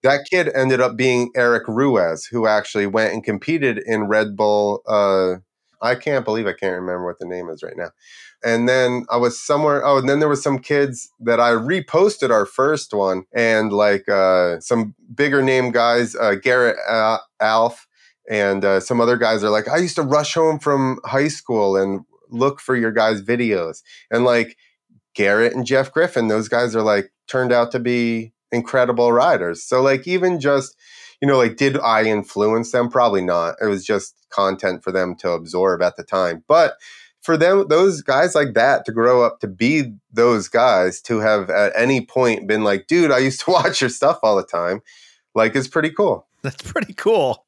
That 0.04 0.26
kid 0.30 0.50
ended 0.56 0.82
up 0.82 0.98
being 0.98 1.32
Eric 1.36 1.68
Ruiz, 1.68 2.26
who 2.26 2.48
actually 2.48 2.88
went 2.88 3.14
and 3.14 3.24
competed 3.24 3.78
in 3.86 4.06
Red 4.06 4.36
Bull. 4.36 4.82
Uh, 4.88 5.36
I 5.82 5.96
can't 5.96 6.26
believe 6.26 6.48
I 6.48 6.54
can't 6.54 6.76
remember 6.76 7.06
what 7.06 7.20
the 7.20 7.26
name 7.26 7.50
is 7.50 7.64
right 7.64 7.78
now. 7.78 7.90
And 8.44 8.68
then 8.68 9.06
I 9.10 9.18
was 9.18 9.40
somewhere. 9.40 9.86
Oh, 9.86 9.98
and 9.98 10.10
then 10.10 10.20
there 10.20 10.30
was 10.30 10.44
some 10.44 10.60
kids 10.60 11.12
that 11.20 11.40
I 11.40 11.52
reposted 11.52 12.32
our 12.32 12.46
first 12.46 12.94
one, 12.94 13.26
and 13.34 13.72
like 13.72 14.10
uh, 14.10 14.60
some 14.60 14.96
bigger 15.14 15.42
name 15.42 15.72
guys, 15.72 16.16
uh, 16.16 16.36
Garrett 16.36 16.78
uh, 16.90 17.20
Alf, 17.40 17.88
and 18.30 18.66
uh, 18.66 18.80
some 18.80 19.00
other 19.02 19.18
guys 19.18 19.44
are 19.44 19.50
like, 19.50 19.68
I 19.68 19.78
used 19.78 19.96
to 19.96 20.04
rush 20.04 20.34
home 20.34 20.60
from 20.60 21.00
high 21.06 21.28
school 21.28 21.76
and 21.76 22.02
look 22.30 22.60
for 22.60 22.76
your 22.76 22.92
guys' 22.92 23.22
videos, 23.22 23.82
and 24.10 24.24
like 24.24 24.58
Garrett 25.14 25.54
and 25.54 25.66
Jeff 25.66 25.92
Griffin, 25.92 26.28
those 26.28 26.48
guys 26.48 26.76
are 26.76 26.82
like 26.82 27.12
turned 27.28 27.52
out 27.52 27.72
to 27.72 27.80
be 27.80 28.34
incredible 28.52 29.12
riders. 29.12 29.64
So 29.64 29.82
like 29.82 30.08
even 30.08 30.40
just 30.40 30.76
you 31.22 31.28
know 31.28 31.38
like 31.38 31.58
did 31.58 31.78
I 31.80 32.04
influence 32.04 32.72
them? 32.72 32.90
Probably 32.90 33.22
not. 33.22 33.56
It 33.62 33.66
was 33.66 33.86
just 33.86 34.16
content 34.30 34.84
for 34.84 34.92
them 34.92 35.16
to 35.18 35.32
absorb 35.32 35.82
at 35.82 35.96
the 35.96 36.04
time. 36.04 36.44
But 36.48 36.76
for 37.22 37.38
them 37.38 37.68
those 37.68 38.02
guys 38.02 38.34
like 38.34 38.54
that 38.54 38.86
to 38.86 38.92
grow 38.92 39.24
up 39.24 39.40
to 39.42 39.48
be 39.48 39.94
those 40.12 40.48
guys 40.48 41.02
to 41.02 41.20
have 41.20 41.50
at 41.50 41.72
any 41.76 42.06
point 42.06 42.48
been 42.48 42.64
like, 42.64 42.88
dude, 42.88 43.12
I 43.12 43.20
used 43.20 43.42
to 43.46 43.52
watch 43.52 43.82
your 43.82 43.90
stuff 43.90 44.20
all 44.24 44.36
the 44.36 44.44
time, 44.44 44.82
like 45.36 45.56
is 45.56 45.68
pretty 45.68 45.92
cool. 45.92 46.28
That's 46.42 46.62
pretty 46.62 46.94
cool. 46.94 47.46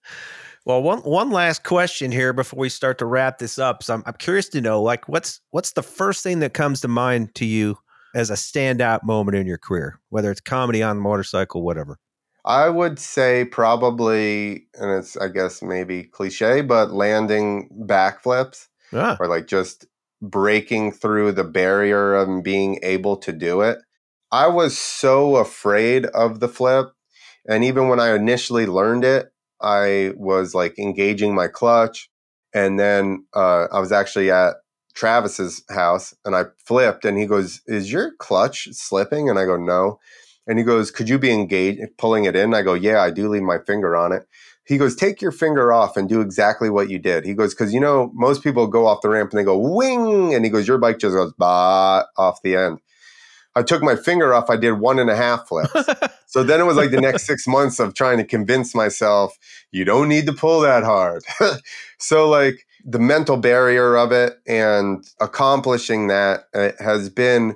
Well, 0.65 0.81
one 0.81 0.99
one 0.99 1.29
last 1.29 1.63
question 1.63 2.11
here 2.11 2.31
before 2.31 2.59
we 2.59 2.69
start 2.69 2.97
to 2.99 3.05
wrap 3.05 3.37
this 3.37 3.59
up. 3.59 3.83
So 3.83 3.95
I'm, 3.95 4.03
I'm 4.05 4.13
curious 4.13 4.47
to 4.49 4.61
know, 4.61 4.81
like, 4.81 5.09
what's 5.09 5.41
what's 5.51 5.73
the 5.73 5.83
first 5.83 6.23
thing 6.23 6.39
that 6.39 6.53
comes 6.53 6.79
to 6.81 6.87
mind 6.87 7.35
to 7.35 7.45
you 7.45 7.77
as 8.13 8.29
a 8.29 8.33
standout 8.33 9.03
moment 9.03 9.35
in 9.35 9.47
your 9.47 9.57
career, 9.57 9.99
whether 10.09 10.31
it's 10.31 10.41
comedy 10.41 10.83
on 10.83 10.97
the 10.97 11.01
motorcycle, 11.01 11.63
whatever. 11.63 11.97
I 12.45 12.69
would 12.69 12.99
say 12.99 13.45
probably, 13.45 14.67
and 14.75 14.91
it's 14.91 15.15
I 15.15 15.29
guess 15.29 15.61
maybe 15.61 16.03
cliche, 16.03 16.61
but 16.61 16.91
landing 16.91 17.69
backflips 17.85 18.67
Ah, 18.91 19.17
or 19.19 19.27
like 19.27 19.47
just 19.47 19.87
breaking 20.21 20.91
through 20.91 21.33
the 21.33 21.43
barrier 21.43 22.15
and 22.15 22.43
being 22.43 22.79
able 22.83 23.17
to 23.17 23.31
do 23.31 23.61
it. 23.61 23.79
I 24.31 24.47
was 24.47 24.77
so 24.77 25.35
afraid 25.35 26.05
of 26.07 26.39
the 26.39 26.47
flip. 26.47 26.93
And 27.47 27.63
even 27.63 27.89
when 27.89 27.99
I 27.99 28.15
initially 28.15 28.65
learned 28.65 29.03
it, 29.03 29.31
I 29.61 30.13
was 30.15 30.55
like 30.55 30.79
engaging 30.79 31.35
my 31.35 31.47
clutch. 31.47 32.09
And 32.53 32.79
then 32.79 33.25
uh, 33.35 33.67
I 33.71 33.79
was 33.79 33.91
actually 33.91 34.31
at 34.31 34.55
Travis's 34.93 35.63
house 35.69 36.13
and 36.23 36.35
I 36.35 36.45
flipped 36.57 37.05
and 37.05 37.17
he 37.17 37.25
goes, 37.25 37.61
Is 37.67 37.91
your 37.91 38.11
clutch 38.17 38.67
slipping? 38.71 39.29
And 39.29 39.39
I 39.39 39.45
go, 39.45 39.57
No. 39.57 39.99
And 40.47 40.57
he 40.57 40.65
goes, 40.65 40.91
Could 40.91 41.09
you 41.09 41.17
be 41.17 41.31
engaged 41.31 41.81
pulling 41.97 42.25
it 42.25 42.35
in? 42.35 42.53
I 42.53 42.61
go, 42.61 42.73
Yeah, 42.73 43.01
I 43.01 43.11
do 43.11 43.29
leave 43.29 43.43
my 43.43 43.57
finger 43.59 43.95
on 43.95 44.11
it. 44.11 44.27
He 44.65 44.77
goes, 44.77 44.95
Take 44.95 45.21
your 45.21 45.31
finger 45.31 45.73
off 45.73 45.97
and 45.97 46.07
do 46.07 46.21
exactly 46.21 46.69
what 46.69 46.89
you 46.89 46.99
did. 46.99 47.25
He 47.25 47.33
goes, 47.33 47.53
Because 47.53 47.73
you 47.73 47.79
know, 47.79 48.11
most 48.13 48.43
people 48.43 48.67
go 48.67 48.85
off 48.85 49.01
the 49.01 49.09
ramp 49.09 49.31
and 49.31 49.39
they 49.39 49.43
go 49.43 49.57
wing. 49.57 50.33
And 50.33 50.45
he 50.45 50.51
goes, 50.51 50.67
Your 50.67 50.77
bike 50.77 50.99
just 50.99 51.15
goes 51.15 51.33
bah 51.37 52.03
off 52.17 52.41
the 52.43 52.55
end. 52.55 52.79
I 53.55 53.61
took 53.61 53.83
my 53.83 53.95
finger 53.95 54.33
off, 54.33 54.49
I 54.49 54.57
did 54.57 54.73
one 54.73 54.99
and 54.99 55.09
a 55.09 55.15
half 55.15 55.47
flips. 55.47 55.71
so 56.25 56.43
then 56.43 56.59
it 56.59 56.63
was 56.63 56.75
like 56.75 56.91
the 56.91 57.01
next 57.01 57.23
six 57.27 57.47
months 57.47 57.79
of 57.79 57.93
trying 57.93 58.17
to 58.17 58.23
convince 58.23 58.73
myself, 58.73 59.37
you 59.71 59.85
don't 59.85 60.09
need 60.09 60.25
to 60.25 60.33
pull 60.33 60.61
that 60.61 60.83
hard. 60.83 61.23
so, 61.99 62.27
like, 62.27 62.65
the 62.83 62.99
mental 62.99 63.37
barrier 63.37 63.95
of 63.95 64.11
it 64.11 64.37
and 64.45 65.05
accomplishing 65.19 66.07
that 66.07 66.45
uh, 66.53 66.71
has 66.79 67.09
been 67.09 67.55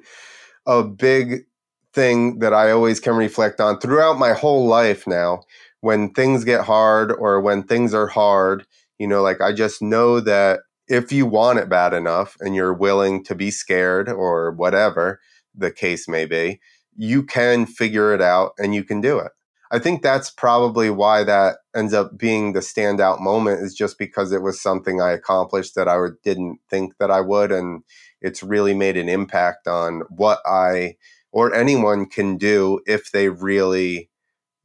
a 0.65 0.83
big 0.83 1.45
thing 1.93 2.39
that 2.39 2.53
I 2.53 2.71
always 2.71 2.99
can 2.99 3.15
reflect 3.15 3.59
on 3.59 3.79
throughout 3.79 4.19
my 4.19 4.33
whole 4.33 4.67
life 4.67 5.07
now. 5.07 5.41
When 5.81 6.11
things 6.11 6.43
get 6.43 6.65
hard 6.65 7.11
or 7.11 7.39
when 7.41 7.63
things 7.63 7.93
are 7.93 8.07
hard, 8.07 8.65
you 8.97 9.07
know, 9.07 9.21
like 9.21 9.41
I 9.41 9.53
just 9.53 9.81
know 9.81 10.19
that 10.21 10.61
if 10.87 11.11
you 11.11 11.25
want 11.25 11.59
it 11.59 11.69
bad 11.69 11.93
enough 11.93 12.37
and 12.39 12.55
you're 12.55 12.73
willing 12.73 13.23
to 13.25 13.35
be 13.35 13.51
scared 13.51 14.09
or 14.09 14.51
whatever 14.51 15.19
the 15.53 15.71
case 15.71 16.07
may 16.07 16.25
be, 16.25 16.59
you 16.95 17.23
can 17.23 17.65
figure 17.65 18.13
it 18.13 18.21
out 18.21 18.53
and 18.57 18.73
you 18.73 18.83
can 18.83 19.01
do 19.01 19.19
it. 19.19 19.31
I 19.71 19.79
think 19.79 20.01
that's 20.01 20.29
probably 20.29 20.89
why 20.89 21.23
that 21.23 21.57
ends 21.75 21.93
up 21.93 22.17
being 22.17 22.53
the 22.53 22.61
standout 22.61 23.19
moment 23.19 23.61
is 23.61 23.73
just 23.73 23.97
because 23.97 24.31
it 24.31 24.41
was 24.41 24.61
something 24.61 25.01
I 25.01 25.11
accomplished 25.11 25.75
that 25.75 25.87
I 25.87 25.97
didn't 26.23 26.59
think 26.69 26.93
that 26.99 27.11
I 27.11 27.21
would 27.21 27.51
and 27.51 27.83
it's 28.21 28.41
really 28.41 28.73
made 28.73 28.97
an 28.97 29.09
impact 29.09 29.67
on 29.67 30.03
what 30.09 30.39
I 30.45 30.95
or 31.31 31.53
anyone 31.53 32.07
can 32.07 32.37
do 32.37 32.79
if 32.85 33.11
they 33.11 33.29
really, 33.29 34.09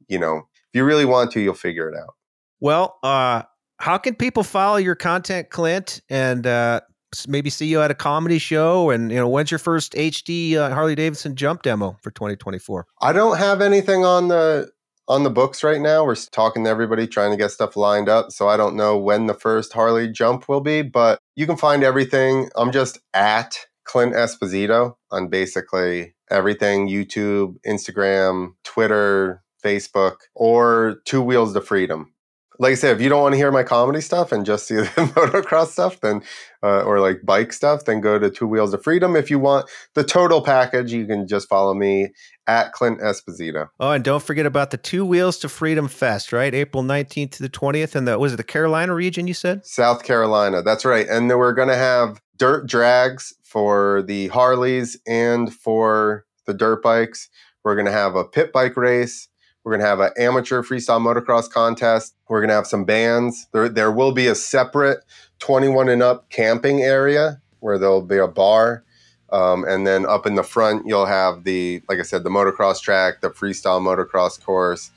you 0.07 0.17
know, 0.17 0.37
if 0.37 0.77
you 0.77 0.83
really 0.85 1.05
want 1.05 1.31
to, 1.31 1.41
you'll 1.41 1.53
figure 1.53 1.89
it 1.89 1.95
out. 1.97 2.15
Well, 2.59 2.97
uh 3.03 3.43
how 3.77 3.97
can 3.97 4.15
people 4.15 4.43
follow 4.43 4.77
your 4.77 4.95
content, 4.95 5.49
Clint, 5.49 6.01
and 6.09 6.47
uh 6.47 6.81
maybe 7.27 7.49
see 7.49 7.67
you 7.67 7.81
at 7.81 7.91
a 7.91 7.95
comedy 7.95 8.39
show 8.39 8.89
and 8.89 9.11
you 9.11 9.17
know 9.17 9.27
when's 9.27 9.51
your 9.51 9.59
first 9.59 9.93
hd 9.93 10.55
uh, 10.55 10.73
harley 10.73 10.95
davidson 10.95 11.35
jump 11.35 11.61
demo 11.61 11.95
for 12.01 12.09
2024 12.09 12.87
i 13.01 13.13
don't 13.13 13.37
have 13.37 13.61
anything 13.61 14.03
on 14.03 14.29
the 14.29 14.67
on 15.07 15.23
the 15.23 15.29
books 15.29 15.63
right 15.63 15.81
now. 15.81 16.05
We're 16.05 16.15
talking 16.15 16.63
to 16.63 16.69
everybody, 16.69 17.07
trying 17.07 17.31
to 17.31 17.37
get 17.37 17.51
stuff 17.51 17.75
lined 17.75 18.09
up. 18.09 18.31
So 18.31 18.47
I 18.47 18.57
don't 18.57 18.75
know 18.75 18.97
when 18.97 19.27
the 19.27 19.33
first 19.33 19.73
Harley 19.73 20.09
jump 20.11 20.47
will 20.47 20.61
be, 20.61 20.81
but 20.81 21.19
you 21.35 21.45
can 21.45 21.57
find 21.57 21.83
everything. 21.83 22.49
I'm 22.55 22.71
just 22.71 22.99
at 23.13 23.57
Clint 23.85 24.13
Esposito 24.13 24.95
on 25.11 25.27
basically 25.27 26.15
everything 26.29 26.87
YouTube, 26.87 27.55
Instagram, 27.65 28.53
Twitter, 28.63 29.43
Facebook, 29.63 30.15
or 30.35 31.01
Two 31.05 31.21
Wheels 31.21 31.53
to 31.53 31.61
Freedom 31.61 32.12
like 32.59 32.73
I 32.73 32.75
said, 32.75 32.95
if 32.95 33.01
you 33.01 33.09
don't 33.09 33.21
want 33.21 33.33
to 33.33 33.37
hear 33.37 33.51
my 33.51 33.63
comedy 33.63 34.01
stuff 34.01 34.31
and 34.31 34.45
just 34.45 34.67
see 34.67 34.75
the 34.75 34.83
motocross 34.83 35.67
stuff, 35.67 35.99
then 36.01 36.21
uh, 36.61 36.83
or 36.83 36.99
like 36.99 37.21
bike 37.23 37.51
stuff, 37.51 37.85
then 37.85 38.01
go 38.01 38.19
to 38.19 38.29
Two 38.29 38.47
Wheels 38.47 38.73
of 38.73 38.83
Freedom. 38.83 39.15
If 39.15 39.29
you 39.29 39.39
want 39.39 39.69
the 39.95 40.03
total 40.03 40.41
package, 40.41 40.93
you 40.93 41.05
can 41.05 41.27
just 41.27 41.49
follow 41.49 41.73
me 41.73 42.09
at 42.47 42.71
Clint 42.73 42.99
Esposito. 42.99 43.69
Oh, 43.79 43.91
and 43.91 44.03
don't 44.03 44.23
forget 44.23 44.45
about 44.45 44.71
the 44.71 44.77
Two 44.77 45.05
Wheels 45.05 45.39
to 45.39 45.49
Freedom 45.49 45.87
Fest, 45.87 46.31
right? 46.31 46.53
April 46.53 46.83
nineteenth 46.83 47.31
to 47.31 47.43
the 47.43 47.49
twentieth, 47.49 47.95
and 47.95 48.07
the 48.07 48.17
was 48.19 48.33
it 48.33 48.37
the 48.37 48.43
Carolina 48.43 48.93
region? 48.93 49.27
You 49.27 49.33
said 49.33 49.65
South 49.65 50.03
Carolina. 50.03 50.61
That's 50.61 50.85
right, 50.85 51.07
and 51.07 51.29
then 51.29 51.37
we're 51.37 51.53
going 51.53 51.69
to 51.69 51.75
have 51.75 52.21
dirt 52.37 52.67
drags 52.67 53.33
for 53.43 54.03
the 54.03 54.27
Harleys 54.29 54.99
and 55.07 55.53
for 55.53 56.25
the 56.45 56.53
dirt 56.53 56.81
bikes. 56.83 57.29
We're 57.63 57.75
going 57.75 57.85
to 57.85 57.91
have 57.91 58.15
a 58.15 58.25
pit 58.25 58.51
bike 58.51 58.75
race 58.75 59.29
we're 59.63 59.71
going 59.71 59.81
to 59.81 59.87
have 59.87 59.99
an 59.99 60.11
amateur 60.17 60.61
freestyle 60.61 60.99
motocross 60.99 61.49
contest. 61.49 62.15
We're 62.27 62.41
going 62.41 62.49
to 62.49 62.55
have 62.55 62.67
some 62.67 62.83
bands. 62.83 63.47
There, 63.53 63.69
there 63.69 63.91
will 63.91 64.11
be 64.11 64.27
a 64.27 64.35
separate 64.35 64.99
21 65.39 65.89
and 65.89 66.03
up 66.03 66.29
camping 66.29 66.81
area 66.81 67.41
where 67.59 67.77
there'll 67.77 68.01
be 68.01 68.17
a 68.17 68.27
bar. 68.27 68.83
Um, 69.31 69.63
and 69.65 69.87
then 69.87 70.05
up 70.05 70.27
in 70.27 70.35
the 70.35 70.43
front, 70.43 70.85
you'll 70.85 71.05
have 71.05 71.43
the, 71.43 71.81
like 71.89 71.99
I 71.99 72.03
said, 72.03 72.23
the 72.23 72.29
motocross 72.29 72.81
track, 72.81 73.21
the 73.21 73.29
freestyle 73.29 73.81
motocross 73.81 74.41
course. 74.43 74.91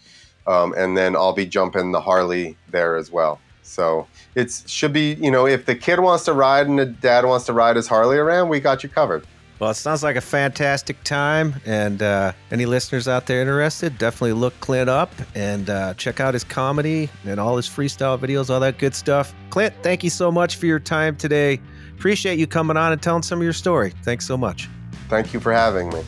Um, 0.46 0.74
and 0.76 0.96
then 0.96 1.16
I'll 1.16 1.32
be 1.32 1.46
jumping 1.46 1.92
the 1.92 2.00
Harley 2.00 2.56
there 2.70 2.96
as 2.96 3.10
well. 3.10 3.40
So 3.62 4.06
it 4.34 4.62
should 4.66 4.92
be, 4.92 5.14
you 5.14 5.30
know, 5.30 5.46
if 5.46 5.66
the 5.66 5.74
kid 5.74 6.00
wants 6.00 6.24
to 6.26 6.32
ride 6.32 6.68
and 6.68 6.78
the 6.78 6.86
dad 6.86 7.24
wants 7.24 7.46
to 7.46 7.52
ride 7.52 7.76
his 7.76 7.88
Harley 7.88 8.16
around, 8.16 8.48
we 8.48 8.60
got 8.60 8.82
you 8.82 8.88
covered. 8.88 9.26
Well, 9.58 9.70
it 9.70 9.74
sounds 9.74 10.02
like 10.02 10.16
a 10.16 10.20
fantastic 10.20 11.02
time. 11.02 11.54
And 11.64 12.02
uh, 12.02 12.32
any 12.50 12.66
listeners 12.66 13.08
out 13.08 13.26
there 13.26 13.40
interested, 13.40 13.96
definitely 13.98 14.34
look 14.34 14.58
Clint 14.60 14.90
up 14.90 15.12
and 15.34 15.70
uh, 15.70 15.94
check 15.94 16.20
out 16.20 16.34
his 16.34 16.44
comedy 16.44 17.08
and 17.24 17.40
all 17.40 17.56
his 17.56 17.66
freestyle 17.66 18.18
videos, 18.18 18.50
all 18.50 18.60
that 18.60 18.78
good 18.78 18.94
stuff. 18.94 19.34
Clint, 19.50 19.74
thank 19.82 20.04
you 20.04 20.10
so 20.10 20.30
much 20.30 20.56
for 20.56 20.66
your 20.66 20.80
time 20.80 21.16
today. 21.16 21.60
Appreciate 21.94 22.38
you 22.38 22.46
coming 22.46 22.76
on 22.76 22.92
and 22.92 23.02
telling 23.02 23.22
some 23.22 23.38
of 23.38 23.44
your 23.44 23.54
story. 23.54 23.92
Thanks 24.02 24.26
so 24.26 24.36
much. 24.36 24.68
Thank 25.08 25.32
you 25.32 25.40
for 25.40 25.52
having 25.52 25.88
me. 25.88 26.02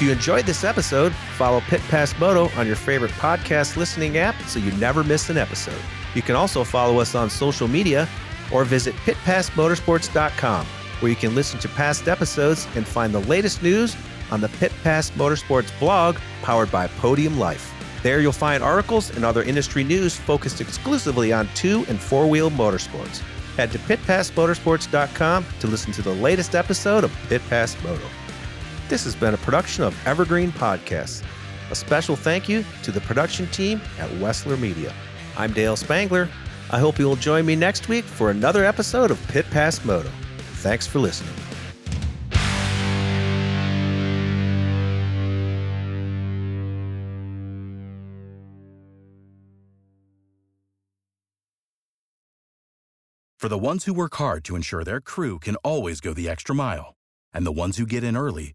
If 0.00 0.06
you 0.06 0.12
enjoyed 0.12 0.46
this 0.46 0.64
episode, 0.64 1.12
follow 1.36 1.60
Pit 1.60 1.82
Pass 1.90 2.18
Moto 2.18 2.48
on 2.58 2.66
your 2.66 2.74
favorite 2.74 3.10
podcast 3.10 3.76
listening 3.76 4.16
app 4.16 4.34
so 4.44 4.58
you 4.58 4.72
never 4.78 5.04
miss 5.04 5.28
an 5.28 5.36
episode. 5.36 5.78
You 6.14 6.22
can 6.22 6.36
also 6.36 6.64
follow 6.64 7.00
us 7.00 7.14
on 7.14 7.28
social 7.28 7.68
media 7.68 8.08
or 8.50 8.64
visit 8.64 8.94
pitpassmotorsports.com 9.04 10.64
where 11.00 11.10
you 11.10 11.16
can 11.16 11.34
listen 11.34 11.60
to 11.60 11.68
past 11.68 12.08
episodes 12.08 12.66
and 12.76 12.86
find 12.86 13.12
the 13.12 13.20
latest 13.20 13.62
news 13.62 13.94
on 14.30 14.40
the 14.40 14.48
Pit 14.48 14.72
Pass 14.82 15.10
Motorsports 15.10 15.78
blog 15.78 16.16
powered 16.40 16.72
by 16.72 16.86
Podium 16.86 17.38
Life. 17.38 17.70
There 18.02 18.22
you'll 18.22 18.32
find 18.32 18.62
articles 18.62 19.14
and 19.14 19.22
other 19.22 19.42
industry 19.42 19.84
news 19.84 20.16
focused 20.16 20.62
exclusively 20.62 21.30
on 21.30 21.46
two 21.54 21.84
and 21.90 22.00
four 22.00 22.26
wheel 22.26 22.50
motorsports. 22.50 23.18
Head 23.58 23.70
to 23.72 23.78
pitpassmotorsports.com 23.80 25.44
to 25.60 25.66
listen 25.66 25.92
to 25.92 26.00
the 26.00 26.14
latest 26.14 26.54
episode 26.54 27.04
of 27.04 27.14
Pit 27.28 27.42
Pass 27.50 27.76
Moto. 27.84 28.06
This 28.90 29.04
has 29.04 29.14
been 29.14 29.34
a 29.34 29.36
production 29.36 29.84
of 29.84 29.96
Evergreen 30.04 30.50
Podcasts. 30.50 31.22
A 31.70 31.76
special 31.76 32.16
thank 32.16 32.48
you 32.48 32.64
to 32.82 32.90
the 32.90 33.00
production 33.02 33.46
team 33.52 33.80
at 34.00 34.10
Wessler 34.14 34.58
Media. 34.58 34.92
I'm 35.36 35.52
Dale 35.52 35.76
Spangler. 35.76 36.28
I 36.72 36.80
hope 36.80 36.98
you 36.98 37.06
will 37.06 37.14
join 37.14 37.46
me 37.46 37.54
next 37.54 37.88
week 37.88 38.04
for 38.04 38.32
another 38.32 38.64
episode 38.64 39.12
of 39.12 39.28
Pit 39.28 39.48
Pass 39.52 39.84
Moto. 39.84 40.10
Thanks 40.54 40.88
for 40.88 40.98
listening. 40.98 41.32
For 53.38 53.48
the 53.48 53.56
ones 53.56 53.84
who 53.84 53.94
work 53.94 54.16
hard 54.16 54.44
to 54.46 54.56
ensure 54.56 54.82
their 54.82 55.00
crew 55.00 55.38
can 55.38 55.54
always 55.62 56.00
go 56.00 56.12
the 56.12 56.28
extra 56.28 56.56
mile, 56.56 56.94
and 57.32 57.46
the 57.46 57.52
ones 57.52 57.76
who 57.76 57.86
get 57.86 58.02
in 58.02 58.16
early 58.16 58.54